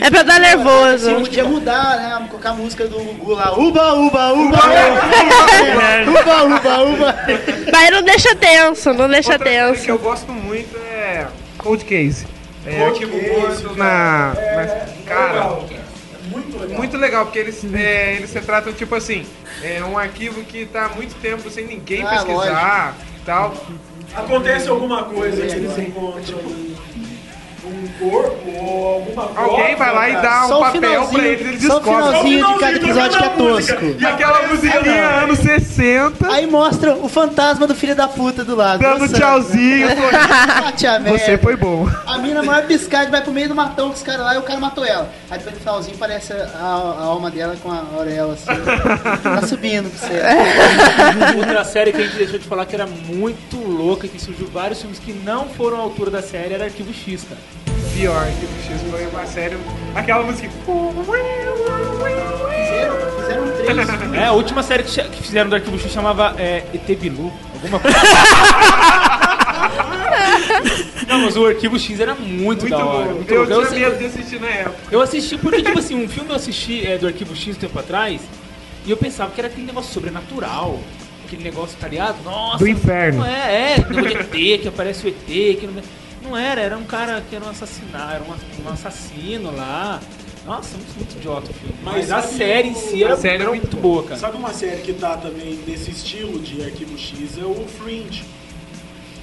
É 0.00 0.10
pra 0.10 0.22
dar 0.22 0.34
Você 0.34 0.40
nervoso. 0.40 1.14
podia 1.20 1.44
mudar, 1.44 1.96
né? 1.96 2.26
Colocar 2.28 2.50
a 2.50 2.54
música 2.54 2.86
do 2.86 2.98
Gugu 2.98 3.32
lá. 3.34 3.52
Uba, 3.58 3.92
uba, 3.94 4.32
uba. 4.32 4.58
Uba, 6.08 6.42
uba, 6.44 6.82
uba. 6.84 7.16
Mas 7.72 7.90
não 7.90 8.02
deixa 8.02 8.34
tenso, 8.34 8.92
não 8.92 9.08
deixa 9.08 9.32
Outra 9.32 9.50
tenso. 9.50 9.84
que 9.84 9.90
eu 9.90 9.98
gosto 9.98 10.32
muito 10.32 10.76
é 10.78 11.26
Cold 11.58 11.84
Case. 11.84 12.26
É 12.66 12.84
arquivo 12.84 13.16
morto 13.16 13.74
na, 13.76 14.34
na- 14.34 14.86
Cara, 15.06 15.58
muito 16.76 16.96
legal. 16.98 17.24
porque 17.24 17.38
eles, 17.38 17.64
é, 17.74 18.14
eles 18.16 18.28
se 18.30 18.40
tratam 18.40 18.70
tipo 18.72 18.94
assim: 18.94 19.24
é 19.62 19.82
um 19.82 19.96
arquivo 19.96 20.42
que 20.44 20.66
tá 20.66 20.84
há 20.86 20.88
muito 20.90 21.14
tempo 21.16 21.48
sem 21.50 21.64
ninguém 21.66 22.02
Ah, 22.04 22.08
pesquisar 22.10 22.94
e 23.09 23.09
tal. 23.30 23.54
Acontece 24.12 24.68
alguma 24.68 25.04
coisa 25.04 25.46
que 25.46 25.52
eles 25.52 25.78
encontram 25.78 26.40
um 27.64 27.88
corpo 28.10 28.50
ou 28.64 28.94
alguma 28.94 29.24
coisa. 29.28 29.40
Alguém 29.50 29.76
vai 29.76 29.94
lá 29.94 30.08
e 30.10 30.16
dá 30.22 30.44
um 30.44 30.48
Só 30.48 30.60
papel 30.60 30.80
pra 30.80 30.90
finalzinho- 30.90 31.24
eles, 31.24 31.46
eles 31.48 31.62
só 31.64 31.78
o 31.78 31.82
finalzinho 31.82 32.46
de 32.46 32.58
cada 32.58 32.76
episódio 32.76 33.18
que 33.18 33.24
é 33.24 33.28
tosco. 33.30 33.84
E 33.98 34.06
aquela 34.06 34.48
musiquinha 34.48 35.04
anos 35.22 35.38
60, 35.38 36.32
Aí 36.32 36.46
mostra 36.46 36.94
o 36.94 37.08
fantasma 37.08 37.66
do 37.66 37.74
filho 37.74 37.94
da 37.94 38.08
puta 38.08 38.44
do 38.44 38.54
lado. 38.56 38.80
dando 38.80 39.00
Nossa, 39.00 39.14
tchauzinho. 39.14 39.88
Merda. 41.00 41.18
Você 41.18 41.38
foi 41.38 41.56
bom. 41.56 41.88
A 42.06 42.18
mina 42.18 42.42
maior 42.42 42.66
piscada 42.66 43.10
vai 43.10 43.20
pro 43.22 43.32
meio 43.32 43.48
do 43.48 43.54
matão 43.54 43.88
com 43.88 43.94
os 43.94 44.02
caras 44.02 44.22
lá 44.22 44.34
e 44.34 44.38
o 44.38 44.42
cara 44.42 44.58
matou 44.60 44.84
ela. 44.84 45.10
Aí 45.30 45.38
depois 45.38 45.54
no 45.54 45.60
finalzinho 45.60 45.96
parece 45.98 46.32
a, 46.32 46.46
a 46.98 47.04
alma 47.04 47.30
dela 47.30 47.56
com 47.62 47.70
a 47.70 47.84
auréola 47.96 48.34
assim. 48.34 48.46
tá 49.22 49.46
subindo 49.46 49.90
pra 49.90 50.08
você. 50.08 50.20
Outra 51.38 51.64
série 51.64 51.92
que 51.92 51.98
a 51.98 52.02
gente 52.04 52.16
deixou 52.16 52.38
de 52.38 52.46
falar 52.46 52.66
que 52.66 52.74
era 52.74 52.86
muito 52.86 53.56
louca, 53.56 54.08
que 54.08 54.20
surgiu 54.20 54.48
vários 54.52 54.80
filmes 54.80 54.98
que 54.98 55.12
não 55.12 55.46
foram 55.48 55.78
à 55.78 55.80
altura 55.80 56.10
da 56.10 56.22
série, 56.22 56.54
era 56.54 56.64
Arquivo 56.64 56.92
X, 56.92 57.24
cara. 57.28 57.40
Pior. 57.96 58.24
Arquivo 58.26 58.52
X 58.62 58.82
foi 58.90 59.06
uma 59.06 59.26
série. 59.26 59.56
Aquela 59.94 60.22
música. 60.24 60.48
Fizeram, 62.60 62.96
fizeram 63.20 63.52
três. 63.56 64.14
É, 64.14 64.26
a 64.26 64.32
última 64.32 64.62
série 64.62 64.82
que, 64.82 65.02
que 65.02 65.22
fizeram 65.22 65.48
do 65.50 65.56
Arquivo 65.56 65.78
X 65.78 65.90
chamava 65.92 66.34
é, 66.38 66.64
ET 66.74 66.98
Bilu. 66.98 67.32
Alguma 67.54 67.78
coisa. 67.80 67.98
Não, 71.06 71.20
mas 71.22 71.36
o 71.36 71.46
Arquivo 71.46 71.78
X 71.78 71.98
era 72.00 72.14
muito, 72.14 72.62
Muito 72.62 72.68
da 72.70 72.84
hora. 72.84 73.08
bom. 73.08 73.14
muito 73.14 73.32
Eu 73.34 73.46
bom. 73.46 73.66
tinha 73.66 73.88
medo 73.88 73.98
de 73.98 74.06
assistir 74.06 74.40
na 74.40 74.48
época. 74.48 74.76
Eu 74.90 75.00
assisti, 75.02 75.36
porque, 75.38 75.62
tipo 75.62 75.78
assim, 75.78 75.94
um 75.94 76.08
filme 76.08 76.30
eu 76.30 76.36
assisti 76.36 76.86
é, 76.86 76.96
do 76.98 77.06
Arquivo 77.06 77.34
X 77.34 77.56
um 77.56 77.60
tempo 77.60 77.78
atrás, 77.78 78.20
e 78.86 78.90
eu 78.90 78.96
pensava 78.96 79.30
que 79.32 79.40
era 79.40 79.48
aquele 79.48 79.66
negócio 79.66 79.92
sobrenatural. 79.92 80.78
Aquele 81.26 81.42
negócio, 81.44 81.76
tá 81.78 81.86
ligado? 81.88 82.22
Nossa. 82.24 82.58
Do 82.58 82.68
inferno. 82.68 83.20
Não 83.20 83.26
é, 83.26 83.74
é, 83.74 83.76
negócio 83.88 84.24
de 84.24 84.52
ET, 84.52 84.60
que 84.62 84.68
aparece 84.68 85.06
o 85.06 85.08
ET, 85.08 85.14
que 85.26 85.66
não, 85.66 85.82
não 86.30 86.38
era, 86.38 86.60
era 86.60 86.78
um 86.78 86.84
cara 86.84 87.22
que 87.28 87.34
era 87.34 87.44
um 87.44 87.48
assassinar, 87.48 88.14
era 88.14 88.22
um, 88.24 88.68
um 88.68 88.72
assassino 88.72 89.54
lá. 89.54 90.00
Nossa, 90.46 90.76
muito, 90.76 90.96
muito 90.96 91.16
idiota 91.16 91.50
o 91.50 91.54
filme. 91.54 91.74
Mas, 91.82 92.08
Mas 92.08 92.12
a 92.12 92.22
série 92.22 92.68
em 92.68 92.74
si 92.74 93.02
era, 93.02 93.14
A 93.14 93.16
série 93.16 93.42
era 93.42 93.50
muito 93.50 93.76
boa, 93.76 94.04
cara. 94.04 94.16
Sabe 94.16 94.36
uma 94.36 94.54
série 94.54 94.80
que 94.80 94.92
tá 94.92 95.16
também 95.16 95.58
nesse 95.66 95.90
estilo 95.90 96.38
de 96.38 96.62
Arquivo 96.62 96.96
X? 96.96 97.36
É 97.36 97.44
o 97.44 97.66
Fringe. 97.66 98.24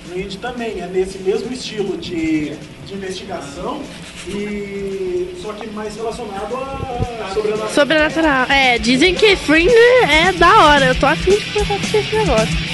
Fringe 0.08 0.38
também 0.38 0.80
é 0.80 0.88
nesse 0.88 1.18
mesmo 1.20 1.52
estilo 1.52 1.98
de, 1.98 2.56
de 2.86 2.94
investigação 2.94 3.82
e 4.28 5.36
só 5.42 5.54
que 5.54 5.68
mais 5.68 5.96
relacionado 5.96 6.56
a 6.56 7.32
sobrenatural. 7.34 7.70
Sobrenatural. 7.70 8.46
É, 8.50 8.78
dizem 8.78 9.16
que 9.16 9.36
Fringe 9.36 9.74
é 10.10 10.32
da 10.34 10.66
hora. 10.66 10.86
Eu 10.88 10.96
tô 11.00 11.06
afim 11.06 11.32
de 11.32 11.60
a 11.60 11.62
assistir 11.62 11.98
esse 11.98 12.16
negócio. 12.16 12.67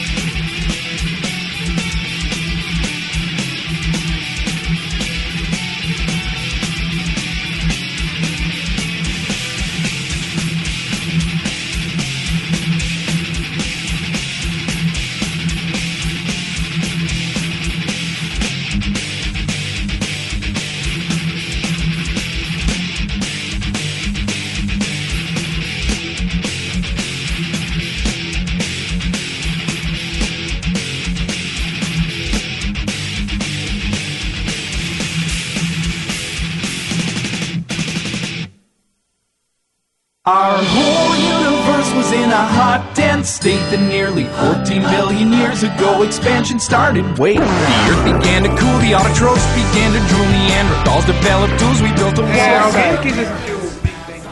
State 43.44 43.60
that 43.76 43.82
nearly 43.92 44.24
14 44.40 44.82
billion 44.88 45.34
years 45.34 45.64
ago 45.64 46.02
expansion 46.04 46.58
started. 46.60 47.04
Wait, 47.20 47.36
the 47.40 47.44
earth 47.92 48.06
began 48.08 48.44
to 48.44 48.50
cool, 48.56 48.78
the 48.80 48.96
autotrophs 48.96 49.44
began 49.52 49.92
to 49.92 50.00
drool, 50.08 50.24
Neanderthals 50.32 51.04
developed 51.06 51.60
tools, 51.60 51.82
we 51.84 51.92
built 51.92 52.16
a 52.20 52.24
É, 52.24 52.64
wall. 52.64 52.72
Bang 52.72 53.04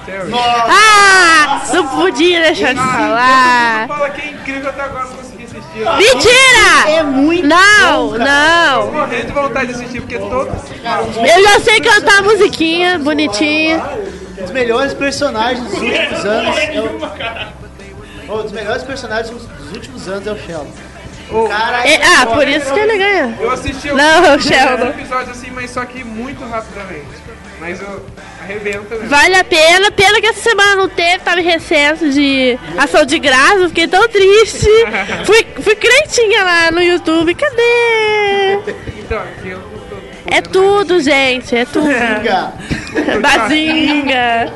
Theory? 0.05 0.32
Ah! 0.34 1.62
Não 1.74 1.88
podia 1.89 2.39
deixar 2.39 2.72
de 2.74 2.80
falar. 2.80 3.88
Fala 3.89 4.09
que 4.12 4.22
é 4.22 4.32
incrível 4.32 4.70
até 4.70 4.82
agora 4.82 5.03
não 5.03 5.16
consegui 5.18 5.43
assistir. 5.43 5.84
Mentira! 5.97 6.89
É 6.89 7.03
muito 7.03 7.47
Não, 7.47 8.07
bom, 8.12 8.18
não. 8.18 8.91
Morrendo 8.93 9.26
de 9.28 9.34
vontade 9.34 9.68
de 9.68 9.74
assistir, 9.74 9.99
porque 9.99 10.20
todos. 10.20 10.53
Eu 11.18 11.43
já 11.43 11.59
sei 11.59 11.82
cantar 11.82 12.20
a 12.20 12.22
musiquinha 12.22 12.97
bonitinha. 12.97 13.84
Um 14.38 14.41
dos 14.43 14.51
melhores 14.51 14.93
personagens 14.93 15.66
dos 15.70 15.74
últimos 15.82 16.26
anos 16.26 16.57
é 16.57 16.80
o... 16.80 17.51
Um 18.32 18.44
dos 18.44 18.52
melhores 18.52 18.84
personagens 18.84 19.30
dos 19.30 19.72
últimos 19.72 20.08
anos 20.08 20.26
é 20.26 20.32
o 20.32 20.38
Sheldon. 20.38 20.72
O 21.30 21.48
cara 21.48 21.88
É, 21.88 22.02
ah, 22.04 22.26
por 22.26 22.48
isso 22.48 22.74
que 22.74 22.80
ele 22.80 22.98
ganha. 22.98 23.38
Eu 23.40 23.52
assisti 23.52 23.88
Não, 23.92 24.26
alguns 24.26 24.46
Sheldon. 24.46 24.88
episódios 24.90 25.30
assim, 25.38 25.52
mas 25.52 25.70
só 25.72 25.86
que 25.86 26.04
muito 26.04 26.44
rapidamente. 26.46 27.08
Mas 27.60 27.80
eu 27.82 28.06
arrebento 28.42 28.90
mesmo. 28.90 29.08
Vale 29.08 29.36
a 29.36 29.44
pena, 29.44 29.92
pena 29.92 30.20
que 30.20 30.28
essa 30.28 30.42
semana 30.42 30.76
não 30.76 30.90
teve, 30.90 31.20
tava 31.20 31.40
em 31.40 31.44
recesso 31.44 32.10
de 32.10 32.58
ação 32.78 33.06
de 33.06 33.20
graça, 33.20 33.68
fiquei 33.68 33.88
tão 33.88 34.08
triste. 34.10 34.68
Fui, 35.26 35.46
fui 35.62 35.76
crentinha 35.76 36.44
lá 36.44 36.72
no 36.72 36.82
YouTube, 36.82 37.36
cadê? 37.36 38.74
Então, 38.98 39.20
aqui 39.20 39.50
eu 39.50 39.60
tô. 39.62 39.71
É 40.32 40.42
tudo, 40.42 41.00
gente, 41.02 41.54
é 41.56 41.66
tudo. 41.66 41.88
Bazinga. 41.88 42.54
Bazinga. 43.22 44.54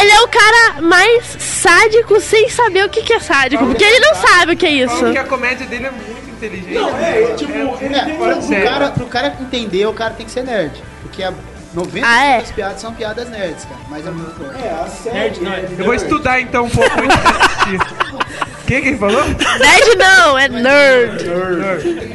Ele 0.00 0.10
é 0.10 0.20
o 0.22 0.28
cara 0.28 0.80
mais 0.80 1.24
sádico 1.38 2.18
sem 2.20 2.48
saber 2.48 2.84
o 2.86 2.88
que, 2.88 3.02
que 3.02 3.12
é 3.12 3.20
sádico, 3.20 3.66
porque 3.66 3.84
ele 3.84 4.00
não 4.00 4.14
sabe 4.14 4.54
o 4.54 4.56
que 4.56 4.64
é 4.66 4.70
isso. 4.70 5.06
a 5.06 5.24
comédia 5.24 5.66
dele 5.66 5.86
é 5.86 5.90
muito 5.90 6.30
inteligente. 6.30 6.72
Não, 6.74 6.88
é, 6.98 7.34
tipo, 7.36 7.52
ele 7.52 7.94
É, 7.94 8.04
tem 8.04 8.16
pro, 8.16 8.42
sério. 8.42 8.64
cara, 8.64 8.90
pro 8.90 9.06
cara 9.06 9.36
entender, 9.40 9.86
o 9.86 9.92
cara 9.92 10.14
tem 10.14 10.24
que 10.26 10.32
ser 10.32 10.42
nerd. 10.44 10.82
Porque 11.02 11.22
a 11.22 11.32
90% 11.74 12.00
Ah, 12.04 12.24
é? 12.24 12.38
das 12.40 12.50
piadas 12.52 12.80
são 12.80 12.94
piadas 12.94 13.28
nerds, 13.30 13.64
cara. 13.64 13.80
Mas 13.88 14.06
é 14.06 14.10
muito 14.10 14.38
bom. 14.38 14.50
É, 14.58 14.70
a 14.70 14.86
série. 14.86 15.40
Eu 15.78 15.84
vou 15.84 15.94
estudar 15.94 16.40
então 16.40 16.64
um 16.66 16.70
pouco 16.70 16.90
antes 17.00 17.16
de 17.16 17.76
assistir. 17.76 18.14
O 18.64 18.66
que 18.66 18.80
que 18.80 18.88
ele 18.88 18.96
falou? 18.96 19.22
Nerd 19.22 19.96
não, 19.98 20.38
é 20.38 20.48
nerd. 20.48 21.26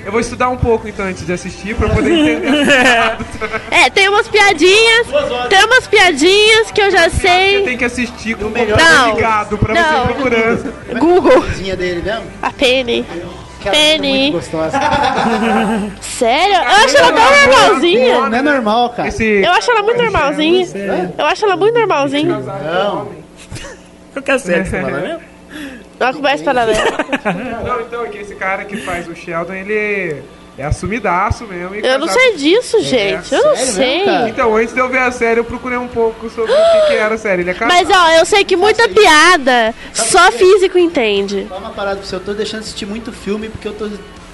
Eu 0.03 0.11
vou 0.11 0.19
estudar 0.19 0.49
um 0.49 0.57
pouco 0.57 0.87
então 0.87 1.05
antes 1.05 1.23
de 1.23 1.31
assistir 1.31 1.75
pra 1.75 1.87
poder 1.89 2.09
entender. 2.17 2.65
É, 3.69 3.87
tem 3.91 4.09
umas 4.09 4.27
piadinhas, 4.27 5.05
tem 5.47 5.63
umas 5.63 5.85
piadinhas 5.85 6.71
que 6.71 6.81
eu 6.81 6.89
já 6.89 7.07
Você 7.07 7.19
sei. 7.19 7.63
tem 7.65 7.77
que 7.77 7.85
assistir 7.85 8.35
com 8.35 8.45
o 8.45 8.49
melhor 8.49 8.79
Não. 8.79 9.13
ligado 9.15 9.59
pra 9.59 9.75
Não. 9.75 10.07
você 10.07 10.13
procurando. 10.13 10.73
Google, 10.99 11.41
Coisinha 11.43 11.75
dele 11.75 12.01
mesmo? 12.01 12.23
a 12.41 12.51
Penny. 12.51 13.05
Penny. 13.63 14.31
muito 14.31 14.33
gostosa. 14.33 14.79
Sério? 16.01 16.55
Eu 16.55 16.61
acho 16.61 16.97
ela 16.97 17.11
tão 17.11 17.57
normalzinha. 17.59 18.29
Não 18.29 18.37
é 18.37 18.41
normal, 18.41 18.89
cara. 18.91 19.09
Esse. 19.09 19.25
Eu 19.25 19.51
acho 19.51 19.71
ela 19.71 19.83
muito 19.83 20.01
normalzinha. 20.01 20.67
Eu 21.17 21.25
acho 21.25 21.45
ela 21.45 21.57
muito 21.57 21.77
normalzinha. 21.77 22.39
Não. 22.39 23.11
Eu 24.15 24.21
quero 24.21 24.39
ser 24.39 24.65
você 24.65 24.81
fala 24.81 24.99
mesmo? 24.99 25.21
Uma 25.99 26.13
conversa 26.13 26.43
paralela. 26.45 26.81
Não, 27.65 27.81
então, 27.81 28.05
é 28.05 28.09
que 28.09 28.17
esse 28.19 28.35
cara 28.35 28.63
que 28.63 28.77
faz 28.77 29.07
o 29.07 29.15
Sheldon, 29.15 29.53
ele 29.53 30.23
é 30.59 30.65
assumidaço 30.65 31.45
mesmo. 31.45 31.75
e 31.75 31.79
Eu 31.85 31.97
não 31.99 32.07
sei 32.07 32.35
disso, 32.35 32.81
gente. 32.83 33.33
Eu 33.33 33.43
não 33.43 33.55
sei. 33.55 34.05
mesmo? 34.05 34.27
Então, 34.27 34.55
antes 34.55 34.73
de 34.73 34.79
eu 34.79 34.89
ver 34.89 34.99
a 34.99 35.11
série, 35.11 35.39
eu 35.39 35.43
procurei 35.45 35.77
um 35.77 35.87
pouco 35.87 36.29
sobre 36.29 36.51
o 36.51 36.55
que, 36.55 36.87
que 36.87 36.93
era 36.93 37.15
a 37.15 37.17
série. 37.17 37.41
Ele 37.43 37.51
é 37.51 37.53
casado. 37.53 37.73
Mas 37.77 37.89
ó, 37.89 38.09
eu 38.19 38.25
sei 38.25 38.43
que 38.43 38.55
muita 38.55 38.87
piada 38.89 39.73
só 39.93 40.31
físico 40.31 40.77
entende. 40.77 41.45
Fala 41.47 41.61
uma 41.61 41.69
parada 41.71 41.97
pra 41.97 42.05
você, 42.05 42.15
eu 42.15 42.19
tô 42.19 42.33
deixando 42.33 42.61
de 42.61 42.65
assistir 42.67 42.85
muito 42.85 43.11
filme 43.11 43.49
porque 43.49 43.67
eu 43.67 43.73
tô, 43.73 43.89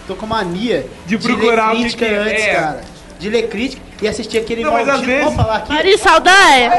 tô 0.07 0.15
com 0.15 0.25
mania 0.25 0.87
De 1.05 1.17
procurar 1.17 1.69
o 1.71 1.73
ler 1.73 1.81
crítica 1.81 2.05
que 2.05 2.11
é. 2.13 2.17
antes, 2.17 2.43
É. 2.43 2.53
cara. 2.53 2.81
De 3.19 3.29
ler 3.29 3.47
crítica 3.47 3.81
e 4.01 4.07
assistir 4.07 4.37
aquele 4.39 4.63
Não, 4.63 4.71
maldito. 4.71 5.01
vezes- 5.01 5.23
Vamos 5.23 5.35
falar 5.41 5.55
aqui? 5.57 5.73
Mari 5.73 5.97
Saldanha, 5.97 6.71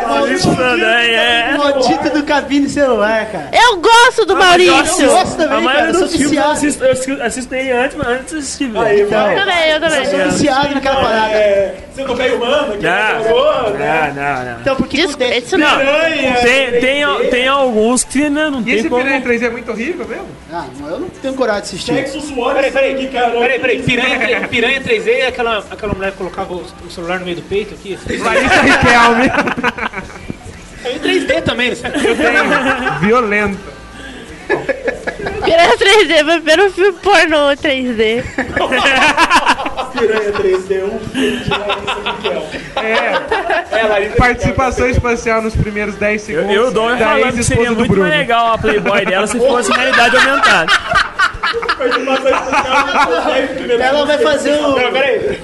Maldito 1.58 2.10
do 2.10 2.22
cabine 2.24 2.68
celular, 2.68 3.26
cara. 3.26 3.50
eu 3.52 3.76
gosto 3.78 4.24
do 4.26 4.32
Eu 4.34 4.38
Maurício. 4.38 5.06
gosto 5.08 5.36
também, 5.36 5.64
cara. 5.64 5.86
Eu 5.88 5.94
sou 5.94 6.08
filmes 6.08 6.20
eu 6.22 6.28
viciado. 6.30 6.52
assisto, 6.52 6.84
eu 6.84 6.90
assisto- 7.24 7.54
antes, 7.54 7.96
mas 7.96 8.08
antes 8.08 8.32
de 8.32 8.38
assistir, 8.38 8.68
velho. 8.68 8.84
Aí, 8.86 9.00
Eu 9.00 9.08
vai. 9.08 9.34
também, 9.36 9.70
eu 9.70 9.80
também. 9.80 9.98
Eu 9.98 10.04
sou 10.10 10.18
viciado 10.30 10.74
naquela 10.74 10.96
parada. 10.96 11.32
É, 11.32 11.74
você 11.94 12.04
não 12.04 12.14
veio 12.14 12.36
humano, 12.36 12.76
que 12.76 12.82
Não, 12.84 13.24
falou, 13.24 13.70
né? 13.70 14.12
não, 14.14 14.22
não, 14.44 14.52
não. 14.52 14.60
Então, 14.60 14.76
por 14.76 14.88
que 14.88 14.96
Desculpa, 14.98 15.24
acontece? 15.24 15.46
isso 15.46 15.58
não. 15.58 15.76
Tem, 16.42 16.80
tem, 16.80 17.30
tem 17.30 17.48
alguns 17.48 18.04
que 18.04 18.28
né, 18.28 18.50
não 18.50 18.60
E 18.60 18.64
tem 18.64 18.74
esse 18.74 18.88
como... 18.88 19.02
Piranha 19.02 19.20
3 19.22 19.42
é 19.42 19.50
muito 19.50 19.70
horrível 19.70 20.06
mesmo? 20.06 20.26
Ah, 20.52 20.64
não, 20.78 20.88
eu 20.90 21.00
não 21.00 21.08
tenho 21.08 21.34
coragem 21.34 21.62
de 21.62 21.68
assistir. 21.68 21.92
Peraí, 21.92 22.70
peraí, 22.70 23.08
peraí, 23.10 23.58
peraí. 23.58 23.82
Piranha, 23.82 24.48
piranha 24.48 24.80
3D 24.80 25.08
é 25.20 25.26
aquela, 25.28 25.64
aquela 25.70 25.94
mulher 25.94 26.12
que 26.12 26.18
colocava 26.18 26.52
o, 26.54 26.62
o 26.86 26.90
celular 27.06 27.18
no 27.20 27.24
meio 27.24 27.36
do 27.36 27.42
peito 27.42 27.74
aqui? 27.74 27.98
Larissa 28.18 28.60
Riquelme. 28.60 29.30
É 30.84 30.92
em 30.92 30.98
3D 30.98 31.42
também, 31.42 31.74
sabe? 31.74 31.98
Violento. 33.00 33.58
Piranha 35.44 35.76
3D, 35.76 36.22
meu 36.24 36.36
primeiro 36.42 36.72
filme 36.72 36.92
pornô 36.98 37.48
3D. 37.56 38.22
Piranha 39.92 40.32
3D, 40.32 40.84
um 40.84 40.98
filme 41.00 41.36
de 41.38 41.50
Larissa 41.50 42.12
Miquel. 42.12 42.46
É. 42.76 44.08
Participação 44.16 44.88
espacial 44.88 45.42
nos 45.42 45.54
primeiros 45.56 45.94
10 45.96 46.20
Eu, 46.20 46.26
segundos. 46.36 46.56
eu 46.56 46.70
dou 46.72 46.90
da 46.96 46.98
falando 47.06 47.36
que 47.36 47.44
seria 47.44 47.72
muito 47.72 47.88
Bruno. 47.88 48.02
mais 48.08 48.18
legal 48.20 48.52
a 48.52 48.58
Playboy 48.58 49.04
dela 49.06 49.26
se 49.26 49.38
fosse 49.38 49.72
realidade 49.72 50.16
aumentada. 50.16 50.72
Participação 51.78 52.30
especial, 52.30 53.80
Ela 53.80 54.04
vai 54.06 54.18
fazer 54.18 54.52
o. 54.54 54.62
Não, 54.62 54.92
peraí. 54.92 55.40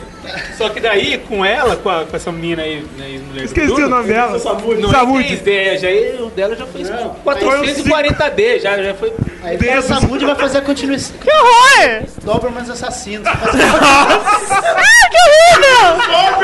Só 0.56 0.68
que 0.68 0.80
daí, 0.80 1.18
com 1.18 1.44
ela, 1.44 1.76
com, 1.76 1.88
a- 1.90 2.04
com 2.04 2.16
essa 2.16 2.30
menina 2.30 2.62
aí, 2.62 2.84
né, 2.96 3.20
Esqueci 3.44 3.66
Bruno, 3.66 3.86
o 3.86 3.90
nome 3.90 4.08
dela. 4.08 4.38
Saúde. 4.38 4.82
é 4.84 5.36
3D, 5.36 5.78
já, 5.78 6.22
o 6.22 6.30
dela 6.30 6.54
já 6.56 6.66
foi 6.66 6.82
Não, 6.84 7.14
440D, 7.24 8.60
já, 8.60 8.82
já 8.82 8.94
foi... 8.94 9.12
Aí 9.42 9.58
o 9.78 9.82
Samudio 9.82 10.28
vai 10.28 10.36
fazer 10.36 10.58
a 10.58 10.62
continuação. 10.62 11.16
Que 11.20 11.28
horror! 11.28 12.02
Dobermans 12.22 12.70
assassinos. 12.70 13.26
Ah, 14.84 15.08
que 15.10 15.18
horrível! 15.28 16.42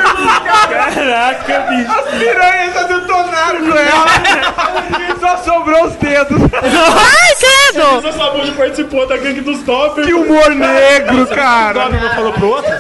Caraca, 0.68 1.59
bicho. 1.70 1.91
As 1.91 2.05
piranhas 2.18 2.74
já 2.74 2.83
detonaram 2.83 3.61
com 3.70 3.79
ela. 3.79 4.07
Só 5.20 5.37
sobrou 5.45 5.85
os 5.87 5.95
dedos. 5.95 6.39
Ai, 6.53 7.35
credo! 7.39 8.09
O 8.09 8.12
Samudio 8.12 8.55
participou 8.55 9.07
da 9.07 9.16
gangue 9.16 9.41
dos 9.41 9.62
Doppers. 9.62 10.07
Que 10.07 10.14
humor 10.14 10.51
negro, 10.51 11.22
O 11.22 11.26
cara. 11.29 11.85
Doberman 11.85 12.11
falou 12.14 12.33
pro 12.33 12.49
outro? 12.49 12.72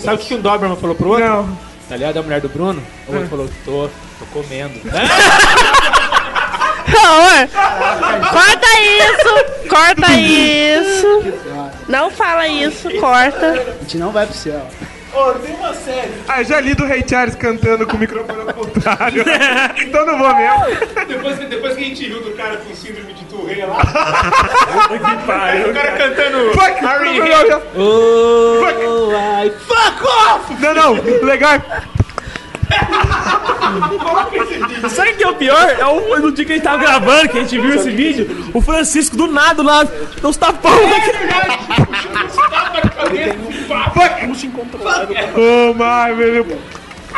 Sabe 0.00 0.22
o 0.22 0.26
que 0.26 0.34
um 0.34 0.40
Doberman 0.40 0.76
falou 0.76 0.94
pro 0.94 1.08
outro? 1.10 1.24
Não. 1.24 1.58
Tá 1.88 1.96
ligado? 1.96 2.18
A 2.18 2.22
mulher 2.22 2.40
do 2.40 2.48
Bruno? 2.48 2.82
O 3.08 3.12
outro 3.12 3.28
falou, 3.28 3.48
tô, 3.64 3.88
tô 4.18 4.26
comendo. 4.32 4.74
Horror! 7.00 7.48
Corta 8.30 8.66
isso! 8.80 9.68
Corta 9.68 10.12
isso! 10.12 11.06
Não 11.88 12.10
fala 12.10 12.46
isso, 12.46 12.88
corta. 13.00 13.52
A 13.52 13.82
gente 13.82 13.98
não 13.98 14.12
vai 14.12 14.26
pro 14.26 14.36
céu. 14.36 14.66
Ô, 15.12 15.32
tem 15.34 15.54
uma 15.56 15.74
série. 15.74 16.12
Ah, 16.28 16.42
já 16.42 16.60
li 16.60 16.74
do 16.74 16.86
Ray 16.86 17.04
Charles 17.08 17.34
cantando 17.34 17.86
com 17.86 17.96
o 17.96 18.00
microfone 18.00 18.40
ao 18.42 18.54
contrário. 18.54 19.24
então 19.82 20.06
não 20.06 20.18
vou 20.18 20.34
mesmo. 20.34 20.66
depois, 21.08 21.38
que- 21.38 21.46
depois 21.46 21.74
que 21.74 21.80
a 21.82 21.84
gente 21.86 22.06
viu 22.06 22.20
do 22.22 22.30
cara 22.32 22.56
com 22.58 22.74
síndrome 22.74 23.12
de 23.12 23.24
Tourette 23.24 23.62
lá, 23.62 23.78
o 25.68 25.74
cara 25.74 25.92
cantando 25.98 26.52
Fuck! 26.52 26.84
Harry. 26.84 27.20
Oh, 27.76 28.62
I 29.12 29.50
fuck 29.50 30.04
off! 30.06 30.54
Não, 30.60 30.74
não, 30.74 30.92
legal. 31.24 31.54
Sabe 34.90 35.10
o 35.10 35.16
que 35.16 35.24
é 35.24 35.28
o 35.28 35.34
pior? 35.34 35.76
É 35.78 35.86
o, 35.86 36.18
no 36.18 36.32
dia 36.32 36.44
que 36.44 36.52
a 36.52 36.54
gente 36.56 36.64
tava 36.64 36.78
gravando, 36.78 37.28
que 37.28 37.38
a 37.38 37.42
gente 37.42 37.58
viu 37.58 37.74
esse 37.74 37.90
vídeo, 37.90 38.50
o 38.54 38.60
Francisco 38.60 39.16
do 39.16 39.26
nada 39.26 39.62
lá, 39.62 39.84
deu 39.84 40.30
uns 40.30 40.36
tapão 40.36 40.72
Oh, 45.36 45.74
my, 45.74 46.16
velho. 46.16 46.58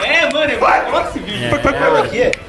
É, 0.02 0.32
mano, 0.32 0.50
é 0.50 0.90
foda 0.90 1.08
esse 1.10 1.18
vídeo. 1.18 1.50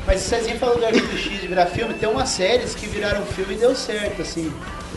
Mas 0.05 0.25
o 0.25 0.29
Cezinha 0.29 0.57
falou 0.57 0.77
do 0.77 0.85
Arquivo 0.85 1.17
X 1.17 1.41
de 1.41 1.47
virar 1.47 1.65
filme, 1.67 1.93
tem 1.93 2.09
umas 2.09 2.29
séries 2.29 2.73
que 2.73 2.87
viraram 2.87 3.25
filme 3.25 3.53
e 3.53 3.57
deu 3.57 3.75
certo, 3.75 4.21
assim. 4.21 4.51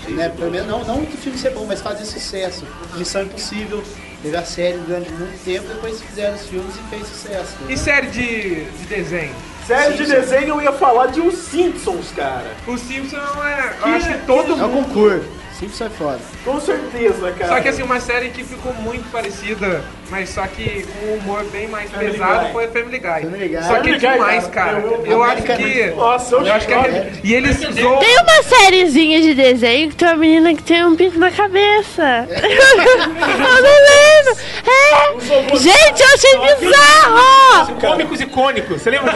Né? 0.09 0.29
Pelo 0.29 0.51
menos 0.51 0.69
não, 0.69 0.85
não 0.85 1.05
que 1.05 1.15
o 1.15 1.19
filme 1.19 1.37
seja 1.37 1.55
bom, 1.55 1.67
mas 1.67 1.81
fazer 1.81 2.05
sucesso. 2.05 2.65
Missão 2.95 3.23
Impossível, 3.23 3.83
teve 4.27 4.37
a 4.37 4.45
série 4.45 4.79
durante 4.79 5.11
muito 5.13 5.45
tempo, 5.45 5.67
depois 5.69 6.03
fizeram 6.03 6.35
os 6.35 6.47
filmes 6.49 6.75
e 6.75 6.91
fez 6.91 7.07
sucesso. 7.07 7.57
E 7.69 7.77
série 7.77 8.09
de, 8.09 8.65
de 8.65 8.85
desenho? 8.87 9.33
Série 9.67 9.95
de 9.97 10.05
desenho 10.07 10.49
eu 10.49 10.63
ia 10.63 10.73
falar 10.73 11.07
de 11.07 11.21
Os 11.21 11.35
Simpsons, 11.39 12.11
cara. 12.15 12.51
O 12.67 12.77
Simpson 12.77 13.17
é. 13.17 13.75
Eu 13.83 13.95
acho 13.95 14.09
que 14.09 14.27
todo 14.27 14.53
É 14.53 14.55
o 14.65 14.69
mundo. 14.69 14.89
concurso. 14.89 15.37
Simples 15.59 15.81
é 15.81 15.89
foda. 15.89 16.19
Com 16.45 16.61
certeza, 16.61 17.33
cara. 17.33 17.55
Só 17.55 17.61
que 17.63 17.69
assim, 17.69 17.83
uma 17.83 17.99
série 17.99 18.29
que 18.29 18.45
ficou 18.45 18.75
muito 18.75 19.11
parecida, 19.11 19.83
mas 20.11 20.29
só 20.29 20.47
que 20.47 20.87
com 20.87 21.07
um 21.07 21.15
humor 21.19 21.45
bem 21.53 21.67
mais 21.69 21.91
Family 21.91 22.13
pesado 22.13 22.45
Guy. 22.45 22.53
foi 22.53 22.69
Family 22.69 22.99
Guy. 22.99 23.21
Family 23.23 23.49
Guy. 23.49 23.63
Só 23.63 23.69
que 23.81 23.91
é 23.91 23.99
Family 23.99 23.99
Guy, 23.99 24.11
demais, 24.13 24.47
cara. 24.47 24.79
Eu- 24.79 25.07
Eu, 25.07 25.23
acho 25.23 25.43
que. 25.43 25.87
Nossa, 25.97 26.35
eu 26.37 26.47
Eu 26.47 26.53
acho 26.55 26.67
que 26.67 26.73
é. 26.75 27.13
E 27.25 27.35
eles 27.35 27.57
zoam. 27.59 27.99
Tem 27.99 28.17
uma 28.21 28.43
sériezinha 28.43 29.21
de 29.21 29.35
desenho 29.35 29.89
que 29.91 29.97
tem 29.97 30.09
uma 30.09 30.17
menina 30.17 30.55
que 30.55 30.63
tem 30.63 30.85
um 30.85 30.95
pinto 30.97 31.19
na 31.19 31.31
cabeça. 31.31 32.27
eu 32.31 33.63
não 33.63 33.63
lembro. 33.63 34.37
É. 34.69 35.57
Gente, 35.57 36.01
eu 36.03 36.09
achei 36.15 36.57
bizarro! 36.67 37.77
Cômicos 37.81 38.21
icônicos, 38.21 38.83
você 38.83 38.91
lembra? 38.91 39.13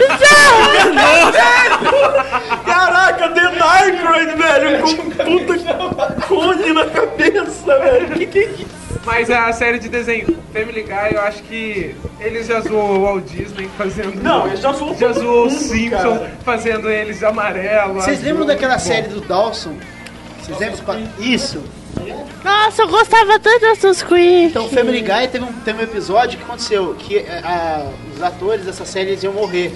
Caraca, 2.65 3.29
The 3.29 3.41
Nycroid, 3.51 4.35
velho, 4.35 4.81
com 4.81 4.95
puta 5.11 6.15
cone 6.27 6.73
na 6.73 6.85
cabeça, 6.85 7.79
velho. 7.79 8.09
Que 8.11 8.25
que 8.25 8.39
é 8.39 8.43
isso? 8.43 8.80
Mas 9.05 9.29
a 9.29 9.51
série 9.53 9.79
de 9.79 9.89
desenho 9.89 10.37
Family 10.53 10.83
Guy, 10.83 11.13
eu 11.13 11.21
acho 11.21 11.41
que 11.43 11.95
eles 12.19 12.47
já 12.47 12.61
zoam 12.61 12.97
o 12.99 13.01
Walt 13.03 13.23
Disney 13.25 13.69
fazendo. 13.77 14.21
Não, 14.23 14.47
eles 14.47 14.59
já 14.59 14.71
zoam 14.73 14.95
Já 14.97 15.11
zoou 15.13 15.47
os 15.47 15.53
Simpsons 15.53 16.01
cara. 16.01 16.31
fazendo 16.43 16.89
eles 16.89 17.19
de 17.19 17.25
amarelo. 17.25 17.95
Vocês 17.95 18.17
azul, 18.17 18.29
lembram 18.29 18.45
daquela 18.45 18.77
série 18.79 19.07
do 19.07 19.21
Dawson? 19.21 19.75
Vocês 20.41 20.57
lembram? 20.59 21.07
Isso. 21.19 21.63
Nossa, 22.43 22.81
eu 22.81 22.87
gostava 22.87 23.39
tanto 23.39 23.61
dessas 23.61 24.01
Creek. 24.01 24.45
Então, 24.47 24.67
Family 24.69 25.01
Guy 25.01 25.27
teve 25.31 25.45
um, 25.45 25.53
teve 25.53 25.79
um 25.79 25.83
episódio 25.83 26.37
que 26.37 26.43
aconteceu 26.43 26.95
que 26.97 27.19
a- 27.19 27.85
os 28.15 28.21
atores 28.21 28.65
dessa 28.65 28.85
série 28.85 29.17
iam 29.21 29.33
morrer. 29.33 29.71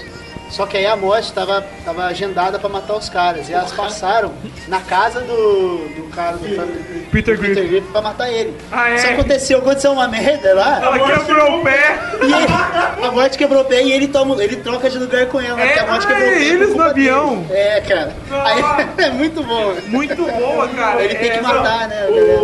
Só 0.55 0.65
que 0.65 0.77
aí 0.77 0.85
a 0.85 0.95
morte 0.95 1.33
tava, 1.33 1.65
tava 1.83 2.05
agendada 2.05 2.57
pra 2.57 2.69
matar 2.69 2.95
os 2.95 3.09
caras. 3.09 3.49
E 3.49 3.53
elas 3.53 3.73
passaram 3.73 4.31
na 4.69 4.79
casa 4.79 5.19
do, 5.19 5.79
do 5.97 6.09
cara 6.15 6.37
do 6.37 7.09
Peter 7.11 7.35
do 7.35 7.41
Griffin. 7.41 7.67
Griffin 7.67 7.91
pra 7.91 8.01
matar 8.01 8.29
ele. 8.31 8.55
Ah, 8.71 8.89
é? 8.89 8.95
Isso 8.95 9.05
aconteceu, 9.07 9.57
aconteceu 9.59 9.91
uma 9.91 10.07
merda 10.07 10.53
lá. 10.53 10.79
Ela 10.81 11.17
quebrou 11.19 11.59
o 11.59 11.61
pé. 11.65 11.99
E 12.21 12.25
ele- 12.31 13.05
a 13.05 13.11
morte 13.11 13.37
quebrou 13.37 13.63
o 13.63 13.65
pé 13.65 13.83
e 13.83 13.91
ele, 13.91 14.07
toma, 14.07 14.41
ele 14.41 14.55
troca 14.55 14.89
de 14.89 14.97
lugar 14.97 15.25
com 15.25 15.41
ela. 15.41 15.59
É, 15.61 15.77
a 15.77 15.87
morte 15.87 16.05
ah, 16.05 16.07
quebrou 16.07 16.25
o 16.29 16.31
é 16.31 16.35
pé. 16.35 16.43
eles 16.45 16.73
no 16.73 16.83
avião. 16.83 17.35
dele. 17.41 17.59
É, 17.59 17.81
cara. 17.81 18.13
Aí, 18.31 18.63
é 19.05 19.09
muito 19.11 19.43
bom. 19.43 19.75
Muito 19.87 20.15
boa, 20.15 20.69
cara. 20.69 21.03
Ele 21.03 21.15
tem 21.15 21.31
É, 21.31 21.37
que 21.37 21.43
matar, 21.43 21.89
né? 21.89 22.05
galera. 22.07 22.39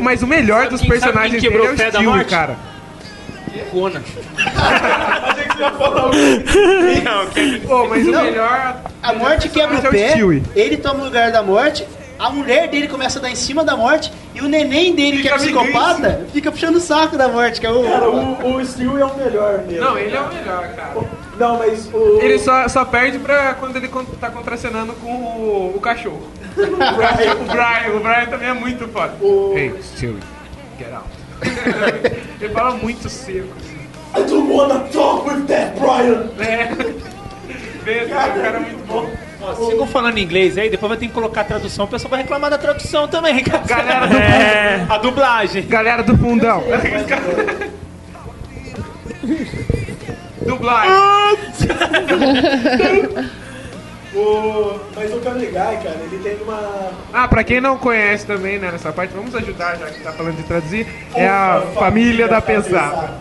Mas 0.00 0.22
o 0.22 0.26
melhor 0.26 0.68
dos 0.68 0.80
sabe 0.80 0.90
personagens 0.92 1.40
quem 1.40 1.50
quebrou 1.50 1.66
dele 1.68 1.72
o 1.72 1.80
é 1.80 1.84
pé 1.84 1.88
o 1.88 1.92
da 1.92 1.98
Stewie, 1.98 2.14
morte? 2.14 2.28
cara. 5.58 5.70
Conan. 5.72 6.10
Pô, 7.66 7.88
mas 7.88 8.06
o 8.06 8.10
Não. 8.10 8.22
melhor. 8.24 8.76
A 9.02 9.12
morte 9.12 9.48
quebra 9.48 9.76
é 9.78 9.80
o 9.80 9.88
o 9.88 9.90
pé, 9.90 10.08
Stewie. 10.10 10.42
ele 10.54 10.76
toma 10.76 11.00
o 11.02 11.04
lugar 11.04 11.30
da 11.32 11.42
morte, 11.42 11.86
a 12.18 12.30
mulher 12.30 12.68
dele 12.68 12.88
começa 12.88 13.18
a 13.18 13.22
dar 13.22 13.30
em 13.30 13.34
cima 13.34 13.64
da 13.64 13.76
morte 13.76 14.12
e 14.34 14.40
o 14.40 14.48
neném 14.48 14.94
dele, 14.94 15.20
que 15.22 15.28
é 15.28 15.38
Fica 15.38 15.60
psicopata, 15.60 16.26
fica 16.32 16.50
puxando 16.50 16.76
o 16.76 16.80
saco 16.80 17.16
da 17.16 17.28
morte, 17.28 17.60
que 17.60 17.66
é 17.66 17.70
o. 17.70 17.82
Cara, 17.84 18.08
o, 18.10 18.56
o 18.56 18.64
Steel 18.64 18.98
é 18.98 19.04
o 19.04 19.16
melhor 19.16 19.58
mesmo. 19.66 19.84
Não, 19.84 19.98
ele 19.98 20.16
é 20.16 20.20
o 20.20 20.28
melhor, 20.32 20.68
cara. 20.74 20.94
Não, 21.38 21.58
mas 21.58 21.88
o. 21.92 22.18
Ele 22.22 22.38
só, 22.38 22.66
só 22.68 22.84
perde 22.84 23.18
pra 23.18 23.54
quando 23.54 23.76
ele 23.76 23.88
con- 23.88 24.04
tá 24.20 24.30
contracenando 24.30 24.92
com 24.94 25.10
o, 25.10 25.72
o 25.76 25.80
cachorro. 25.80 26.28
O, 26.56 26.76
cachorro. 26.96 27.40
o 27.42 27.44
Brian, 27.46 27.96
o 27.96 28.00
Brian 28.00 28.26
também 28.26 28.48
é 28.48 28.54
muito 28.54 28.86
foda. 28.88 29.14
Hey, 29.56 29.74
Stewie, 29.82 30.20
get 30.78 30.92
out. 30.92 31.08
ele 32.40 32.52
fala 32.54 32.76
muito 32.76 33.08
seco. 33.08 33.48
assim. 33.60 33.73
I 34.16 34.22
don't 34.22 34.48
wanna 34.48 34.88
talk 34.92 35.26
with 35.26 35.46
that, 35.48 35.78
Brian! 35.78 36.30
É. 36.38 36.68
Vê, 37.84 38.04
esse 38.04 38.10
cara 38.10 38.56
é 38.56 38.60
muito 38.60 38.86
bom. 38.86 39.10
Ó, 39.42 39.54
se 39.54 39.70
ficam 39.72 39.86
falando 39.86 40.18
inglês 40.18 40.56
aí, 40.56 40.70
depois 40.70 40.88
vai 40.88 40.98
ter 40.98 41.08
que 41.08 41.12
colocar 41.12 41.42
a 41.42 41.44
tradução. 41.44 41.84
O 41.84 41.88
pessoal 41.88 42.10
vai 42.10 42.22
reclamar 42.22 42.50
da 42.50 42.56
tradução 42.56 43.06
também, 43.08 43.42
cara. 43.44 43.64
Galera 43.64 44.06
do 44.06 44.16
É, 44.16 44.86
a 44.88 44.98
dublagem. 44.98 45.66
Galera 45.66 46.02
do 46.02 46.16
fundão. 46.16 46.62
Dublagem. 50.46 50.92
O... 54.14 54.78
Mas 54.94 55.12
o 55.12 55.18
Guy, 55.18 55.52
cara, 55.52 55.98
ele 56.04 56.18
tem 56.22 56.36
uma. 56.40 56.92
Ah, 57.12 57.26
pra 57.26 57.42
quem 57.42 57.60
não 57.60 57.76
conhece 57.76 58.24
também, 58.24 58.60
né, 58.60 58.70
nessa 58.70 58.92
parte, 58.92 59.12
vamos 59.12 59.34
ajudar, 59.34 59.76
já 59.76 59.86
que 59.86 60.00
tá 60.04 60.12
falando 60.12 60.36
de 60.36 60.44
traduzir, 60.44 60.86
é 61.16 61.26
a 61.26 61.60
Família 61.74 62.28
da 62.28 62.40
Pesada. 62.40 63.12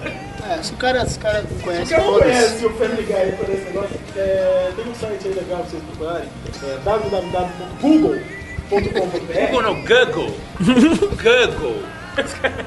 É, 0.50 0.62
se 0.62 0.74
o 0.74 0.78
cara, 0.78 1.06
se 1.06 1.18
o 1.18 1.22
cara 1.22 1.42
não 1.42 1.50
Se 1.58 1.64
conhece 1.64 1.86
você 1.86 1.98
não 1.98 2.04
todos. 2.06 2.22
conhece 2.24 2.66
o 2.66 2.70
Family 2.72 3.04
Guy 3.04 3.32
por 3.38 3.50
esse 3.50 3.64
negócio, 3.66 4.00
é, 4.18 4.72
tem 4.76 4.86
um 4.86 4.96
site 4.96 5.28
aí 5.28 5.34
legal 5.34 5.60
pra 5.60 5.70
vocês 5.70 5.84
procurarem. 5.84 6.28
É 6.64 6.78
www.google.com.br 6.84 9.52
Google 9.52 9.62
não, 9.62 9.76
Google. 9.84 10.36
Google. 10.60 11.84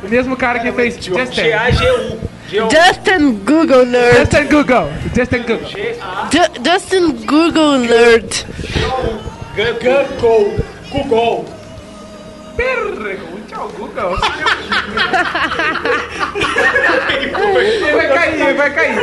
O 0.02 0.08
mesmo 0.08 0.36
cara 0.36 0.58
que 0.58 0.72
fez 0.72 0.94
Just 1.04 1.32
G-A-G-U. 1.34 2.18
G-U. 2.48 2.68
Justin 2.70 3.32
Google 3.44 3.84
Nerd. 3.86 4.16
Justin 4.18 4.44
Google. 4.46 4.88
Justin 5.14 5.38
Google. 5.42 5.68
Ju- 5.68 5.94
Justin 6.64 7.12
Google 7.26 7.78
Nerd. 7.78 8.44
Google. 9.54 10.56
Google. 10.90 11.44
Pergunte 13.56 13.58
ao 13.58 13.68
Google. 13.68 14.18
Ele 17.08 17.92
vai 17.92 18.08
cair, 18.08 18.40
ele 18.40 18.54
vai 18.54 18.74
cair. 18.74 18.98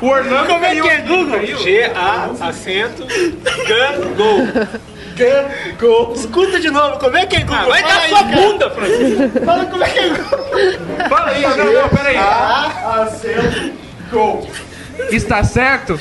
O 0.00 0.06
Orlando 0.06 0.46
Como 0.48 0.64
é 0.64 0.74
que 0.74 0.88
é 0.88 0.98
Google? 0.98 1.46
G-A, 1.58 2.30
acento, 2.40 3.06
Google. 4.16 4.68
Google. 5.78 6.12
Escuta 6.14 6.58
de 6.58 6.70
novo, 6.70 6.98
como 6.98 7.16
é 7.16 7.24
que 7.26 7.36
é 7.36 7.40
Google? 7.40 7.56
Ah, 7.56 7.66
vai 7.66 7.82
Fala 7.82 7.94
dar 7.94 8.00
aí, 8.00 8.08
sua 8.08 8.24
cara. 8.24 8.36
bunda, 8.36 8.70
Francisco. 8.70 9.44
Fala 9.44 9.66
como 9.66 9.84
é 9.84 9.88
que 9.88 9.98
é 9.98 10.08
Google. 10.08 11.08
Fala 11.08 11.30
aí, 11.30 11.42
não, 11.42 11.72
não, 11.72 11.88
peraí. 11.88 12.16
A, 12.16 13.02
acento, 13.02 13.72
go. 14.10 14.46
Está 15.10 15.42
certo? 15.44 15.98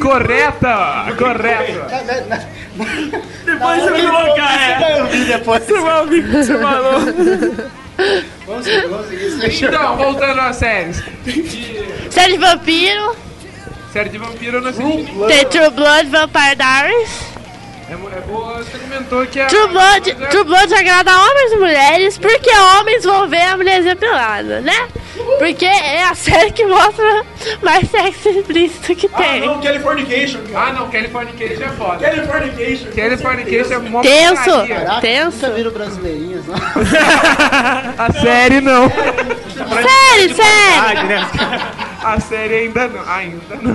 Correta, 0.00 1.06
correta. 1.16 2.04
Depois 3.44 3.82
você 3.82 3.90
vai 3.90 4.06
colocar, 4.06 4.58
Você 4.58 4.78
vai 4.80 5.00
ouvir 5.02 5.24
depois. 5.24 5.62
Você 5.64 5.80
vai 5.80 6.00
ouvir 6.00 6.20
o 6.20 6.22
que 6.24 6.36
você 6.44 6.58
falou. 6.58 7.00
Vamos 8.46 8.64
seguir, 8.64 8.88
vamos 8.88 9.06
seguir. 9.08 9.64
Então, 9.66 9.96
voltando 9.96 10.40
às 10.40 10.56
séries. 10.56 11.02
Série 12.10 12.32
de 12.32 12.38
vampiro, 12.38 13.16
Série 13.92 14.08
de 14.08 14.18
vampiro 14.18 14.56
eu 14.58 14.62
não 14.62 14.70
assisti. 14.70 15.12
tem 15.28 15.46
True 15.46 15.70
Blood, 15.70 16.08
Vampire 16.10 16.56
Diaries. 16.56 17.30
É, 17.90 17.94
é 17.94 18.20
boa, 18.20 18.58
você 18.58 18.78
comentou 18.78 19.26
que 19.26 19.40
a. 19.40 19.46
True 19.46 19.66
Blood, 19.68 20.14
True 20.30 20.44
Blood 20.44 20.74
agrada 20.74 21.10
homens 21.12 21.52
e 21.52 21.56
mulheres, 21.56 22.18
porque 22.18 22.50
homens 22.78 23.04
vão 23.04 23.28
ver 23.28 23.42
a 23.42 23.56
mulherzinha 23.56 23.96
pelada, 23.96 24.60
né? 24.60 24.88
Porque 25.38 25.66
é 25.66 26.04
a 26.04 26.14
série 26.14 26.52
que 26.52 26.64
mostra 26.64 27.24
mais 27.62 27.90
sexo 27.90 28.28
explícito 28.28 28.94
que 28.94 29.10
Ah, 29.12 29.16
tem. 29.18 29.40
não, 29.40 29.60
Californication. 29.60 30.38
Ah, 30.54 30.72
não, 30.72 30.88
Californication 30.88 31.64
é 31.64 31.68
foda. 31.70 31.98
Californication. 31.98 32.90
Californication 32.94 33.72
é 33.74 33.78
mó 33.80 34.00
Tenso. 34.02 34.66
Caraca, 34.68 35.00
tenso. 35.00 35.36
nunca 35.42 35.50
viram 35.56 35.70
brasileirinhos, 35.72 36.46
não? 36.46 36.54
A 37.98 38.12
série 38.12 38.60
não. 38.60 38.88
Série, 38.88 40.34
série. 40.34 41.02
né? 41.08 41.26
A 42.02 42.18
série 42.20 42.54
ainda 42.54 42.88
não. 42.88 43.08
Ainda 43.12 43.56
não. 43.60 43.74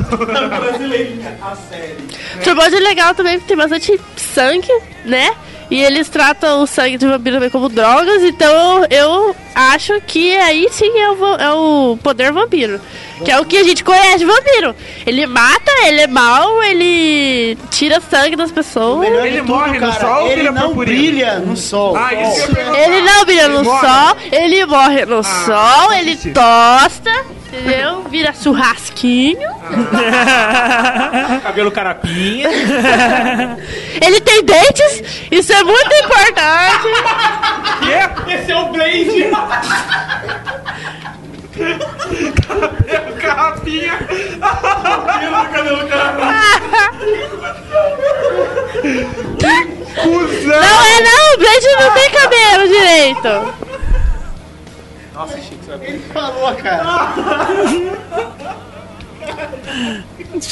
Brasileirinha, 0.60 1.38
a 1.42 1.56
série. 1.56 1.96
True 2.44 2.56
Blood 2.56 2.76
é 2.76 2.80
legal 2.80 3.14
também 3.14 3.34
porque 3.40 3.48
tem 3.48 3.58
bastante 3.58 4.00
sangue, 4.18 4.72
né? 5.06 5.32
E 5.70 5.82
eles 5.84 6.08
tratam 6.10 6.62
o 6.62 6.68
sangue 6.68 6.96
de 6.98 7.08
vampiro 7.08 7.38
também 7.38 7.50
como 7.50 7.70
drogas, 7.70 8.22
então 8.22 8.86
eu 8.88 9.36
acho 9.56 10.00
que 10.02 10.36
aí 10.38 10.68
sim 10.72 10.96
é 11.00 11.10
o, 11.10 11.36
é 11.38 11.54
o 11.54 11.98
poder 12.04 12.32
vampiro. 12.32 12.80
Que 13.24 13.32
é 13.32 13.40
o 13.40 13.46
que 13.46 13.58
a 13.58 13.64
gente 13.64 13.84
conhece 13.84 14.20
de 14.20 14.26
vampiro. 14.26 14.76
Ele 15.08 15.26
mata, 15.26 15.72
ele 15.86 16.02
é 16.02 16.08
mau, 16.08 16.62
ele 16.62 17.58
tira 17.72 18.00
sangue 18.02 18.36
das 18.36 18.52
pessoas. 18.52 19.00
Melhor 19.10 19.26
Ele 19.26 19.38
de 19.38 19.42
tudo, 19.42 19.54
morre 19.56 19.80
no 19.80 19.94
sol 19.94 20.28
ele 20.28 20.36
vira 20.36 20.52
não 20.52 20.62
purpurina? 20.68 21.00
brilha 21.02 21.40
no 21.40 21.58
sol. 21.58 21.96
Ah. 21.98 22.14
Ele 22.14 23.02
não 23.02 23.26
brilha 23.26 23.48
no 23.48 23.60
Ele 23.60 23.64
morre? 23.64 23.88
sol, 23.88 24.18
ele 24.32 24.66
morre 24.66 25.06
no 25.06 25.24
sol, 25.24 25.94
ele 25.94 26.16
tosta, 26.34 27.26
entendeu? 27.56 28.04
Vira 28.10 28.34
churrasquinho. 28.34 29.50
Cabelo 31.44 31.72
carapinha. 31.72 32.50
Ele 34.02 34.22
tem 34.22 34.44
dentes, 34.44 35.04
isso 35.32 35.54
é 35.54 35.64
muito 35.64 35.94
importante. 35.94 36.88
Esse 38.28 38.52
é 38.52 38.56
o 38.56 38.66
Blade. 38.70 39.32
Carrapinha. 43.20 43.98
Cabelo 45.52 45.88
carapinha. 45.88 46.46
Cusão. 49.96 50.62
Não 50.62 50.86
é 50.86 51.02
não, 51.02 51.34
o 51.34 51.38
Blade 51.38 51.68
não 51.80 51.92
tem 51.94 52.10
cabelo 52.12 52.68
direito. 52.68 53.65
Ele 55.82 56.00
falou, 56.14 56.54
cara. 56.56 57.14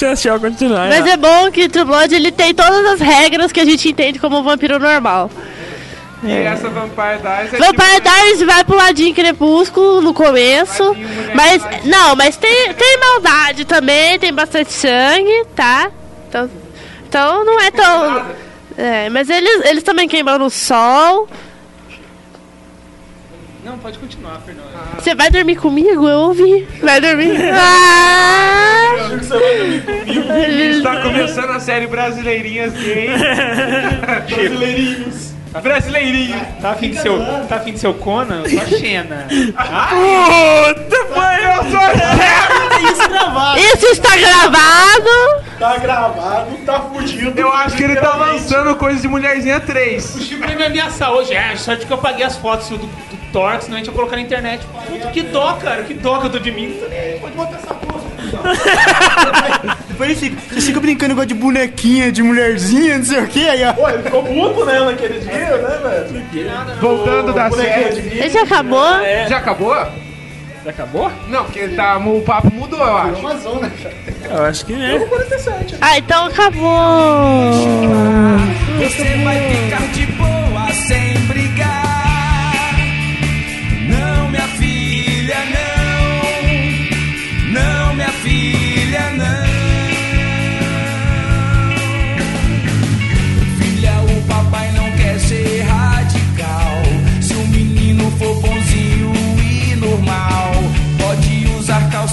Eu 0.01 0.11
assistir 0.11 0.39
continuar. 0.39 0.89
Mas 0.89 1.05
é 1.05 1.17
bom 1.17 1.51
que 1.51 1.69
True 1.69 1.85
Blood 1.85 2.15
ele 2.15 2.31
tem 2.31 2.53
todas 2.53 2.85
as 2.85 2.99
regras 2.99 3.51
que 3.51 3.59
a 3.59 3.65
gente 3.65 3.89
entende 3.89 4.19
como 4.19 4.39
um 4.39 4.43
vampiro 4.43 4.79
normal. 4.79 5.29
E 6.23 6.31
essa 6.31 6.69
Vampire 6.69 7.19
Diaries 7.21 7.53
é 7.53 7.57
Vampire 7.57 7.95
tipo, 7.95 8.09
Diaries 8.09 8.41
vai 8.43 8.63
pro 8.63 8.77
ladinho 8.77 9.13
crepúsculo 9.13 10.01
no 10.01 10.13
começo. 10.13 10.95
Mas, 11.35 11.61
ladinho. 11.61 11.91
não, 11.91 12.15
mas 12.15 12.37
tem, 12.37 12.73
tem 12.73 12.97
maldade 12.97 13.65
também, 13.65 14.17
tem 14.17 14.33
bastante 14.33 14.71
sangue, 14.71 15.45
tá? 15.53 15.91
Então, 16.29 16.49
então 17.07 17.45
não 17.45 17.59
é 17.59 17.69
tão. 17.69 18.25
É, 18.77 19.09
mas 19.09 19.29
eles, 19.29 19.65
eles 19.65 19.83
também 19.83 20.07
queimam 20.07 20.39
no 20.39 20.49
sol. 20.49 21.27
Não, 23.63 23.77
pode 23.77 23.97
continuar, 23.97 24.41
Fernando. 24.41 24.67
Você 24.95 25.15
vai 25.15 25.29
dormir 25.29 25.55
comigo? 25.55 26.07
Eu 26.07 26.17
ouvi. 26.19 26.67
Vai 26.81 26.99
dormir. 26.99 27.33
Ah! 27.53 29.09
Está 30.69 31.01
começando 31.01 31.49
a 31.51 31.59
série 31.59 31.87
Brasileirinhas 31.87 32.73
Gay. 32.73 33.09
Brasileirinhos. 34.27 35.32
Brasileirinho. 35.61 36.39
Tá 36.61 36.71
afim 36.71 36.89
de 36.91 36.99
ser 36.99 37.09
o, 37.09 37.45
tá 37.47 37.55
afim 37.57 37.73
de 37.73 37.79
ser 37.79 37.87
o 37.87 37.93
Conan? 37.93 38.43
Eu 38.43 38.49
sou 38.49 38.61
a 38.61 38.65
Xena. 38.65 39.27
Puta, 39.29 41.05
pai, 41.13 41.45
eu 41.45 41.71
sou 41.71 41.79
a 41.79 42.91
Isso 42.91 43.09
gravado. 43.09 43.59
Isso 43.59 43.85
está 43.87 44.17
gravado. 44.17 45.43
Tá 45.59 45.77
gravado, 45.77 46.57
tá 46.65 46.81
fudido. 46.81 47.39
Eu 47.39 47.51
acho 47.53 47.77
que 47.77 47.83
ele 47.83 47.95
tá 47.95 48.15
lançando 48.15 48.75
coisa 48.75 48.99
de 48.99 49.07
mulherzinha 49.07 49.59
3. 49.59 50.15
O 50.15 50.21
Chico 50.21 50.45
veio 50.45 50.57
me 50.57 50.65
ameaçar 50.65 51.11
hoje. 51.11 51.33
É, 51.33 51.55
sorte 51.55 51.85
que 51.85 51.93
eu 51.93 51.97
paguei 51.97 52.25
as 52.25 52.35
fotos 52.35 52.69
do, 52.69 52.77
do 52.77 52.89
Thor, 53.31 53.61
senão 53.61 53.75
a 53.75 53.77
gente 53.79 53.87
ia 53.87 53.93
colocar 53.93 54.15
na 54.15 54.21
internet. 54.21 54.65
Puta, 54.65 55.09
que 55.09 55.21
dó, 55.21 55.53
cara. 55.53 55.83
Que 55.83 55.93
dó 55.93 56.19
que 56.19 56.27
eu 56.27 56.31
tô 56.31 56.39
de 56.39 56.51
mim. 56.51 56.75
Pode 57.21 57.35
botar 57.35 57.57
essa. 57.57 57.82
Depois 59.87 60.09
ele 60.09 60.19
fica, 60.19 60.41
você 60.53 60.61
fica 60.61 60.79
brincando 60.79 61.11
igual 61.13 61.25
de 61.25 61.33
bonequinha, 61.33 62.11
de 62.11 62.23
mulherzinha, 62.23 62.97
não 62.97 63.05
sei 63.05 63.19
o 63.19 63.27
que, 63.27 63.47
aí 63.47 63.63
ó. 63.63 63.73
Pô, 63.73 63.89
ele 63.89 64.03
ficou 64.03 64.23
puto, 64.23 64.65
né, 64.65 64.79
naquele 64.79 65.19
dia, 65.19 65.57
né, 65.57 65.79
velho? 65.83 66.79
Voltando 66.81 67.33
da 67.33 67.49
Bonequinha 67.49 67.93
série. 67.93 68.01
de 68.01 68.29
já 68.29 68.41
acabou? 68.41 68.89
Já 69.27 69.37
acabou? 69.37 69.75
Já 70.63 70.69
acabou? 70.69 71.11
Não, 71.27 71.43
porque 71.43 71.59
ele 71.59 71.75
tá, 71.75 71.97
o 71.97 72.21
papo 72.21 72.51
mudou, 72.53 72.79
eu 72.79 72.97
acho. 72.97 73.19
Uma 73.19 73.37
zona, 73.37 73.69
cara. 73.69 73.95
Eu 74.31 74.45
acho 74.45 74.65
que 74.65 74.73
é. 74.73 75.07
Ah, 75.81 75.97
então 75.97 76.25
acabou. 76.27 77.51
Você 78.79 79.17
vai 79.23 79.39
ficar 79.49 79.87
de 79.91 80.05
boa 80.13 80.42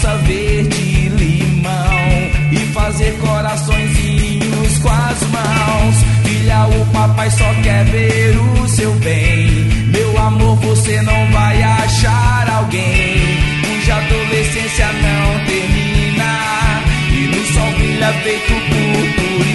verde 0.09 0.81
e 0.81 1.09
limão 1.09 2.53
e 2.53 2.57
fazer 2.73 3.13
coraçõezinhos 3.19 4.79
com 4.79 4.89
as 4.89 5.23
mãos. 5.29 5.95
Filha, 6.25 6.67
o 6.67 6.87
papai 6.87 7.31
só 7.31 7.55
quer 7.63 7.85
ver 7.85 8.37
o 8.39 8.69
seu 8.69 8.93
bem. 8.95 9.47
Meu 9.93 10.19
amor, 10.19 10.57
você 10.57 11.03
não 11.03 11.31
vai 11.33 11.63
achar 11.63 12.49
alguém 12.51 13.61
cuja 13.63 13.97
adolescência 13.97 14.87
não 14.87 15.45
termina 15.45 16.83
e 17.13 17.27
no 17.27 17.45
sol 17.53 17.73
brilha 17.73 18.13
feito 18.23 18.53
purpurina. 18.53 19.50